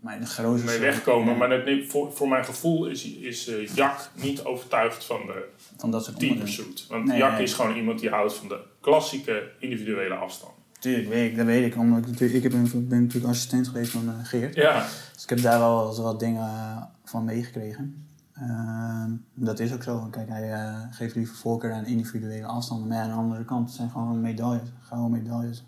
Maar 0.00 0.18
mee 0.64 0.78
wegkomen. 0.78 1.36
Maar 1.36 1.48
voor, 1.88 2.12
voor 2.12 2.28
mijn 2.28 2.44
gevoel 2.44 2.86
is, 2.86 3.04
is 3.04 3.48
eh, 3.48 3.66
Jack 3.74 4.10
niet 4.14 4.44
overtuigd 4.44 5.04
van 5.04 5.20
de 5.26 5.48
van 5.76 5.90
dat 5.90 6.04
soort 6.04 6.18
team 6.18 6.32
onderdelen. 6.32 6.64
pursuit. 6.66 6.86
Want 6.88 7.04
Nee, 7.04 7.18
is 7.42 7.52
gewoon 7.52 7.76
iemand 7.76 7.98
die 8.00 8.10
houdt 8.10 8.34
van 8.34 8.48
de 8.48 8.60
klassieke 8.80 9.50
individuele 9.58 10.14
afstand. 10.14 10.52
Tuurlijk, 10.78 11.08
weet 11.08 11.30
ik, 11.30 11.36
dat 11.36 11.46
weet 11.46 11.64
ik. 11.72 11.76
Omdat 11.78 11.98
ik, 11.98 12.06
natuurlijk- 12.06 12.34
ik 12.34 12.42
heb 12.42 12.52
een- 12.52 12.88
ben 12.88 13.02
natuurlijk 13.02 13.32
assistent 13.32 13.68
geweest 13.68 13.90
van 13.90 14.08
eh, 14.08 14.14
Geert. 14.22 14.54
Ja, 14.54 14.86
Dus 15.14 15.22
ik 15.22 15.28
heb 15.28 15.42
daar 15.42 15.58
wel 15.58 15.96
wat 16.02 16.20
dingen 16.20 16.42
eh, 16.42 16.82
van 17.04 17.24
meegekregen. 17.24 18.06
Ehm, 18.34 19.10
Dat 19.34 19.58
is 19.58 19.72
ook 19.72 19.82
zo. 19.82 20.08
Kijk, 20.10 20.28
hij 20.28 20.50
geeft 20.90 21.14
liever 21.14 21.36
voorkeur 21.36 21.72
aan 21.72 21.86
individuele 21.86 22.46
afstanden. 22.46 22.88
Maar 22.88 22.98
aan 22.98 23.08
de 23.08 23.14
andere 23.14 23.44
kant 23.44 23.70
zijn 23.70 23.90
gewoon 23.90 24.20
medailles, 24.20 24.68
gouden 24.80 25.10
medailles. 25.10 25.64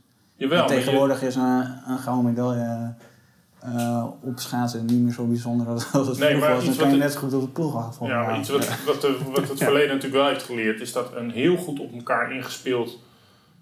Jawel, 0.48 0.62
je- 0.62 0.68
tegenwoordig 0.68 1.22
is 1.22 1.34
een, 1.34 1.64
een 1.88 1.98
gouden 1.98 2.24
medaille 2.24 2.94
eh, 3.60 4.04
op 4.20 4.38
schaatsen 4.38 4.84
niet 4.86 5.00
meer 5.00 5.12
zo 5.12 5.24
bijzonder 5.26 5.66
als, 5.66 5.92
als 5.92 6.06
het 6.08 6.18
Nee, 6.18 6.28
vroeger 6.28 6.48
maar 6.48 6.54
was. 6.56 6.64
Dan 6.64 6.68
iets 6.72 6.78
kan 6.82 6.90
je 6.90 6.96
wat 6.96 7.02
net 7.04 7.12
zo 7.12 7.18
goed 7.20 7.34
op 7.34 7.40
de 7.40 7.48
ploeg 7.48 7.76
af. 7.76 7.98
Ja, 8.00 8.22
maar 8.26 8.38
iets 8.38 8.48
wat, 8.48 8.68
wat, 8.86 9.00
de- 9.00 9.18
wat 9.34 9.48
het 9.48 9.58
verleden 9.68 9.88
natuurlijk 9.94 10.22
wel 10.22 10.28
heeft 10.28 10.42
geleerd, 10.44 10.80
is 10.80 10.92
dat 10.92 11.10
een 11.16 11.30
heel 11.30 11.56
goed 11.56 11.80
op 11.80 11.92
elkaar 11.94 12.32
ingespeeld 12.34 12.98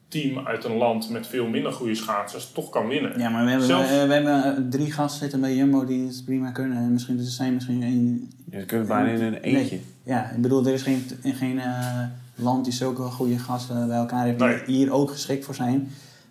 team 0.08 0.46
uit 0.46 0.64
een 0.64 0.76
land 0.76 1.10
met 1.10 1.26
veel 1.26 1.46
minder 1.46 1.72
goede 1.72 1.94
schaatsers 1.94 2.52
toch 2.52 2.70
kan 2.70 2.88
winnen. 2.88 3.18
Ja, 3.18 3.28
maar 3.28 3.44
we 3.44 3.50
hebben, 3.50 3.66
Zelfs- 3.66 3.90
eh, 3.90 4.02
we 4.06 4.12
hebben 4.12 4.44
eh, 4.44 4.62
drie 4.70 4.92
gasten 4.92 5.20
zitten 5.20 5.40
bij 5.40 5.54
Jumbo 5.56 5.84
die 5.84 6.06
het 6.06 6.22
prima 6.24 6.50
kunnen. 6.50 6.76
En 6.78 6.92
misschien 6.92 7.18
er 7.18 7.24
zijn 7.24 7.54
misschien 7.54 7.82
één. 7.82 8.30
Je 8.50 8.56
kunt 8.64 8.70
het 8.70 8.86
bijna 8.88 9.08
in 9.08 9.22
een 9.22 9.34
eentje. 9.34 9.78
Ja, 10.02 10.30
ik 10.30 10.42
bedoel, 10.42 10.66
er 10.66 10.72
is 10.72 10.82
geen, 10.82 11.06
geen 11.22 11.60
land 12.34 12.64
die 12.64 12.72
zulke 12.72 13.02
goede 13.02 13.38
gasten 13.38 13.86
bij 13.88 13.96
elkaar 13.96 14.24
heeft 14.24 14.38
Nee. 14.38 14.62
die 14.66 14.76
hier 14.76 14.92
ook 14.92 15.10
geschikt 15.10 15.44
voor 15.44 15.54
zijn. 15.54 15.90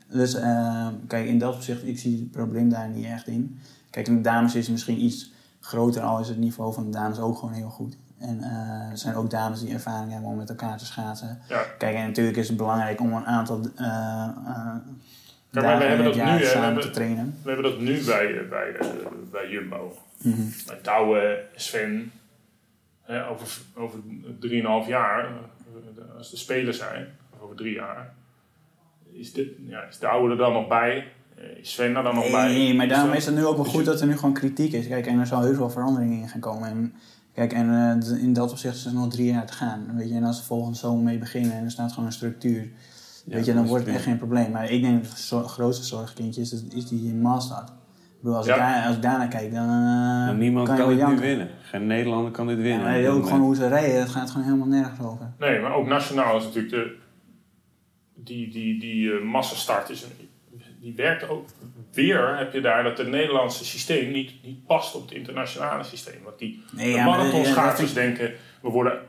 Dus 0.09 0.33
eh, 0.33 0.87
kijk, 1.07 1.27
in 1.27 1.37
dat 1.39 1.55
opzicht, 1.55 1.87
ik 1.87 1.99
zie 1.99 2.19
het 2.19 2.31
probleem 2.31 2.69
daar 2.69 2.89
niet 2.89 3.05
echt 3.05 3.27
in. 3.27 3.59
Kijk, 3.89 4.07
in 4.07 4.15
de 4.15 4.21
dames 4.21 4.55
is 4.55 4.63
het 4.63 4.71
misschien 4.71 5.01
iets 5.03 5.31
groter, 5.59 6.01
al 6.01 6.19
is 6.19 6.27
het 6.27 6.37
niveau 6.37 6.73
van 6.73 6.83
de 6.85 6.91
dames 6.91 7.19
ook 7.19 7.37
gewoon 7.37 7.53
heel 7.53 7.69
goed. 7.69 7.97
En 8.19 8.41
eh, 8.43 8.91
er 8.91 8.97
zijn 8.97 9.15
ook 9.15 9.29
dames 9.29 9.59
die 9.59 9.73
ervaring 9.73 10.11
hebben 10.11 10.29
om 10.29 10.37
met 10.37 10.49
elkaar 10.49 10.77
te 10.77 10.85
schaatsen. 10.85 11.39
Ja. 11.49 11.63
Kijk, 11.77 11.95
en 11.95 12.05
natuurlijk 12.07 12.37
is 12.37 12.47
het 12.47 12.57
belangrijk 12.57 12.99
om 13.01 13.13
een 13.13 13.25
aantal 13.25 13.61
eh 13.75 13.85
eh, 15.55 15.63
maar 15.63 15.77
we 15.77 15.83
hebben 15.83 16.05
dat 16.05 16.15
nu, 16.15 16.21
we 16.39 16.45
samen 16.45 16.63
hebben- 16.65 16.83
te 16.83 16.89
trainen. 16.89 17.37
We 17.43 17.51
hebben 17.51 17.71
dat 17.71 17.79
nu 17.79 18.03
bij, 18.05 18.47
bij, 18.49 18.75
bij 19.31 19.49
Jumbo. 19.49 19.97
Mhm. 20.21 20.41
Bij 20.65 20.79
Douwe, 20.81 21.43
Sven, 21.55 22.11
hè, 23.01 23.27
over, 23.29 23.57
over 23.75 23.99
3,5 24.39 24.87
jaar, 24.87 25.29
als 26.17 26.29
de 26.31 26.37
spelers 26.37 26.77
zijn, 26.77 27.07
over 27.39 27.55
drie 27.55 27.73
jaar, 27.73 28.13
is 29.19 29.33
de, 29.33 29.55
ja, 29.67 29.81
is 29.89 29.99
Douwe 29.99 30.29
er 30.31 30.37
dan 30.37 30.53
nog 30.53 30.67
bij? 30.67 31.07
Eh, 31.37 31.43
Is 31.59 31.71
Sven 31.73 31.95
er 31.95 32.03
dan 32.03 32.15
nog 32.15 32.31
bij? 32.31 32.47
Nee, 32.53 32.73
maar 32.75 32.87
daarom 32.87 33.07
dat- 33.09 33.17
is 33.17 33.25
het 33.25 33.35
nu 33.35 33.45
ook 33.45 33.55
wel 33.55 33.65
goed 33.65 33.85
dat 33.85 34.01
er 34.01 34.07
nu 34.07 34.15
gewoon 34.17 34.33
kritiek 34.33 34.71
is. 34.73 34.87
Kijk, 34.87 35.05
en 35.07 35.19
er 35.19 35.25
zal 35.27 35.41
heus 35.41 35.57
wel 35.57 35.69
verandering 35.69 36.21
in 36.21 36.27
gaan 36.29 36.39
komen. 36.39 36.69
En, 36.69 36.93
kijk, 37.33 37.53
en 37.53 37.99
eh, 38.01 38.23
in 38.23 38.33
dat 38.33 38.51
opzicht 38.51 38.75
is 38.75 38.83
het 38.85 38.93
nog 38.93 39.09
drie 39.09 39.31
jaar 39.31 39.45
te 39.45 39.53
gaan. 39.53 39.85
Weet 39.95 40.09
je, 40.09 40.15
en 40.15 40.23
als 40.23 40.39
we 40.39 40.45
volgende 40.45 40.77
zomer 40.77 41.03
mee 41.03 41.17
beginnen 41.17 41.51
en 41.51 41.63
er 41.63 41.71
staat 41.71 41.89
gewoon 41.91 42.05
een 42.05 42.11
structuur, 42.11 42.67
weet 43.25 43.45
je, 43.45 43.53
dan 43.53 43.67
wordt 43.67 43.85
het 43.85 43.93
echt 43.95 44.03
geen 44.03 44.17
probleem. 44.17 44.51
Maar 44.51 44.71
ik 44.71 44.81
denk 44.81 45.01
dat 45.03 45.11
het 45.11 45.19
zo- 45.19 45.43
grootste 45.43 45.85
zorgkindje 45.85 46.41
is, 46.41 46.63
is 46.75 46.87
die 46.87 47.13
Maastad. 47.13 47.69
Ik 47.69 48.23
bedoel, 48.23 48.37
als, 48.37 48.45
Ja. 48.45 48.53
ik 48.53 48.59
daar, 48.59 48.85
als 48.87 48.95
ik 48.95 49.01
daarnaar 49.01 49.27
kijk, 49.27 49.53
dan 49.53 49.69
eh, 49.69 50.35
niemand 50.37 50.67
kan 50.67 50.77
kan, 50.77 50.95
dit 50.95 51.07
nu 51.07 51.17
winnen. 51.19 51.47
Geen 51.61 51.87
Nederlander 51.87 52.31
kan 52.31 52.47
dit 52.47 52.57
Ja, 52.57 52.63
winnen. 52.63 52.81
maar 52.83 52.95
op 52.95 53.01
dit 53.01 53.09
ook 53.11 53.23
gewoon 53.25 53.39
hoe 53.41 53.55
ze 53.55 53.67
rijden, 53.67 53.99
het 53.99 54.09
gaat 54.09 54.29
gewoon 54.31 54.45
helemaal 54.45 54.67
nergens 54.67 54.99
over. 55.07 55.31
Nee, 55.39 55.59
maar 55.61 55.73
ook 55.73 55.87
nationaal 55.87 56.37
is 56.37 56.43
natuurlijk 56.43 56.73
de. 56.73 57.05
Die, 58.27 58.49
die, 58.49 58.79
die 58.79 59.13
eh, 59.13 59.21
massastart 59.23 59.89
is 59.89 60.03
een, 60.03 60.29
die 60.81 60.93
werkt 60.95 61.29
ook. 61.29 61.47
Weer 61.93 62.37
heb 62.37 62.53
je 62.53 62.61
daar 62.61 62.83
dat 62.83 62.97
het 62.97 63.07
Nederlandse 63.07 63.65
systeem 63.65 64.11
niet, 64.11 64.31
niet 64.43 64.65
past 64.65 64.95
op 64.95 65.01
het 65.01 65.11
internationale 65.11 65.83
systeem. 65.83 66.23
Want 66.23 66.39
die 66.39 66.63
Nee, 66.71 66.85
de 66.91 66.97
ja, 66.97 67.05
maar, 67.05 67.17
marathonschaatsers 67.17 67.93
ja, 67.93 67.95
dat 67.95 68.03
denken: 68.05 68.33
we, 68.61 68.69
worden, 68.69 68.99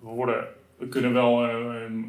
we, 0.00 0.08
worden, 0.08 0.44
we 0.78 0.88
kunnen 0.88 1.12
wel 1.12 1.44
eh 1.44 1.50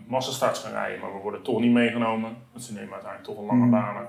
massastarts 0.08 0.60
gaan 0.60 0.72
rijden, 0.72 1.00
maar 1.00 1.14
we 1.14 1.20
worden 1.20 1.42
toch 1.42 1.60
niet 1.60 1.72
meegenomen. 1.72 2.36
Want 2.52 2.64
ze 2.64 2.74
nemen 2.74 2.94
uiteindelijk 2.94 3.30
toch 3.32 3.38
een 3.40 3.46
lange 3.46 3.62
Hmm. 3.62 3.72
banen. 3.72 4.08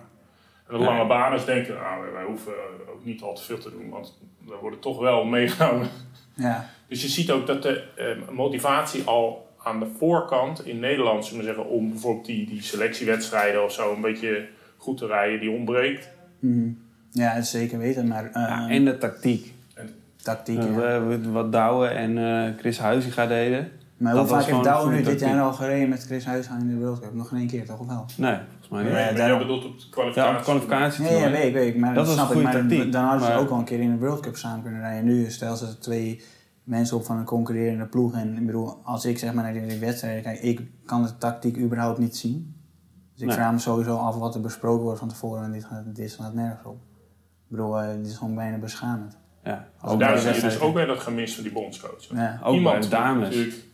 En 0.68 0.74
de 0.74 0.78
Ja. 0.78 0.84
lange 0.84 1.06
baners 1.06 1.44
denken: 1.44 1.74
nou, 1.74 2.02
wij, 2.02 2.12
wij 2.12 2.24
hoeven 2.24 2.52
ook 2.92 3.04
niet 3.04 3.22
al 3.22 3.34
te 3.34 3.42
veel 3.42 3.58
te 3.58 3.70
doen, 3.70 3.88
want 3.90 4.18
we 4.46 4.54
worden 4.60 4.80
toch 4.80 4.98
wel 4.98 5.24
meegenomen. 5.36 5.88
Ja, 6.34 6.68
Dus 6.88 7.02
je 7.02 7.08
ziet 7.08 7.30
ook 7.30 7.46
dat 7.46 7.62
de 7.62 7.84
motivatie 8.30 9.04
al 9.04 9.43
aan 9.64 9.80
de 9.80 9.86
voorkant 9.98 10.66
in 10.66 10.78
Nederland, 10.78 11.24
zullen 11.24 11.40
we 11.40 11.46
zeggen, 11.46 11.68
om 11.68 11.90
bijvoorbeeld 11.90 12.26
die, 12.26 12.46
die 12.46 12.62
selectiewedstrijden 12.62 13.64
of 13.64 13.72
zo 13.72 13.94
een 13.94 14.00
beetje 14.00 14.46
goed 14.76 14.98
te 14.98 15.06
rijden, 15.06 15.40
die 15.40 15.50
ontbreekt. 15.50 16.08
Mhm. 16.38 16.68
ja, 17.10 17.40
zeker 17.42 17.78
weten, 17.78 18.08
maar 18.08 18.24
eh, 18.24 18.32
Ja, 18.32 18.68
en 18.68 18.84
de 18.84 18.98
tactiek. 18.98 19.52
tactiek. 20.22 20.58
Uh, 20.58 20.64
ja. 20.78 21.02
we- 21.04 21.30
Wat 21.30 21.52
Douwe 21.52 21.86
en 21.86 22.18
eh, 22.18 22.58
Chris 22.58 22.78
Huizinga 22.78 23.26
deden. 23.26 23.70
Maar 23.96 24.14
dat 24.14 24.28
hoe 24.28 24.38
vaak 24.38 24.46
heeft 24.50 24.64
Douwe 24.64 24.92
nu 24.92 25.02
dit 25.02 25.20
jaar 25.20 25.40
al 25.40 25.52
gereden 25.52 25.88
met 25.88 26.04
Chris 26.04 26.24
Huishaan 26.24 26.60
in 26.60 26.68
de 26.68 26.76
World 26.84 27.00
Cup? 27.00 27.14
Nog 27.14 27.28
geen 27.28 27.38
één 27.38 27.48
keer, 27.48 27.64
toch? 27.66 27.80
Of 27.80 27.86
wel? 27.86 28.04
Nee, 28.16 28.36
volgens 28.48 28.68
mij 28.68 28.82
niet. 28.82 28.88
Ja, 28.90 28.94
maar 28.96 29.04
jij 29.06 29.14
daarom. 29.14 29.38
bedoelt 29.38 29.64
op 29.64 29.78
de 29.78 29.84
Ja, 29.84 29.90
kwalificatie. 29.90 30.36
op 30.36 30.42
kwalificatie. 30.42 31.04
Nee, 31.04 31.18
ja, 31.18 31.30
weet 31.30 31.44
ik, 31.44 31.52
weet 31.52 31.74
ik. 31.74 31.76
Maar 31.80 31.94
Dat 31.94 32.06
dat, 32.06 32.14
was 32.16 32.26
snap 32.26 32.30
een 32.30 32.40
ik. 32.40 32.46
goede 32.46 32.58
Maar 32.58 32.68
tactiek, 32.68 32.92
dan 32.92 33.02
hadden 33.04 33.22
ze 33.26 33.28
maar- 33.32 33.38
ook 33.40 33.50
al 33.50 33.58
een 33.58 33.64
keer 33.64 33.80
in 33.80 33.90
de 33.90 33.98
World 33.98 34.20
Cup 34.20 34.36
samen 34.36 34.62
kunnen 34.62 34.80
rijden. 34.80 35.04
Nu 35.04 35.30
stellen 35.30 35.56
ze 35.56 35.78
twee 35.78 36.22
mensen 36.64 36.96
op 36.96 37.04
van 37.04 37.16
een 37.18 37.24
concurrerende 37.24 37.86
ploeg. 37.86 38.14
En 38.14 38.36
ik 38.36 38.46
bedoel, 38.46 38.80
als 38.84 39.04
ik 39.04 39.18
zeg 39.18 39.32
maar 39.34 39.44
naar 39.52 39.68
die 39.68 39.78
wedstrijd 39.78 40.22
kijk, 40.22 40.40
ik 40.40 40.60
kan 40.84 41.02
de 41.02 41.18
tactiek 41.18 41.58
überhaupt 41.58 41.98
niet 41.98 42.16
zien. 42.16 42.54
Dus 43.12 43.22
ik 43.22 43.28
Nee. 43.28 43.36
vraag 43.36 43.52
me 43.52 43.58
sowieso 43.58 43.96
af 43.96 44.16
wat 44.16 44.34
er 44.34 44.40
besproken 44.40 44.82
wordt 44.84 44.98
van 44.98 45.08
tevoren. 45.08 45.44
En 45.44 45.52
dit, 45.52 45.64
gaat, 45.64 45.94
dit 45.94 46.10
slaat 46.10 46.34
nergens 46.34 46.64
op. 46.66 46.74
Ik 47.44 47.50
bedoel, 47.50 47.80
eh, 47.80 47.94
dit 47.96 48.06
is 48.06 48.16
gewoon 48.16 48.34
bijna 48.34 48.56
beschamend. 48.58 49.16
Ja, 49.44 49.68
ook 49.82 49.98
daar 50.00 50.12
bij 50.12 50.20
zie 50.20 50.34
je 50.34 50.40
dus 50.40 50.60
ook 50.60 50.74
weer 50.74 50.86
dat 50.86 50.98
gemis 50.98 51.34
van 51.34 51.42
die 51.44 51.52
bondscoach. 51.52 52.08
Ja. 52.14 52.40
Ook 52.44 52.62
bij 52.62 52.72
de 52.72 52.78
moet 52.78 52.90
dames. 52.90 53.28
natuurlijk- 53.28 53.64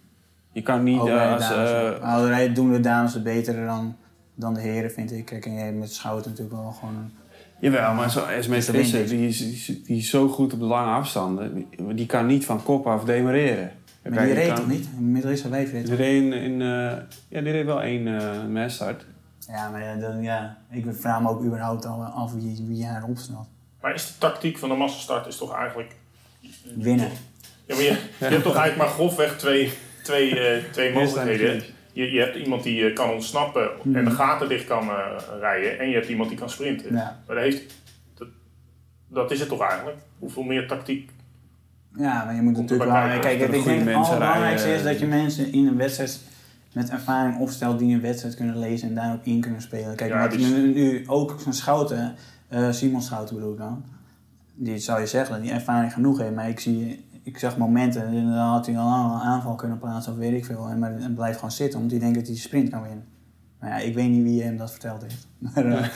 Je 0.53 0.63
kan 0.63 0.83
niet 0.83 1.01
Ook 1.01 1.09
eh, 1.09 1.15
bij 1.15 1.33
als... 1.35 1.51
eh, 1.51 2.27
rijden 2.27 2.55
doen 2.55 2.73
de 2.73 2.81
dames 2.81 3.15
het 3.15 3.23
beter 3.23 3.67
dan, 3.67 3.97
dan 4.35 4.55
de 4.55 4.61
heren, 4.61 4.91
vind 4.91 5.13
ik. 5.13 5.25
Kijk, 5.25 5.47
en 5.47 5.53
jij 5.55 5.73
met 5.73 5.93
Schouten 5.93 6.31
natuurlijk 6.31 6.57
wel 6.63 6.73
gewoon... 6.73 6.97
een- 6.97 7.13
Jawel, 7.61 7.95
maar 7.95 8.11
zo, 8.11 8.25
Esme 8.25 8.55
Dat 8.55 8.65
Visser, 8.65 9.09
die 9.09 9.29
is, 9.29 9.39
die, 9.39 9.53
is, 9.53 9.69
is 9.85 10.11
zo 10.11 10.29
goed 10.29 10.53
op 10.53 10.59
de 10.59 10.65
lange 10.65 10.93
afstanden. 10.93 11.55
Die, 11.55 11.95
die 11.95 12.07
kan 12.07 12.27
niet 12.27 12.45
van 12.45 12.63
kop 12.63 12.87
af 12.87 13.05
demareren. 13.05 13.73
Maar 14.03 14.13
Kijk, 14.13 14.27
die 14.27 14.35
reed 14.35 14.47
kan- 14.47 14.57
toch 14.57 14.67
niet? 14.67 14.89
Met 14.99 15.23
Wijf 15.49 15.73
reed 15.73 15.87
Die 15.87 15.95
reed 15.95 16.23
in, 16.23 16.33
in, 16.33 16.53
eh, 16.63 16.93
ja, 17.29 17.41
die 17.41 17.53
reed 17.53 17.65
wel 17.65 17.83
één 17.83 18.07
uh, 18.07 18.45
massstart. 18.53 19.05
Ja, 19.47 19.71
maar 19.71 19.83
ja, 19.83 19.95
dan, 19.97 20.23
ja, 20.23 20.57
ik 20.71 20.85
vraag 20.91 21.21
me 21.23 21.29
ook 21.29 21.43
überhaupt 21.45 21.87
al 21.87 22.03
af 22.03 22.33
wie, 22.33 22.65
wie 22.69 22.87
haar 22.87 23.05
opstelt. 23.05 23.49
Maar 23.81 23.95
is 23.95 24.07
de 24.07 24.13
tactiek 24.19 24.59
van 24.59 24.69
de 24.69 24.75
massastart 24.75 25.27
is 25.27 25.37
toch 25.37 25.55
eigenlijk... 25.55 25.97
Winnen. 26.77 27.11
Ja, 27.67 27.75
maar 27.75 27.85
je, 27.85 27.91
je 28.19 28.25
hebt 28.25 28.43
toch 28.43 28.57
eigenlijk 28.57 28.77
maar 28.77 28.99
grofweg 28.99 29.37
twee, 29.39 29.73
twee, 30.03 30.41
eh, 30.41 30.63
twee 30.73 30.93
mogelijkheden. 30.93 31.63
Je, 31.93 32.11
je 32.11 32.21
hebt 32.21 32.37
iemand 32.37 32.63
die 32.63 32.87
eh, 32.87 32.95
kan 32.95 33.11
ontsnappen 33.11 33.71
en 33.93 34.05
de 34.05 34.11
gaten 34.11 34.49
dicht 34.49 34.65
kan 34.65 34.89
eh, 34.89 35.07
rijden. 35.41 35.79
En 35.79 35.89
je 35.89 35.95
hebt 35.95 36.09
iemand 36.09 36.29
die 36.29 36.39
kan 36.39 36.51
sprinten. 36.51 36.95
Ja. 36.95 37.21
Maar 37.27 37.37
dat, 37.37 37.45
heeft, 37.45 37.75
dat, 38.15 38.29
dat 39.09 39.31
is 39.31 39.41
het 39.41 39.49
toch 39.49 39.61
eigenlijk? 39.61 39.97
Hoeveel 40.19 40.43
meer 40.43 40.69
tactiek? 40.69 41.11
Ja, 41.97 42.25
maar 42.25 42.35
je 42.35 42.43
moet 42.43 42.57
natuurlijk 42.57 42.91
wel... 42.91 43.21
Kijk, 43.21 43.41
ik 43.41 43.51
denk 43.51 43.65
het 43.65 43.95
allerbelangrijkste 43.95 44.75
is 44.75 44.83
dat 44.83 44.99
je 44.99 45.07
mensen 45.07 45.53
in 45.53 45.67
een 45.67 45.77
wedstrijd 45.77 46.21
met 46.73 46.91
ervaring 46.91 47.39
opstelt 47.39 47.79
die 47.79 47.95
een 47.95 48.01
wedstrijd 48.01 48.35
kunnen 48.35 48.59
lezen 48.59 48.89
en 48.89 48.95
daarop 48.95 49.25
in 49.25 49.41
kunnen 49.41 49.63
spelen. 49.63 49.97
Kijk, 49.97 50.11
Ja, 50.11 50.29
die 50.29 50.47
nu, 50.47 50.73
nu 50.73 51.05
ook 51.07 51.37
zo'n 51.43 51.53
Schouten, 51.53 52.15
eh, 52.49 52.71
Simon 52.71 53.03
Schouten 53.03 53.35
bedoel 53.35 53.53
ik 53.53 53.59
dan, 53.59 53.85
die 54.55 54.79
zou 54.79 55.01
je 55.01 55.07
zeggen 55.07 55.35
dat 55.35 55.45
hij 55.45 55.55
ervaring 55.55 55.93
genoeg 55.93 56.19
heeft, 56.19 56.35
maar 56.35 56.49
ik 56.49 56.61
zie... 56.61 57.09
Ik 57.23 57.39
zag 57.39 57.57
momenten, 57.57 58.03
en 58.07 58.25
dan 58.25 58.33
had 58.49 58.67
hij 58.67 58.79
al 58.79 59.05
een 59.15 59.21
aanval 59.21 59.55
kunnen 59.55 59.79
plaatsen 59.79 60.13
of 60.13 60.19
weet 60.19 60.33
ik 60.33 60.45
veel. 60.45 60.67
En, 60.69 60.79
maar 60.79 60.93
het 60.93 61.15
blijft 61.15 61.35
gewoon 61.37 61.51
zitten, 61.51 61.77
omdat 61.81 61.91
hij 61.93 62.01
denkt 62.01 62.17
dat 62.19 62.27
hij 62.27 62.35
de 62.35 62.41
sprint 62.41 62.71
kan 62.71 62.83
winnen. 62.83 63.05
Maar 63.61 63.71
ja, 63.71 63.77
ik 63.77 63.95
weet 63.95 64.09
niet 64.09 64.23
wie 64.23 64.43
hem 64.43 64.57
dat 64.57 64.71
verteld 64.71 65.03
heeft. 65.03 65.27
Maar 65.55 65.65
eh, 65.67 65.83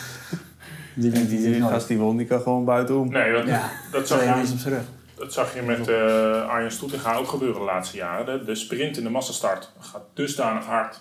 die 0.95 1.11
Die, 1.11 1.21
hij 1.21 1.51
die 1.51 1.59
nooit. 1.61 1.73
gast 1.73 1.89
die 1.89 1.99
won, 1.99 2.17
die 2.17 2.27
kan 2.27 2.41
gewoon 2.41 2.65
buitenom. 2.65 3.09
Nee, 3.09 3.33
dat, 3.33 3.47
Ja, 3.47 3.71
dat, 3.93 4.09
zag 4.09 4.23
je, 4.23 4.29
handjes 4.29 4.53
op 4.53 4.59
zijn 4.59 4.75
rug. 4.75 4.85
dat 5.15 5.33
zag 5.33 5.55
je 5.55 5.63
met 5.63 5.89
eh 5.89 6.49
Arjen 6.49 6.73
Stoetinga 6.73 7.15
ook 7.17 7.27
gebeuren 7.29 7.59
de 7.59 7.65
laatste 7.67 7.97
jaren. 7.97 8.39
De, 8.39 8.45
de 8.45 8.55
sprint 8.55 8.97
in 8.97 9.03
de 9.05 9.11
massastart 9.11 9.73
gaat 9.79 10.03
dusdanig 10.15 10.65
hard. 10.65 10.93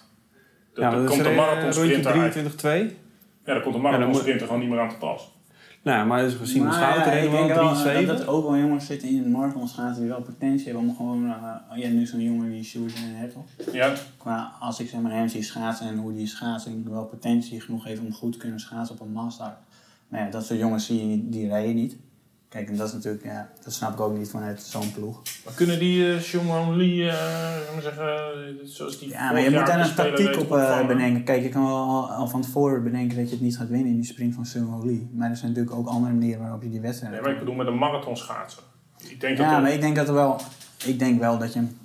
Dat, 0.73 0.83
Ja, 0.83 0.89
dat 0.89 0.99
maar 0.99 1.07
komt 1.09 1.23
de 1.23 1.29
er, 1.29 1.31
eh, 1.31 1.37
marathonsprinter 1.37 2.11
rondje 2.11 2.41
uit- 2.41 2.53
23-2. 2.91 2.97
Ja, 3.45 3.53
daar 3.53 3.61
komt 3.61 3.75
de 3.75 3.81
dan 3.81 3.91
marathonsprinter 3.91 4.45
gewoon 4.47 4.61
niet 4.61 4.69
meer 4.69 4.79
aan 4.79 4.89
te 4.89 4.95
pas. 4.97 5.37
Nou, 5.83 6.07
maar 6.07 6.23
is 6.23 6.33
gezien 6.33 6.63
Maar 6.63 6.73
Schouten 6.73 7.11
ja, 7.15 7.19
ik 7.19 7.31
denk 7.31 7.47
wel 7.47 7.83
wel 7.83 7.85
eh, 7.85 8.03
3-7. 8.03 8.07
dat 8.07 8.19
er 8.19 8.27
ook 8.27 8.43
wel 8.43 8.57
jongens 8.57 8.85
zitten 8.85 9.09
in 9.09 9.23
de 9.23 9.29
marathonschaatsen 9.29 10.01
die 10.01 10.11
wel 10.11 10.21
potentie 10.21 10.65
hebben 10.65 10.83
om 10.83 10.95
gewoon... 10.95 11.25
eh 11.25 11.77
ja, 11.79 11.89
nu 11.89 12.05
zo'n 12.05 12.21
jongen 12.21 12.49
die 12.49 12.63
Sjoerd 12.63 12.93
en 12.95 13.15
Hertel. 13.15 13.45
Ja, 13.71 13.93
Qua 14.17 14.53
als 14.59 14.79
ik 14.79 14.89
zeg 14.89 15.01
maar 15.01 15.11
hem 15.11 15.27
zie 15.27 15.43
schaatsen 15.43 15.87
en 15.87 15.97
hoe 15.97 16.13
die 16.13 16.27
schaatsen, 16.27 16.71
denk 16.71 16.85
ik 16.85 16.91
wel 16.91 17.05
potentie 17.05 17.61
genoeg 17.61 17.83
heeft 17.83 18.01
om 18.01 18.13
goed 18.13 18.31
te 18.31 18.37
kunnen 18.37 18.59
schaatsen 18.59 18.95
op 18.95 19.01
een 19.01 19.11
master. 19.11 19.53
Maar 20.07 20.21
ja, 20.21 20.29
dat 20.29 20.45
soort 20.45 20.59
jongens 20.59 20.85
zie 20.85 21.09
je, 21.09 21.29
die 21.29 21.47
rijden 21.47 21.75
niet. 21.75 21.97
Kijk, 22.53 22.67
en 22.67 22.75
dat 22.75 22.87
is 22.87 22.93
natuurlijk, 22.93 23.23
ja, 23.23 23.49
dat 23.63 23.73
snap 23.73 23.93
ik 23.93 23.99
ook 23.99 24.17
niet 24.17 24.29
vanuit 24.29 24.61
zo'n 24.61 24.93
ploeg. 24.93 25.21
maar 25.45 25.53
kunnen 25.53 25.79
die 25.79 25.97
uh, 25.97 26.19
Sean 26.19 26.75
Lee, 26.77 27.09
eh, 27.09 27.79
zeggen, 27.81 28.05
eh, 28.05 28.65
zoals 28.65 28.99
die 28.99 29.09
Ja, 29.09 29.31
maar 29.31 29.41
je 29.41 29.49
moet 29.49 29.65
daar 29.65 29.79
een 29.79 29.95
tactiek 29.95 30.39
op 30.39 30.49
bedenken. 30.87 31.23
Kijk, 31.23 31.43
je 31.43 31.49
kan 31.49 31.65
wel 31.65 31.75
al, 31.75 32.09
al 32.09 32.27
van 32.27 32.41
tevoren 32.41 32.83
bedenken 32.83 33.17
dat 33.17 33.25
je 33.25 33.35
het 33.35 33.43
niet 33.43 33.57
gaat 33.57 33.69
winnen 33.69 33.87
in 33.87 33.95
die 33.95 34.05
sprint 34.05 34.35
van 34.35 34.45
Sung 34.45 34.83
Lee. 34.83 35.09
Maar 35.13 35.29
er 35.29 35.37
zijn 35.37 35.51
natuurlijk 35.51 35.77
ook 35.77 35.87
andere 35.87 36.13
manieren 36.13 36.41
waarop 36.41 36.63
je 36.63 36.69
die 36.69 36.81
wedstrijd 36.81 37.13
Nee, 37.13 37.21
maar 37.21 37.31
ik 37.31 37.39
bedoel 37.39 37.55
met 37.55 37.67
een. 37.67 37.73
Ik 39.09 39.21
denk 39.21 39.37
dat 39.37 39.45
Ja, 39.45 39.59
maar 39.59 39.71
ik 39.71 39.81
denk 39.81 39.95
dat 39.95 40.07
er 40.07 40.13
wel, 40.13 40.41
ik 40.85 40.99
denk 40.99 41.19
wel 41.19 41.37
dat 41.37 41.53
je 41.53 41.59
hem, 41.59 41.77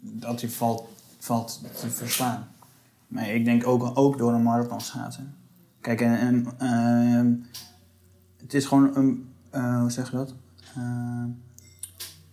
dat 0.00 0.40
hij 0.40 0.50
valt, 0.50 0.88
valt 1.18 1.60
te 1.80 1.90
verslaan. 1.90 2.48
Maar 3.06 3.28
ik 3.28 3.44
denk 3.44 3.66
ook, 3.66 3.98
ook 3.98 4.18
door 4.18 4.32
een 4.32 4.42
marathon 4.42 4.80
schaatsen. 4.80 5.34
Kijk, 5.80 6.00
en, 6.00 6.18
en, 6.18 6.46
ehm, 6.58 7.32
het 8.40 8.54
is 8.54 8.66
gewoon 8.66 8.96
een, 8.96 9.29
eh, 9.50 9.80
hoe 9.80 9.90
zeg 9.90 10.10
je 10.10 10.16
dat? 10.16 10.34
Eh, 10.76 11.24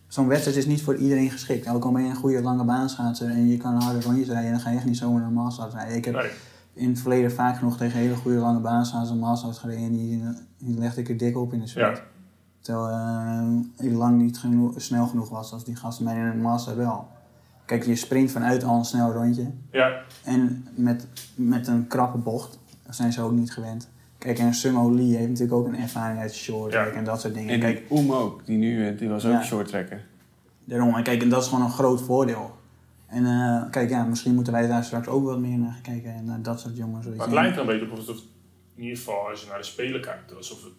zo'n 0.08 0.26
wedstrijd 0.28 0.56
is 0.56 0.66
niet 0.66 0.82
voor 0.82 0.96
iedereen 0.96 1.30
geschikt. 1.30 1.68
Ook 1.68 1.84
al 1.84 1.92
ben 1.92 2.02
je 2.02 2.08
een 2.10 2.16
goede 2.16 2.42
lange 2.42 2.64
baanschaatser 2.64 3.30
en 3.30 3.48
je 3.48 3.56
kan 3.56 3.74
harde 3.82 4.00
rondjes 4.00 4.28
rijden, 4.28 4.50
dan 4.50 4.60
ga 4.60 4.70
je 4.70 4.76
echt 4.76 4.84
niet 4.86 4.96
zomaar 4.96 5.22
een 5.22 5.32
master 5.32 5.70
rijden. 5.70 5.96
Ik 5.96 6.04
heb 6.04 6.14
Nee. 6.14 6.30
in 6.72 6.88
het 6.88 7.00
verleden 7.00 7.32
vaak 7.32 7.56
genoeg 7.56 7.76
tegen 7.76 7.98
hele 7.98 8.14
goede 8.16 8.38
lange 8.38 8.60
baanschaatsers 8.60 9.10
een 9.10 9.18
master 9.18 9.54
gereden 9.54 9.84
en 9.84 9.92
die, 9.92 10.22
die 10.58 10.78
legde 10.78 11.00
ik 11.00 11.08
er 11.08 11.16
dik 11.16 11.36
op 11.36 11.52
in 11.52 11.60
de 11.60 11.66
sprint. 11.66 11.96
Ja. 11.96 12.02
Terwijl 12.60 12.88
eh, 13.78 13.86
ik 13.90 13.92
lang 13.92 14.20
niet 14.20 14.38
geno- 14.38 14.74
snel 14.76 15.06
genoeg 15.06 15.28
was 15.28 15.52
als 15.52 15.64
die 15.64 15.76
gasten 15.76 16.04
mij 16.04 16.16
in 16.16 16.24
een 16.24 16.40
master 16.40 16.76
wel. 16.76 17.08
Kijk, 17.64 17.84
je 17.84 17.96
sprint 17.96 18.30
vanuit 18.30 18.64
al 18.64 18.78
een 18.78 18.84
snel 18.84 19.12
rondje. 19.12 19.50
Ja, 19.72 20.00
En 20.24 20.66
met, 20.74 21.06
met 21.34 21.66
een 21.66 21.86
krappe 21.86 22.18
bocht, 22.18 22.58
dat 22.86 22.94
zijn 22.94 23.12
ze 23.12 23.20
ook 23.20 23.32
niet 23.32 23.52
gewend. 23.52 23.88
Kijk, 24.18 24.38
en 24.38 24.54
Sumo 24.54 24.94
Lee 24.94 25.16
heeft 25.16 25.28
natuurlijk 25.28 25.52
ook 25.58 25.66
een 25.66 25.76
ervaring 25.78 26.20
uit 26.20 26.34
short 26.34 26.72
Ja. 26.72 26.86
en 26.86 27.04
dat 27.04 27.20
soort 27.20 27.34
dingen. 27.34 27.54
En 27.54 27.60
kijk, 27.60 27.82
Oem 27.90 28.12
ook, 28.12 28.46
die 28.46 28.56
nu, 28.58 28.88
eh, 28.88 28.98
die 28.98 29.08
was 29.08 29.24
ook 29.26 29.32
Ja. 29.32 29.42
short 29.44 29.68
tracker. 29.68 30.04
daarom, 30.64 30.94
en 30.94 31.02
kijk, 31.02 31.22
en 31.22 31.28
dat 31.28 31.42
is 31.42 31.48
gewoon 31.48 31.64
een 31.64 31.70
groot 31.70 32.02
voordeel. 32.02 32.56
En 33.06 33.24
eh, 33.26 33.70
kijk, 33.70 33.90
ja, 33.90 34.04
misschien 34.04 34.34
moeten 34.34 34.52
wij 34.52 34.66
daar 34.66 34.84
straks 34.84 35.06
ook 35.06 35.24
wat 35.24 35.38
meer 35.38 35.58
naar 35.58 35.78
kijken 35.82 36.14
en 36.14 36.24
naar 36.24 36.42
dat 36.42 36.60
soort 36.60 36.76
jongens. 36.76 37.06
maar 37.06 37.14
je. 37.14 37.22
het 37.22 37.32
lijkt 37.32 37.54
er 37.54 37.60
een 37.60 37.66
beetje 37.66 37.90
op 37.90 37.96
alsof, 37.96 38.16
in 38.74 38.82
ieder 38.82 38.98
geval 38.98 39.28
als 39.28 39.40
je 39.42 39.48
naar 39.48 39.58
de 39.58 39.64
Spelen 39.64 40.00
kijkt, 40.00 40.36
alsof 40.36 40.62
het 40.64 40.72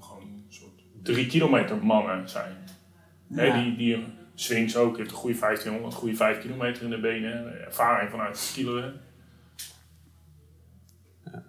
gewoon 0.00 0.22
een 0.22 0.44
soort 0.48 0.70
drie 1.02 1.26
kilometer 1.26 1.84
mannen 1.84 2.28
zijn. 2.28 2.54
Die, 3.26 3.76
die 3.76 4.04
Swings 4.34 4.76
ook, 4.76 4.96
heeft 4.96 5.10
een 5.10 5.16
goede 5.16 5.38
1500, 5.38 5.92
een 5.94 5.98
goede 6.00 6.16
5 6.16 6.40
kilometer 6.40 6.82
in 6.82 6.90
de 6.90 7.00
benen, 7.00 7.64
ervaring 7.66 8.10
vanuit 8.10 8.28
het 8.28 8.38
skileren. 8.38 9.00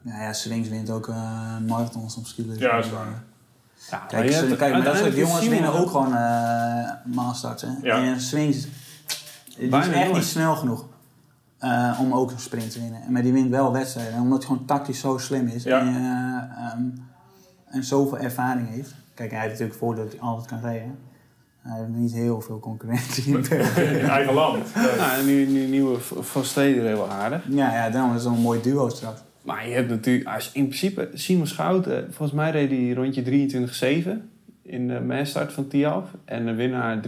Ja, 0.02 0.22
ja, 0.22 0.34
Swings 0.34 0.70
wint 0.70 0.90
ook 0.90 1.08
eh, 1.08 1.58
marathons 1.68 2.16
op. 2.16 2.26
Ja, 2.36 2.76
dat 2.76 2.86
is 2.86 2.92
waar. 2.92 3.24
Ja, 3.92 3.98
Kijk, 4.08 4.32
ze- 4.32 4.56
kijk 4.58 4.74
maar 4.74 4.84
dat 4.84 4.98
soort 4.98 5.16
jongens 5.16 5.48
winnen 5.48 5.74
ook 5.74 5.90
gewoon. 5.90 6.06
gewoon 6.06 6.18
eh. 7.14 7.62
Hè? 7.62 7.70
Ja. 7.82 8.04
En 8.04 8.22
Swings, 8.22 8.68
die 9.58 9.68
is 9.68 9.74
echt 9.74 9.92
nooit. 9.96 10.14
niet 10.14 10.24
snel 10.24 10.56
genoeg 10.56 10.86
eh, 11.60 11.98
om 12.02 12.14
ook 12.14 12.32
een 12.32 12.40
sprint 12.40 12.72
te 12.72 12.80
winnen. 12.80 13.12
Maar 13.12 13.22
die 13.22 13.34
wint 13.34 13.50
wel 13.50 13.72
wedstrijden, 13.72 14.20
omdat 14.22 14.38
hij 14.38 14.48
gewoon 14.48 14.66
tactisch 14.66 15.00
zo 15.00 15.18
slim 15.18 15.48
is 15.48 15.64
Ja. 15.64 15.80
en, 15.80 15.88
eh, 15.88 16.66
ehm, 16.66 16.82
en 17.66 17.84
zoveel 17.84 18.18
ervaring 18.18 18.70
heeft. 18.70 18.94
Kijk, 19.14 19.30
hij 19.32 19.40
heeft 19.40 19.52
natuurlijk 19.52 19.80
het 19.80 19.88
voordeel 19.88 20.04
dat 20.04 20.14
hij 20.14 20.22
altijd 20.22 20.48
kan 20.48 20.60
rijden. 20.60 20.98
Hij 21.62 21.78
heeft 21.80 21.90
niet 21.90 22.14
heel 22.14 22.42
veel 22.42 22.60
concurrentie. 22.60 23.38
in 23.38 24.10
eigen 24.10 24.34
land. 24.34 24.66
Ja, 24.76 25.16
en 25.18 25.26
nu, 25.26 25.46
nu 25.48 25.66
nieuwe 25.68 26.00
Van 26.20 26.44
Steden 26.46 26.86
heel 26.86 27.10
aardig. 27.10 27.44
ja, 27.50 27.74
ja, 27.74 27.90
daarom 27.90 28.16
is 28.16 28.24
het 28.24 28.34
een 28.34 28.40
mooi 28.42 28.62
duo 28.62 28.90
straks. 28.90 29.22
Maar 29.50 29.68
je 29.68 29.74
hebt 29.74 29.90
natuurlijk, 29.90 30.28
als 30.28 30.46
je 30.46 30.50
in 30.54 30.66
principe, 30.66 31.10
Simon 31.14 31.48
Schouten, 31.48 32.14
volgens 32.14 32.38
mij 32.38 32.52
reed 32.52 32.70
hij 32.70 32.94
rondje 32.94 33.24
23-7 33.24 34.10
in 34.62 34.88
de 34.88 35.00
massstart 35.00 35.54
van 35.54 35.68
Tialf. 35.68 36.06
En 36.26 36.46
de 36.46 36.54
winnaar 36.54 36.98
23-2. 36.98 37.08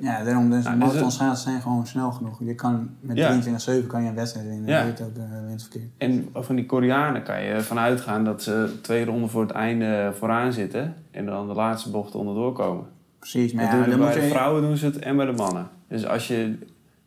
Ja, 0.00 0.24
daarom 0.24 0.24
dus 0.24 0.34
Nou, 0.34 0.48
nou, 0.50 0.60
dus 0.60 0.64
marathonschaatsen 0.64 1.50
zijn 1.50 1.62
gewoon 1.62 1.86
snel 1.86 2.10
genoeg. 2.10 2.40
Je 2.44 2.54
kan 2.54 2.90
met 3.00 3.16
Ja. 3.16 3.40
23-7 3.82 3.86
kan 3.86 4.02
je 4.02 4.08
een 4.08 4.14
wedstrijd 4.14 4.46
winnen. 4.46 4.68
Ja. 4.68 4.84
Weet 4.84 5.02
ook 5.02 5.16
uh, 5.16 5.46
winstverkeer. 5.46 5.88
En 5.98 6.28
van 6.34 6.56
die 6.56 6.66
Koreanen 6.66 7.22
kan 7.22 7.42
je 7.42 7.60
vanuit 7.60 8.00
gaan 8.00 8.24
dat 8.24 8.42
ze 8.42 8.78
twee 8.80 9.04
ronden 9.04 9.30
voor 9.30 9.42
het 9.42 9.50
einde 9.50 10.12
vooraan 10.18 10.52
zitten. 10.52 10.94
En 11.10 11.26
dan 11.26 11.46
de 11.46 11.54
laatste 11.54 11.90
bocht 11.90 12.14
onderdoor 12.14 12.52
komen. 12.52 12.86
Precies, 13.18 13.52
maar 13.52 13.64
dat 13.64 13.72
ja, 13.72 13.78
doen 13.78 13.90
dan 13.90 13.98
bij 13.98 14.08
moet 14.08 14.16
de 14.16 14.22
je... 14.22 14.30
vrouwen 14.30 14.62
doen 14.62 14.76
ze 14.76 14.86
het 14.86 14.98
en 14.98 15.16
bij 15.16 15.26
de 15.26 15.32
mannen. 15.32 15.68
Dus 15.88 16.06
als 16.06 16.28
je 16.28 16.58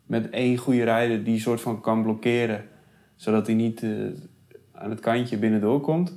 met 0.06 0.30
één 0.30 0.58
goede 0.58 0.84
rijder 0.84 1.24
die 1.24 1.40
soort 1.40 1.62
van 1.62 1.82
kan 1.82 2.04
blokkeren, 2.04 2.64
zodat 3.16 3.48
hij 3.48 3.56
niet 3.56 3.84
eh, 3.84 3.90
aan 4.78 4.90
het 4.90 5.00
kantje 5.00 5.38
binnendoor 5.38 5.82
komt. 5.82 6.14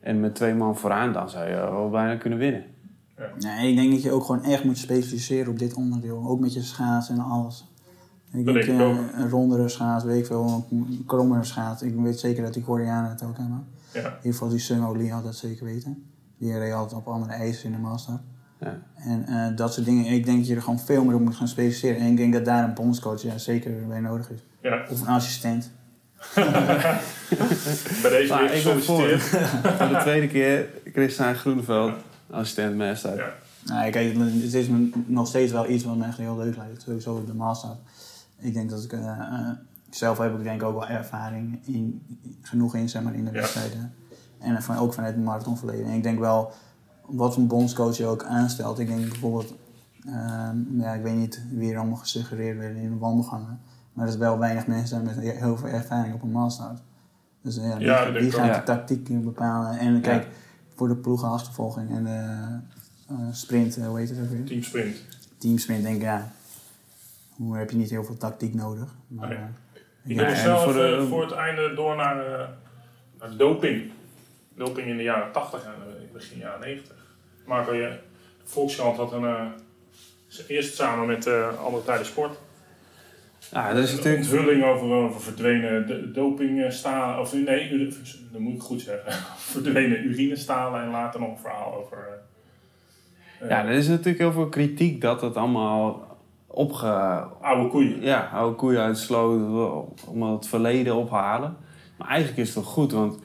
En 0.00 0.20
met 0.20 0.34
twee 0.34 0.54
man 0.54 0.76
vooraan, 0.76 1.12
dan 1.12 1.30
zou 1.30 1.48
je 1.48 1.54
wel 1.54 1.90
bijna 1.90 2.16
kunnen 2.16 2.38
winnen. 2.38 2.64
Nee, 3.38 3.70
ik 3.70 3.76
denk 3.76 3.90
dat 3.92 4.02
je 4.02 4.12
ook 4.12 4.24
gewoon 4.24 4.44
echt 4.44 4.64
moet 4.64 4.78
specialiseren 4.78 5.52
op 5.52 5.58
dit 5.58 5.74
onderdeel. 5.74 6.24
Ook 6.26 6.40
met 6.40 6.54
je 6.54 6.62
schaats 6.62 7.08
en 7.08 7.18
alles. 7.18 7.68
Ik 8.32 8.44
Dat 8.44 8.54
denk, 8.54 8.66
denk 8.66 8.78
ik 8.80 8.84
eh, 8.86 8.88
ook. 8.88 8.96
een 9.14 9.28
rondere 9.30 9.68
schaats, 9.68 10.04
weet 10.04 10.18
ik 10.18 10.26
veel, 10.26 10.66
een 10.70 11.02
krommere 11.06 11.44
schaats. 11.44 11.82
Ik 11.82 11.94
weet 11.94 12.18
zeker 12.20 12.42
dat 12.42 12.54
die 12.54 12.62
Koreanen 12.62 13.10
het 13.10 13.22
ook 13.22 13.36
hebben. 13.36 13.66
Ja. 13.92 13.98
In 14.00 14.04
ieder 14.16 14.32
geval 14.32 14.48
die 14.48 14.58
Sumo 14.58 14.96
Lee 14.96 15.10
had 15.12 15.24
dat 15.24 15.34
zeker 15.36 15.64
weten. 15.64 16.04
Die 16.38 16.58
reed 16.58 16.72
altijd 16.72 17.00
op 17.00 17.08
andere 17.08 17.32
eisen 17.32 17.64
in 17.64 17.72
de 17.72 17.78
master. 17.78 18.20
Ja. 18.60 18.78
En 18.94 19.26
eh, 19.26 19.56
dat 19.56 19.72
soort 19.74 19.86
dingen. 19.86 20.04
Ik 20.06 20.24
denk 20.24 20.38
dat 20.38 20.46
je 20.46 20.54
er 20.54 20.62
gewoon 20.62 20.78
veel 20.78 21.04
meer 21.04 21.14
op 21.14 21.20
moet 21.20 21.36
gaan 21.36 21.48
specialiseren. 21.48 22.00
En 22.00 22.06
ik 22.10 22.16
denk 22.16 22.32
dat 22.32 22.44
daar 22.44 22.64
een 22.64 22.74
bondscoach 22.74 23.22
ja, 23.22 23.38
zeker 23.38 23.86
bij 23.88 24.00
nodig 24.00 24.30
is. 24.30 24.40
Ja. 24.62 24.84
Of 24.90 25.00
een 25.00 25.06
assistent. 25.06 25.70
Bij 28.02 28.10
deze 28.10 28.32
Nou, 28.32 28.42
weer 28.48 28.54
ik 28.56 28.64
ben 28.64 28.82
voor. 28.90 29.06
de 29.88 29.98
tweede 30.00 30.26
keer, 30.28 30.68
Christian 30.92 31.34
Groeneveld, 31.34 31.92
assistent 32.30 32.76
master. 32.76 33.16
Ja. 33.16 33.32
Nou, 33.64 33.90
kijk, 33.90 34.14
het 34.16 34.54
is 34.54 34.68
me 34.68 34.90
nog 35.06 35.26
steeds 35.26 35.52
wel 35.52 35.68
iets 35.70 35.84
wat 35.84 35.96
me 35.96 36.04
echt 36.06 36.18
heel 36.18 36.36
leuk 36.36 36.56
lijkt. 36.56 36.82
Sowieso 36.82 37.14
op 37.14 37.26
de 37.26 37.34
master. 37.34 37.70
Ik 38.38 38.54
denk 38.54 38.70
dat 38.70 38.84
ik... 38.84 38.92
eh, 38.92 39.08
eh, 39.08 39.48
zelf 39.90 40.18
heb 40.18 40.36
ik 40.38 40.42
denk 40.42 40.60
ik 40.60 40.66
ook 40.68 40.78
wel 40.78 40.88
ervaring 40.88 41.58
in, 41.66 42.02
genoeg 42.42 42.74
in, 42.74 42.88
zeg 42.88 43.02
maar, 43.02 43.14
in 43.14 43.24
de 43.24 43.30
Ja. 43.32 43.40
wedstrijden. 43.40 43.94
En 44.38 44.62
van, 44.62 44.76
ook 44.76 44.94
vanuit 44.94 45.14
het 45.14 45.24
marathonverleden. 45.24 45.86
En 45.86 45.92
ik 45.92 46.02
denk 46.02 46.18
wel, 46.18 46.52
wat 47.06 47.36
een 47.36 47.46
bondscoach 47.46 47.96
je 47.96 48.06
ook 48.06 48.24
aanstelt. 48.24 48.78
Ik 48.78 48.86
denk 48.86 49.08
bijvoorbeeld... 49.08 49.54
ehm, 50.06 50.56
ja, 50.80 50.92
ik 50.94 51.02
weet 51.02 51.14
niet 51.16 51.40
wie 51.52 51.72
er 51.72 51.78
allemaal 51.78 51.96
gesuggereerd 51.96 52.58
werden 52.58 52.82
in 52.82 52.90
de 52.90 52.98
wandelgangen. 52.98 53.60
Maar 53.92 54.04
er 54.06 54.12
is 54.12 54.18
wel 54.18 54.38
weinig 54.38 54.66
mensen 54.66 55.02
met 55.04 55.18
heel 55.20 55.56
veel 55.56 55.68
ervaring 55.68 56.14
op 56.14 56.22
een 56.22 56.30
master. 56.30 56.70
Dus 57.42 57.56
eh, 57.58 57.64
ja, 57.78 58.10
die, 58.10 58.36
Ja, 58.36 58.58
de 58.58 58.62
tactiek 58.64 59.24
bepalen. 59.24 59.78
En 59.78 60.00
kijk, 60.00 60.26
voor 60.74 60.88
de 60.88 60.96
ploegenachtervolging 60.96 61.90
en 61.90 62.04
de 62.04 62.58
eh, 63.14 63.16
sprint, 63.32 63.76
eh, 63.76 63.86
hoe 63.86 63.98
heet 63.98 64.08
het 64.08 64.18
ook 64.20 64.28
weer? 64.30 64.44
Team 64.44 64.62
sprint. 64.62 64.96
Teamsprint 65.38 65.82
denk 65.82 65.96
ik, 65.96 66.02
ja, 66.02 66.32
hoe 67.36 67.56
heb 67.56 67.70
je 67.70 67.76
niet 67.76 67.90
heel 67.90 68.04
veel 68.04 68.16
tactiek 68.16 68.54
nodig. 68.54 68.94
Maar, 69.06 69.28
Nee. 69.28 69.38
Ik 70.16 70.20
en 70.20 70.36
snel 70.36 70.58
voor 70.60 70.72
de- 70.72 71.06
voor 71.08 71.22
het 71.22 71.32
einde 71.32 71.74
door 71.74 71.96
naar, 71.96 72.26
eh, 72.40 72.48
naar 73.18 73.36
doping. 73.36 73.90
Doping 74.54 74.86
in 74.88 74.96
de 74.96 75.02
jaren 75.02 75.32
80 75.32 75.64
en 75.64 75.72
begin 76.12 76.38
jaren 76.38 76.60
90. 76.60 76.96
Marco, 77.46 77.72
je, 77.74 77.98
de 78.44 78.48
Volkskrant 78.50 78.96
had 78.96 79.12
een, 79.12 79.24
eh, 79.24 79.46
eerst 80.48 80.74
samen 80.74 81.06
met 81.06 81.26
eh 81.26 81.58
Andere 81.64 81.84
Tijden 81.84 82.06
Sport 82.06 82.38
Dat 83.52 83.76
is 83.76 83.94
natuurlijk... 83.96 84.22
onthulling 84.24 84.64
over, 84.64 84.86
over 84.90 85.20
verdwenen 85.20 85.86
do- 85.86 86.10
dopingstalen. 86.12 87.20
Of 87.20 87.32
nee, 87.32 87.88
dat 88.32 88.40
moet 88.40 88.54
ik 88.54 88.60
goed 88.60 88.80
zeggen. 88.80 89.12
verdwenen 89.54 90.04
urinestalen 90.06 90.82
en 90.82 90.90
later 90.90 91.20
nog 91.20 91.30
een 91.30 91.38
verhaal 91.38 91.74
over. 91.74 91.98
eh, 93.40 93.48
Ja, 93.48 93.64
er 93.64 93.70
is 93.70 93.88
natuurlijk 93.88 94.18
heel 94.18 94.32
veel 94.32 94.48
kritiek 94.48 95.00
dat 95.00 95.20
het 95.20 95.36
allemaal 95.36 96.08
opge... 96.46 96.86
oude 97.40 97.68
koeien. 97.68 98.00
Ja, 98.02 98.30
oude 98.32 98.56
koeien 98.56 98.80
uit 98.80 98.94
de 98.94 99.00
sloot, 99.00 99.88
om 100.06 100.22
het 100.22 100.48
verleden 100.48 100.94
ophalen. 100.94 101.56
Maar 101.98 102.08
eigenlijk 102.08 102.38
is 102.38 102.54
het 102.54 102.64
toch 102.64 102.72
goed, 102.72 102.92
want 102.92 103.18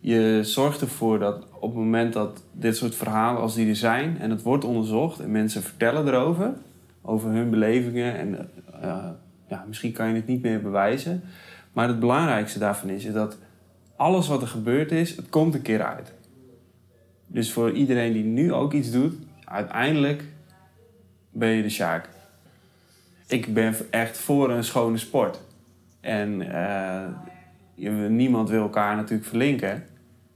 je 0.00 0.38
zorgt 0.42 0.80
ervoor 0.80 1.18
dat 1.18 1.46
op 1.54 1.70
het 1.70 1.78
moment 1.78 2.12
dat 2.12 2.42
dit 2.52 2.76
soort 2.76 2.94
verhalen 2.94 3.40
als 3.42 3.54
die 3.54 3.68
er 3.68 3.76
zijn... 3.76 4.18
en 4.20 4.30
het 4.30 4.42
wordt 4.42 4.64
onderzocht 4.64 5.20
en 5.20 5.30
mensen 5.30 5.62
vertellen 5.62 6.06
erover, 6.08 6.52
over 7.02 7.30
hun 7.30 7.50
belevingen... 7.50 8.18
en 8.18 8.50
eh, 8.82 9.08
ja, 9.50 9.64
misschien 9.68 9.92
kan 9.92 10.08
je 10.08 10.14
het 10.14 10.26
niet 10.26 10.42
meer 10.42 10.62
bewijzen... 10.62 11.22
maar 11.72 11.88
het 11.88 12.00
belangrijkste 12.00 12.58
daarvan 12.58 12.88
is, 12.88 13.12
dat 13.12 13.36
alles 13.96 14.28
wat 14.28 14.42
er 14.42 14.48
gebeurd 14.48 14.92
is, 14.92 15.16
het 15.16 15.28
komt 15.28 15.54
een 15.54 15.62
keer 15.62 15.82
uit. 15.82 16.12
Dus 17.26 17.52
voor 17.52 17.72
iedereen 17.72 18.12
die 18.12 18.24
nu 18.24 18.52
ook 18.52 18.72
iets 18.72 18.90
doet, 18.90 19.14
uiteindelijk 19.44 20.24
ben 21.30 21.48
je 21.48 21.62
de 21.62 21.70
Sjaak. 21.70 22.08
Ik 23.26 23.54
ben 23.54 23.74
echt 23.90 24.18
voor 24.18 24.50
een 24.50 24.64
schone 24.64 24.96
sport. 24.96 25.40
En 26.00 26.52
eh, 26.54 28.08
niemand 28.08 28.48
wil 28.48 28.62
elkaar 28.62 28.96
natuurlijk 28.96 29.28
verlinken. 29.28 29.84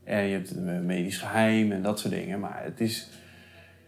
En 0.05 0.25
je 0.25 0.33
hebt 0.33 0.51
een 0.57 0.87
medisch 0.87 1.19
geheim 1.19 1.73
en 1.73 1.83
dat 1.83 2.01
soort 2.01 2.15
dingen. 2.15 2.41
Maar 2.41 2.61
het 2.65 2.81
is... 2.81 3.09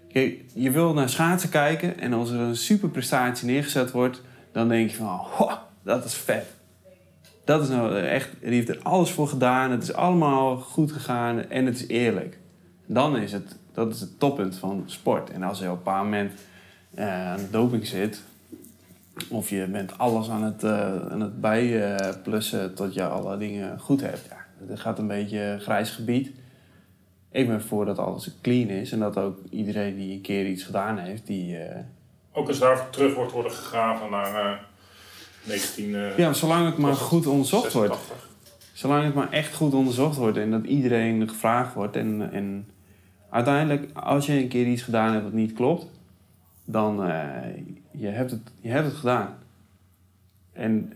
Kijk, 0.09 0.41
je 0.55 0.71
wil 0.71 0.93
naar 0.93 1.09
schaatsen 1.09 1.51
kijken 1.51 1.99
en 1.99 2.13
als 2.13 2.31
er 2.31 2.41
een 2.41 2.57
superprestatie 2.57 3.47
neergezet 3.47 3.91
wordt... 3.91 4.23
dan 4.57 4.69
denk 4.69 4.91
je 4.91 4.97
van, 4.97 5.07
"Ho, 5.07 5.51
dat 5.83 6.05
is 6.05 6.15
vet. 6.15 6.47
Dat 7.45 7.63
is 7.63 7.69
nou 7.69 7.99
echt... 7.99 8.31
Die 8.41 8.51
heeft 8.51 8.69
er 8.69 8.81
alles 8.83 9.11
voor 9.11 9.29
gedaan. 9.29 9.71
Het 9.71 9.83
is 9.83 9.93
allemaal 9.93 10.57
goed 10.57 10.93
gegaan 10.93 11.51
en 11.51 11.67
het 11.67 11.75
is 11.75 11.87
eerlijk. 11.87 12.39
Dan 12.87 13.17
is 13.17 13.33
het... 13.33 13.57
Dat 13.73 13.95
is 13.95 14.01
het 14.01 14.19
toppunt 14.19 14.57
van 14.57 14.83
sport. 14.87 15.31
En 15.31 15.43
als 15.43 15.59
je 15.59 15.65
op 15.65 15.71
een 15.71 15.77
bepaald 15.77 16.05
moment 16.05 16.33
eh, 16.95 17.31
aan 17.31 17.37
de 17.37 17.51
doping 17.51 17.87
zit... 17.87 18.23
Of 19.29 19.51
je 19.51 19.67
bent 19.67 19.99
alles 19.99 20.31
aan 20.31 20.43
het, 20.43 20.65
eh, 20.65 21.07
aan 21.11 21.21
het 21.21 21.41
bijplussen 21.41 22.75
tot 22.75 22.95
je 22.95 23.07
alle 23.07 23.39
dingen 23.39 23.81
goed 23.81 24.01
hebt. 24.01 24.27
Ja, 24.29 24.67
dat 24.67 24.81
gaat 24.81 24.99
een 24.99 25.07
beetje 25.07 25.57
grijs 25.61 25.91
gebied. 25.91 26.31
Ik 27.31 27.47
ben 27.47 27.63
voor 27.63 27.85
dat 27.85 27.99
alles 27.99 28.31
clean 28.43 28.69
is 28.69 28.93
en 28.93 28.99
dat 28.99 29.17
ook 29.17 29.39
iedereen 29.51 29.97
die 29.97 30.13
een 30.13 30.21
keer 30.21 30.47
iets 30.47 30.63
gedaan 30.63 30.99
heeft, 30.99 31.27
die... 31.27 31.57
eh, 31.57 31.81
Ook 32.37 32.49
als 32.49 32.59
daarvoor 32.59 32.91
terug 32.91 33.15
wordt 33.15 33.33
worden 33.33 33.53
gegraven 33.53 34.11
naar 34.11 34.35
eh 34.35 34.59
19. 35.43 35.95
eh, 35.95 36.19
Ja, 36.19 36.25
maar 36.25 36.35
zolang 36.35 36.67
het 36.67 36.79
maar 36.79 36.95
goed 36.95 37.27
onderzocht 37.27 37.73
wordt. 37.73 37.95
86. 37.95 38.29
Zolang 38.73 39.05
het 39.05 39.15
maar 39.15 39.31
echt 39.31 39.55
goed 39.55 39.75
onderzocht 39.75 40.17
wordt 40.17 40.37
en 40.37 40.51
dat 40.51 40.65
iedereen 40.65 41.29
gevraagd 41.29 41.75
wordt. 41.75 41.97
En, 41.97 42.33
en 42.33 42.69
uiteindelijk, 43.31 43.91
als 43.99 44.27
je 44.27 44.33
een 44.33 44.49
keer 44.49 44.67
iets 44.67 44.83
gedaan 44.83 45.13
hebt 45.13 45.25
wat 45.25 45.33
niet 45.33 45.53
klopt, 45.53 45.87
dan 46.65 47.07
uh, 47.07 47.25
je 47.91 48.07
hebt 48.07 48.31
het, 48.31 48.41
je 48.61 48.69
hebt 48.69 48.87
het 48.87 48.97
gedaan. 48.97 49.35
En 50.53 50.93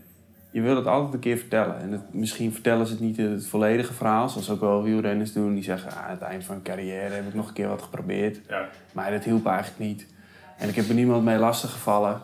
je 0.51 0.61
wil 0.61 0.75
het 0.75 0.85
altijd 0.85 1.13
een 1.13 1.19
keer 1.19 1.37
vertellen. 1.37 1.79
En 1.79 1.91
het, 1.91 2.13
misschien 2.13 2.53
vertellen 2.53 2.85
ze 2.85 2.91
het 2.91 3.01
niet 3.01 3.17
het 3.17 3.47
volledige 3.47 3.93
verhaal, 3.93 4.29
zoals 4.29 4.49
ook 4.49 4.59
wel 4.59 4.83
wielrenners 4.83 5.33
doen. 5.33 5.53
Die 5.53 5.63
zeggen, 5.63 5.91
ah, 5.91 6.03
aan 6.03 6.09
het 6.11 6.21
eind 6.21 6.43
van 6.43 6.55
een 6.55 6.61
carrière 6.61 7.13
heb 7.13 7.27
ik 7.27 7.33
nog 7.33 7.47
een 7.47 7.53
keer 7.53 7.67
wat 7.67 7.81
geprobeerd. 7.81 8.39
Ja. 8.47 8.69
Maar 8.91 9.11
dat 9.11 9.23
hielp 9.23 9.45
eigenlijk 9.45 9.79
niet. 9.79 10.07
En 10.61 10.69
ik 10.69 10.75
heb 10.75 10.87
er 10.87 10.95
niemand 10.95 11.23
mee 11.23 11.37
lastig 11.37 11.71
gevallen. 11.71 12.21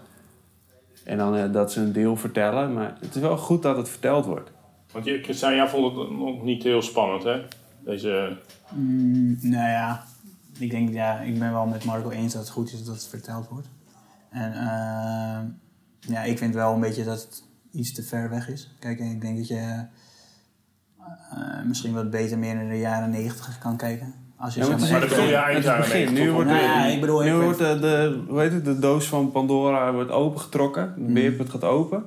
En 1.03 1.17
dan 1.17 1.35
uh, 1.35 1.53
dat 1.53 1.71
ze 1.71 1.81
een 1.81 1.91
deel 1.91 2.15
vertellen. 2.15 2.73
Maar 2.73 2.97
het 2.99 3.15
is 3.15 3.21
wel 3.21 3.37
goed 3.37 3.61
dat 3.61 3.77
het 3.77 3.89
verteld 3.89 4.25
wordt. 4.25 4.51
Want 4.91 5.05
je, 5.05 5.23
Christian, 5.23 5.55
jij 5.55 5.67
vond 5.67 5.97
het 5.97 6.11
nog 6.11 6.43
niet 6.43 6.63
heel 6.63 6.81
spannend, 6.81 7.23
hè? 7.23 7.45
Deze... 7.79 8.37
Mm, 8.73 9.37
nou 9.41 9.69
ja, 9.69 10.03
ik 10.59 10.69
denk, 10.69 10.93
ja, 10.93 11.19
ik 11.19 11.39
ben 11.39 11.51
wel 11.51 11.65
met 11.65 11.85
Marco 11.85 12.09
eens 12.09 12.33
dat 12.33 12.41
het 12.41 12.51
goed 12.51 12.71
is 12.71 12.83
dat 12.83 12.95
het 12.95 13.07
verteld 13.07 13.47
wordt. 13.47 13.67
En 14.29 14.51
uh, 14.51 15.39
ja, 16.13 16.23
ik 16.23 16.37
vind 16.37 16.53
wel 16.53 16.73
een 16.73 16.79
beetje 16.79 17.03
dat 17.03 17.21
het 17.21 17.43
iets 17.71 17.93
te 17.93 18.03
ver 18.03 18.29
weg 18.29 18.49
is. 18.49 18.75
Kijk, 18.79 18.99
ik 18.99 19.21
denk 19.21 19.37
dat 19.37 19.47
je 19.47 19.85
uh, 21.33 21.63
misschien 21.65 21.93
wat 21.93 22.09
beter 22.09 22.37
meer 22.37 22.61
in 22.61 22.69
de 22.69 22.79
jaren 22.79 23.09
negentig 23.09 23.57
kan 23.57 23.77
kijken. 23.77 24.26
Als 24.37 24.53
je 24.53 24.59
ja, 24.59 24.67
maar, 24.67 24.79
maar 24.79 24.99
dat 24.99 25.09
bedoel 25.09 25.25
je 25.25 25.35
eind 25.35 25.63
jaren 25.63 25.81
begin. 25.81 26.13
Nu 26.13 26.31
wordt, 26.31 26.49
ja, 26.49 26.85
ik 26.85 26.99
bedoel, 26.99 27.21
nu 27.21 27.35
ik 27.35 27.41
wordt 27.41 27.57
de, 27.57 27.79
de, 27.79 28.23
hoe 28.27 28.39
heet 28.39 28.51
het, 28.51 28.65
de 28.65 28.79
doos 28.79 29.07
van 29.07 29.31
Pandora 29.31 29.93
wordt 29.93 30.11
opengetrokken. 30.11 30.93
De 30.97 31.13
beerput 31.13 31.49
gaat 31.49 31.63
open. 31.63 32.05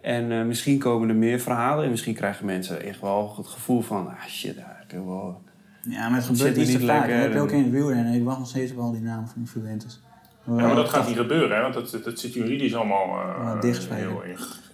En 0.00 0.30
uh, 0.30 0.44
misschien 0.44 0.78
komen 0.78 1.08
er 1.08 1.14
meer 1.14 1.40
verhalen. 1.40 1.84
En 1.84 1.90
misschien 1.90 2.14
krijgen 2.14 2.46
mensen 2.46 2.82
echt 2.82 3.00
wel 3.00 3.34
het 3.36 3.46
gevoel 3.46 3.80
van... 3.80 4.08
Ah 4.08 4.26
shit, 4.28 4.56
ik 4.56 4.90
heb 4.90 5.04
wel... 5.04 5.42
Ja, 5.80 6.08
maar 6.08 6.18
het 6.18 6.26
gebeurt 6.26 6.56
niet 6.56 6.70
te 6.70 6.86
vaak. 6.86 7.08
Dat 7.08 7.18
heb 7.18 7.32
je 7.32 7.40
ook 7.40 7.50
in 7.50 7.62
het 7.62 7.70
wielrennen. 7.70 8.14
Ik 8.14 8.24
wacht 8.24 8.38
nog 8.38 8.48
steeds 8.48 8.72
op 8.72 8.78
al 8.78 8.92
die 8.92 9.00
namen 9.00 9.28
van 9.28 9.42
die 9.42 9.52
Juventus. 9.54 10.00
Ja, 10.44 10.52
maar 10.52 10.74
dat 10.74 10.88
gaat 10.88 11.06
niet 11.06 11.16
gebeuren, 11.16 11.56
hè? 11.56 11.62
want 11.62 11.74
dat, 11.74 12.04
dat, 12.04 12.18
zit 12.18 12.34
juridisch 12.34 12.74
allemaal 12.74 13.06
uh, 13.06 13.54
uh, 13.64 13.96
heel 13.96 14.22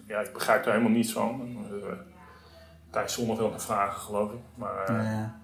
Ja, 0.07 0.21
ik 0.21 0.33
begrijp 0.33 0.65
er 0.65 0.71
helemaal 0.71 0.93
niets 0.93 1.13
van. 1.13 1.57
Uh, 1.71 1.89
Thijs 2.91 3.13
Zonneveld 3.13 3.59
te 3.59 3.65
vragen, 3.65 4.01
geloof 4.01 4.33
ik. 4.33 4.39
Maar 4.55 4.93
ja. 4.93 5.39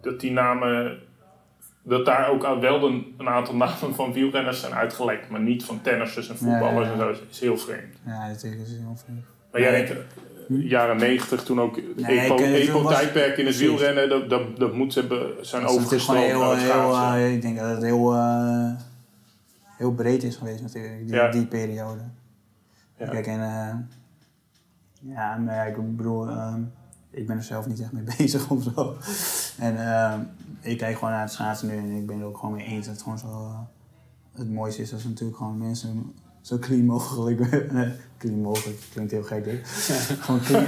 Dat 0.00 0.20
die 0.20 0.32
namen, 0.32 0.98
dat 1.82 2.04
daar 2.06 2.28
ook 2.28 2.60
wel 2.60 2.86
een, 2.86 3.14
een, 3.18 3.28
aantal 3.28 3.56
namen 3.64 3.94
van 3.94 4.12
wielrenners 4.12 4.60
zijn 4.60 4.74
uitgelekt, 4.74 5.28
maar 5.28 5.40
niet 5.40 5.64
van 5.64 5.80
tennissers 5.80 6.28
en 6.28 6.36
voetballers 6.36 6.86
ja, 6.86 6.92
en 6.92 6.98
zo, 6.98 7.22
is 7.30 7.40
heel 7.40 7.58
vreemd. 7.58 7.94
Ja, 8.06 8.28
dat 8.28 8.42
is 8.42 8.42
heel 8.42 8.96
vreemd. 9.04 9.24
Maar 9.52 9.60
jij 9.60 9.70
denkt, 9.70 10.04
jaren 10.48 10.96
negentig, 10.96 11.42
toen 11.42 11.60
ook 11.60 11.76
Nee, 11.96 12.18
eh, 12.18 12.68
Epo-tijdperk 12.68 13.36
in 13.36 13.46
het 13.46 13.56
wielrennen, 13.56 14.08
dat, 14.08 14.30
dat, 14.30 14.56
dat 14.56 14.74
moet 14.74 14.92
ze 14.92 15.06
be- 15.06 15.38
zijn 15.40 15.62
Dat 15.62 15.70
overgestroomd 15.70 16.18
naar 16.18 16.28
heel, 16.28 16.56
heel, 16.56 16.94
eh, 16.96 17.32
ik 17.34 17.42
denk 17.42 17.58
dat 17.58 17.70
het 17.70 17.82
heel, 17.82 18.12
eh, 18.14 18.70
heel 19.76 19.92
breed 19.92 20.22
is 20.22 20.36
geweest 20.36 20.62
natuurlijk, 20.62 21.06
die, 21.06 21.14
Ja. 21.14 21.30
die 21.30 21.46
periode. 21.46 22.02
Ja. 22.96 23.06
Kijk, 23.08 23.26
en 23.26 23.40
eh, 23.42 23.74
ja, 25.14 25.36
maar 25.36 25.68
ik 25.68 25.96
bedoel, 25.96 26.28
ehm, 26.28 26.60
ik 27.10 27.26
ben 27.26 27.36
er 27.36 27.42
zelf 27.42 27.66
niet 27.66 27.80
echt 27.80 27.92
mee 27.92 28.04
bezig 28.18 28.50
of 28.50 28.62
zo. 28.62 28.96
En 29.58 29.94
ehm, 29.94 30.20
ik 30.60 30.78
kijk 30.78 30.94
gewoon 30.94 31.10
naar 31.10 31.20
het 31.22 31.32
schaatsen 31.32 31.68
nu 31.68 31.76
en 31.76 31.90
ik 31.96 32.06
ben 32.06 32.18
er 32.20 32.24
ook 32.26 32.38
gewoon 32.38 32.54
mee 32.54 32.66
eens 32.66 32.84
dat 32.86 32.94
het 32.94 33.02
gewoon 33.02 33.18
zo, 33.18 33.26
eh, 33.26 33.58
het 34.38 34.50
mooiste 34.52 34.82
is 34.82 34.92
als 34.92 35.04
natuurlijk 35.04 35.38
gewoon 35.38 35.58
mensen 35.58 36.12
zo 36.40 36.58
clean 36.58 36.84
mogelijk, 36.84 37.40
eh, 37.50 37.80
clean 38.18 38.40
mogelijk, 38.40 38.78
klinkt 38.92 39.10
heel 39.10 39.22
gek 39.22 39.44
dit, 39.44 39.60
gewoon 40.20 40.40
clean, 40.40 40.66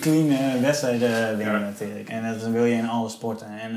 clean 0.00 0.30
eh, 0.30 0.60
wedstrijden 0.60 1.36
winnen 1.36 1.60
Ja. 1.60 1.66
natuurlijk. 1.66 2.08
En 2.08 2.32
dat 2.38 2.50
wil 2.50 2.64
je 2.64 2.74
in 2.76 2.88
alle 2.88 3.08
sporten. 3.08 3.46
En 3.60 3.72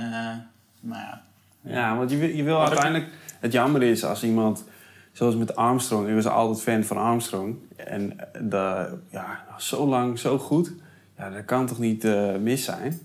nou 0.80 1.02
ja, 1.02 1.22
Ja, 1.62 1.98
want 1.98 2.12
je, 2.12 2.18
wil- 2.18 2.30
je 2.30 2.44
wil 2.44 2.60
uiteindelijk... 2.62 3.10
Het 3.40 3.52
jammer 3.52 3.84
is 3.84 4.04
als 4.06 4.24
iemand... 4.24 4.64
Zoals 5.12 5.36
met 5.36 5.56
Armstrong. 5.56 6.08
Ik 6.08 6.16
was 6.16 6.26
altijd 6.28 6.62
fan 6.62 6.84
van 6.84 6.98
Armstrong. 6.98 7.56
En 7.76 8.16
de, 8.42 8.98
ja, 9.10 9.40
zo 9.58 9.88
lang, 9.88 10.20
zo 10.20 10.38
goed. 10.38 10.72
Ja, 11.18 11.30
dat 11.30 11.46
kan 11.46 11.66
toch 11.68 11.80
niet 11.80 12.04
eh, 12.04 12.36
mis 12.36 12.64
zijn? 12.64 13.00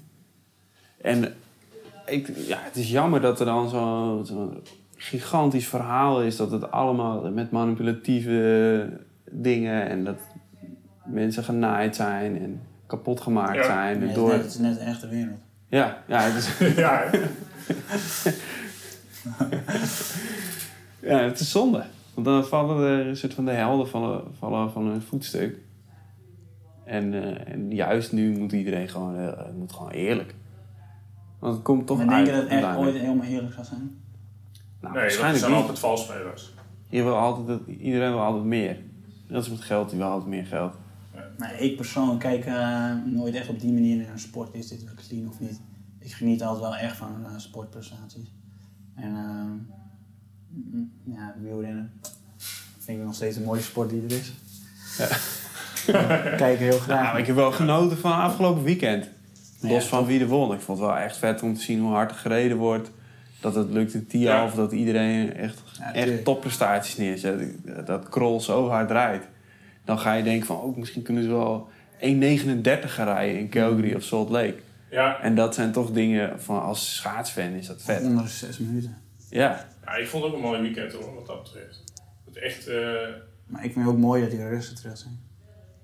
En 1.01 1.35
ik, 2.07 2.29
ja, 2.47 2.59
het 2.61 2.77
is 2.77 2.91
jammer 2.91 3.21
dat 3.21 3.41
er 3.41 3.47
dan 3.47 3.69
zo'n 3.69 4.27
zo 4.27 4.61
gigantisch 4.97 5.69
verhaal 5.69 6.23
is. 6.23 6.37
Dat 6.37 6.51
het 6.51 6.71
allemaal 6.71 7.31
met 7.31 7.51
manipulatieve 7.51 8.89
dingen... 9.31 9.89
En 9.89 10.05
dat 10.05 10.19
mensen 11.05 11.45
genaaid 11.45 11.97
zijn 11.97 12.39
en 12.41 12.61
kapot 12.87 13.21
gemaakt 13.21 13.55
Ja. 13.55 13.65
zijn. 13.65 13.99
nee, 13.99 14.09
het, 14.09 14.17
is 14.17 14.23
door, 14.23 14.29
net, 14.31 14.43
het 14.43 14.51
is 14.51 14.59
net 14.59 14.75
de 14.79 14.85
echte 14.85 15.09
wereld. 15.09 15.39
ja, 15.69 16.03
ja, 16.07 16.21
het 16.21 16.35
is, 16.37 16.59
ja? 16.85 17.11
Ja, 21.01 21.19
het 21.19 21.41
is 21.41 21.51
zonde. 21.51 21.85
Want 22.15 22.27
dan 22.27 22.45
vallen 22.47 22.87
er 22.89 23.07
een 23.07 23.17
soort 23.17 23.35
van 23.35 23.45
de 23.45 23.51
helden 23.51 23.89
vallen, 23.89 24.23
vallen 24.39 24.71
van 24.73 24.87
hun 24.87 25.03
voetstuk. 25.03 25.57
En, 26.85 27.15
eh, 27.15 27.53
en 27.53 27.71
juist 27.75 28.13
nu 28.13 28.39
moet 28.39 28.53
iedereen 28.53 28.89
gewoon, 28.89 29.17
eh, 29.19 29.45
moet 29.57 29.73
gewoon 29.73 29.91
eerlijk. 29.91 30.35
Want 31.39 31.55
het 31.55 31.63
komt 31.63 31.87
toch 31.87 31.97
Maar 31.99 32.07
denk 32.07 32.27
je 32.27 32.33
uit 32.33 32.43
dat 32.43 32.51
het 32.51 32.65
echt 32.65 32.77
ooit 32.77 32.95
helemaal 32.97 33.27
eerlijk 33.27 33.55
zal 33.55 33.65
zijn? 33.65 33.81
Nou, 33.81 33.91
nee, 33.91 34.93
dat 34.93 34.93
waarschijnlijk 34.93 35.39
zijn 35.39 35.51
niet. 35.53 35.61
altijd 35.61 35.79
valspelers. 35.79 36.55
Je 36.89 37.03
wil 37.03 37.17
altijd, 37.17 37.47
dat- 37.47 37.77
iedereen 37.77 38.11
wil 38.11 38.21
altijd 38.23 38.45
meer. 38.45 38.77
Dat 39.29 39.43
is 39.43 39.51
met 39.51 39.61
geld, 39.61 39.89
die 39.91 39.99
wil 39.99 40.09
altijd 40.09 40.31
meer 40.31 40.47
geld. 40.47 40.75
Nou, 41.37 41.55
ik 41.55 41.77
persoonlijk 41.77 42.21
kijk 42.21 42.45
eh, 42.45 42.95
nooit 43.05 43.35
echt 43.35 43.49
op 43.49 43.61
die 43.61 43.73
manier 43.73 43.97
naar 43.97 44.09
een 44.13 44.19
sport. 44.19 44.55
Is 44.55 44.69
dit 44.69 44.85
wel 44.85 44.95
clean 44.95 45.29
of 45.29 45.41
niet? 45.41 45.61
Ik 45.99 46.13
geniet 46.13 46.43
altijd 46.43 46.61
wel 46.63 46.77
echt 46.77 46.97
van 46.97 47.25
eh, 47.27 47.39
sportprestaties. 47.39 48.33
En 48.95 49.15
ehm, 49.17 49.51
mm, 50.49 50.93
ja, 51.05 51.35
wielrennen 51.41 51.93
vind 52.79 52.99
ik 52.99 53.05
nog 53.05 53.15
steeds 53.15 53.37
de 53.37 53.45
mooiste 53.45 53.69
sport 53.71 53.91
die 53.91 54.03
er 54.03 54.11
is. 54.13 54.33
Ja. 54.99 55.09
Ik 55.87 56.37
kijk 56.45 56.59
heel 56.59 56.79
graag 56.79 57.05
Ja, 57.05 57.11
maar 57.13 57.21
ik 57.21 57.27
heb 57.27 57.37
wel 57.37 57.53
genoten 57.53 57.99
van 57.99 58.13
afgelopen 58.13 58.63
weekend. 58.63 59.09
Los 59.61 59.83
Ja, 59.83 59.89
van 59.89 60.07
wie 60.07 60.21
er 60.21 60.27
won. 60.27 60.55
Ik 60.55 60.61
vond 60.61 60.79
het 60.79 60.87
wel 60.89 60.97
echt 60.97 61.17
vet 61.17 61.43
om 61.43 61.55
te 61.55 61.61
zien 61.61 61.81
hoe 61.81 61.93
hard 61.93 62.11
er 62.11 62.17
gereden 62.17 62.57
wordt. 62.57 62.91
Dat 63.41 63.55
het 63.55 63.71
lukt 63.71 63.95
in 63.95 64.07
Tialf. 64.07 64.51
Ja. 64.51 64.57
Dat 64.57 64.73
iedereen 64.73 65.35
echt, 65.35 65.63
Ja, 65.79 65.95
echt 65.95 66.25
topprestaties 66.25 66.97
neerzet. 66.97 67.55
Dat 67.87 68.09
Krol 68.09 68.41
zo 68.41 68.69
hard 68.69 68.91
rijdt. 68.91 69.27
Dan 69.85 69.99
ga 69.99 70.13
je 70.13 70.23
denken 70.23 70.47
van... 70.47 70.61
Oh, 70.61 70.77
misschien 70.77 71.03
kunnen 71.03 71.23
ze 71.23 71.29
wel 71.29 71.69
1.39 72.01 72.89
gaan 72.89 73.07
rijden 73.07 73.39
in 73.39 73.49
Calgary 73.49 73.95
of 73.95 74.03
Salt 74.03 74.29
Lake. 74.31 74.55
Ja, 74.91 75.21
En 75.21 75.35
dat 75.35 75.55
zijn 75.55 75.73
toch 75.73 75.91
dingen 75.91 76.41
van... 76.41 76.63
Als 76.63 76.95
schaatsfan 76.97 77.53
is 77.53 77.67
dat 77.67 77.83
vet. 77.83 78.03
Onder 78.03 78.25
de 78.25 78.31
zes 78.31 78.59
minuten. 78.59 78.97
Ja. 79.31 79.67
ja, 79.85 79.95
ik 79.95 80.09
vond 80.09 80.23
het 80.25 80.33
ook 80.33 80.39
een 80.39 80.45
mooi 80.45 80.61
weekend 80.61 80.93
hoor, 80.93 81.15
wat 81.15 81.27
dat 81.27 81.43
betreft. 81.43 81.83
Het 82.25 82.37
echt, 82.37 82.67
eh, 82.67 82.77
Maar 83.47 83.65
ik 83.65 83.73
vind 83.73 83.85
het 83.85 83.95
ook 83.95 84.01
mooi 84.01 84.23
dat 84.23 84.31
die 84.31 84.49
Russen 84.49 84.75
terug 84.77 84.99
zijn. 84.99 85.21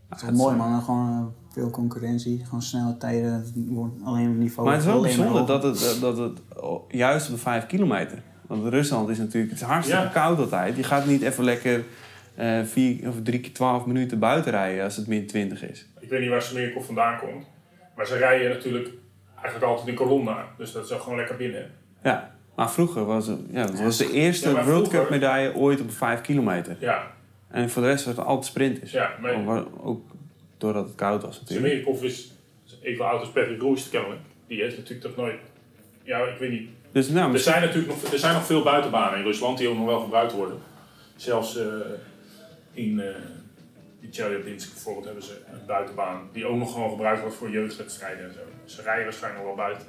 Het 0.08 0.18
is 0.18 0.24
wel 0.24 0.32
mooi 0.36 0.52
is- 0.54 0.60
man, 0.60 0.82
gewoon 0.82 1.10
eh, 1.12 1.52
veel 1.54 1.70
concurrentie, 1.70 2.44
gewoon 2.44 2.62
snelle 2.62 2.96
tijden, 2.96 3.32
het 3.32 3.52
wordt 3.54 3.94
alleen 4.04 4.28
op 4.30 4.36
niveau. 4.36 4.68
Maar 4.68 4.76
het 4.76 4.86
is 4.86 4.92
wel 4.92 5.02
bijzonder 5.02 5.46
dat 5.46 5.62
het, 5.62 5.98
dat 6.00 6.16
het 6.18 6.40
juist 6.88 7.28
op 7.28 7.34
de 7.34 7.40
5 7.40 7.66
kilometer. 7.66 8.22
Want 8.46 8.64
Rusland 8.68 9.08
is 9.08 9.18
natuurlijk 9.18 9.52
het 9.52 9.60
is 9.60 9.66
hartstikke 9.66 10.02
Ja. 10.02 10.08
koud 10.08 10.38
altijd. 10.38 10.76
Je 10.76 10.82
gaat 10.82 11.06
niet 11.06 11.22
even 11.22 11.44
lekker 11.44 11.84
eh 12.34 12.62
vier 12.64 13.08
of 13.08 13.14
drie 13.22 13.40
keer 13.40 13.52
12 13.52 13.86
minuten 13.86 14.18
buiten 14.18 14.50
rijden 14.52 14.84
als 14.84 14.96
het 14.96 15.06
min 15.06 15.26
20 15.26 15.62
is. 15.68 15.86
ik 16.00 16.08
weet 16.10 16.20
niet 16.20 16.28
waar 16.28 16.42
Smeerkop 16.42 16.84
vandaan 16.84 17.18
komt. 17.18 17.46
Maar 17.96 18.06
ze 18.06 18.16
rijden 18.16 18.48
natuurlijk 18.48 18.88
eigenlijk 19.34 19.64
altijd 19.64 19.88
in 19.88 19.94
kolomna. 19.94 20.44
Dus 20.58 20.72
dat 20.72 20.84
is 20.84 20.92
ook 20.92 21.00
gewoon 21.00 21.18
lekker 21.18 21.36
binnen. 21.36 21.70
Ja, 22.02 22.30
maar 22.56 22.70
vroeger 22.70 23.04
was 23.04 23.26
het, 23.26 23.38
ja, 23.50 23.60
het 23.60 23.82
was 23.82 23.96
de 23.96 24.12
eerste 24.12 24.50
Ja, 24.50 24.64
World 24.64 24.88
Cup 24.88 25.10
medaille 25.10 25.54
ooit 25.54 25.80
op 25.80 25.90
5 25.90 26.20
kilometer. 26.20 26.76
Ja, 26.80 27.02
En 27.48 27.70
voor 27.70 27.82
de 27.82 27.88
rest 27.88 28.04
was 28.04 28.16
het 28.16 28.26
altijd 28.26 28.46
sprinters. 28.46 28.90
ja 28.90 29.10
maar 29.20 29.34
Ook- 29.60 29.68
Ook 29.82 30.06
doordat 30.58 30.86
het 30.86 30.94
koud 30.94 31.22
was 31.22 31.40
natuurlijk. 31.40 31.68
Smeerkop 31.72 32.02
is 32.02 32.32
even 32.82 33.08
oud 33.08 33.20
als 33.20 33.30
Patrick 33.30 33.60
Roest 33.60 33.90
kennelijk. 33.90 34.20
Die 34.46 34.60
heeft 34.60 34.76
natuurlijk 34.76 35.06
toch 35.06 35.16
nooit... 35.16 35.38
Ja, 36.02 36.18
ik 36.18 36.38
weet 36.38 36.50
niet. 36.50 36.68
Dus 36.92 37.08
nou, 37.08 37.32
Er 37.32 37.38
zijn 37.38 37.60
natuurlijk 37.62 37.88
nog, 37.88 38.12
er 38.12 38.18
zijn 38.18 38.34
nog 38.34 38.46
veel 38.46 38.62
buitenbanen 38.62 39.18
in 39.18 39.24
Rusland 39.24 39.58
die 39.58 39.68
ook 39.68 39.76
nog 39.76 39.86
wel 39.86 40.00
gebruikt 40.00 40.32
worden. 40.32 40.58
Zelfs 41.16 41.56
eh, 41.56 41.64
in, 42.72 43.00
eh 43.00 43.06
in 44.00 44.08
Chelyabinsk 44.12 44.72
bijvoorbeeld 44.72 45.04
hebben 45.04 45.22
ze 45.24 45.40
een 45.52 45.66
buitenbaan 45.66 46.20
die 46.32 46.46
ook 46.46 46.56
nog 46.56 46.72
gewoon 46.72 46.90
gebruikt 46.90 47.20
wordt 47.20 47.36
voor 47.36 47.50
jeugdwedstrijden 47.50 48.24
en 48.24 48.32
zo. 48.32 48.40
Dus 48.64 48.74
ze 48.74 48.82
rijden 48.82 49.04
waarschijnlijk 49.04 49.44
nog 49.44 49.54
wel 49.56 49.64
buiten. 49.66 49.86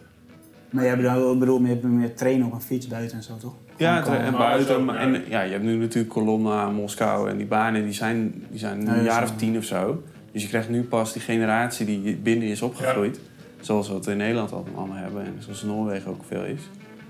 Maar 0.69 0.83
jij 0.83 0.95
bedoelt, 0.97 1.39
bedoel, 1.39 1.59
meer, 1.59 1.87
meer 1.87 2.15
trainen 2.15 2.47
op 2.47 2.53
een 2.53 2.61
fiets 2.61 2.87
buiten 2.87 3.17
en 3.17 3.23
zo 3.23 3.37
toch? 3.37 3.55
Ja, 3.79 4.05
en. 4.05 4.33
Oh, 4.33 4.39
buiten. 4.39 4.97
en, 4.97 5.23
ja, 5.27 5.41
je 5.41 5.51
hebt 5.51 5.63
nu 5.63 5.75
natuurlijk 5.75 6.13
Colonna, 6.13 6.69
Moskou 6.69 7.29
en 7.29 7.37
die 7.37 7.45
banen 7.45 7.83
die 7.83 7.93
zijn, 7.93 8.45
die 8.49 8.59
zijn 8.59 8.81
Ja, 8.81 8.87
een 8.87 8.95
dat 8.95 9.05
jaar 9.05 9.23
of 9.23 9.35
tien 9.35 9.57
of 9.57 9.63
zo. 9.63 10.03
Dus 10.31 10.41
je 10.41 10.47
krijgt 10.47 10.69
nu 10.69 10.83
pas 10.83 11.13
die 11.13 11.21
generatie 11.21 11.85
die 11.85 12.15
binnen 12.15 12.47
is 12.47 12.61
opgegroeid. 12.61 13.19
Zoals 13.61 13.87
we 13.87 13.93
het 13.93 14.07
in 14.07 14.17
Nederland 14.17 14.51
al- 14.51 14.65
allemaal 14.75 14.97
hebben 14.97 15.25
en 15.25 15.35
zoals 15.39 15.61
in 15.61 15.67
Noorwegen 15.67 16.11
ook 16.11 16.23
veel 16.27 16.43
is. 16.43 16.61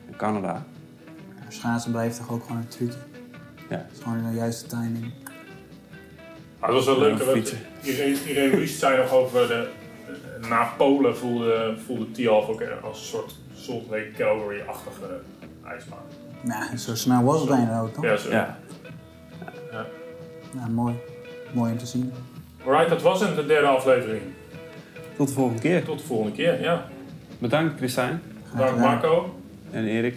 En 0.10 0.16
Canada. 0.16 0.66
Schaatsen 1.48 1.92
blijft 1.92 2.18
toch 2.18 2.32
ook 2.32 2.44
gewoon 2.44 2.58
een 2.62 2.68
trucje? 2.68 2.98
Ja. 3.70 3.76
Het 3.76 3.98
is 3.98 4.04
gewoon 4.04 4.24
de 4.32 4.36
juiste 4.38 4.68
timing. 4.68 5.12
Maar 6.60 6.70
het 6.70 6.78
was 6.78 6.86
wel 6.86 7.00
leuk. 7.00 7.18
dat 7.18 7.28
fietsen. 7.28 7.58
Iedereen, 7.84 8.16
iedereen 8.28 8.50
Riest 8.52 8.80
zei 8.80 8.98
nog 8.98 9.12
over 9.12 9.48
de... 9.48 9.68
Na 10.50 10.64
Polen 10.78 11.18
voelde, 11.18 11.76
voelde 11.86 12.12
Tialf 12.12 12.48
ook 12.48 12.64
als 12.84 13.00
een 13.00 13.06
soort 13.06 13.36
Salt 13.56 13.90
Lake 13.90 14.12
Calgary-achtige 14.18 15.20
ijsbaan. 15.68 15.98
Nou, 16.42 16.78
zo 16.78 16.96
snel 16.96 17.24
was 17.24 17.40
het 17.40 17.50
bijna 17.50 17.82
ook, 17.82 17.94
toch? 17.94 18.04
Ja. 18.04 18.58
Ja. 19.72 19.86
Nou, 20.54 20.70
mooi. 20.70 20.96
Mooi 21.54 21.72
om 21.72 21.78
te 21.78 21.86
zien. 21.86 22.14
Alright, 22.66 22.90
dat 22.90 23.02
was 23.02 23.20
hem, 23.20 23.36
de 23.36 23.46
derde 23.46 23.68
aflevering. 23.68 24.22
Tot 25.18 25.28
de 25.28 25.34
volgende 25.34 25.62
keer. 25.62 25.84
Tot 25.84 26.00
de 26.00 26.06
volgende 26.06 26.32
keer, 26.32 26.62
ja. 26.62 26.86
Bedankt, 27.38 27.78
Christijn. 27.78 28.22
Bedankt, 28.52 28.80
Marco. 28.80 29.40
En 29.72 29.86
Erik. 29.86 30.16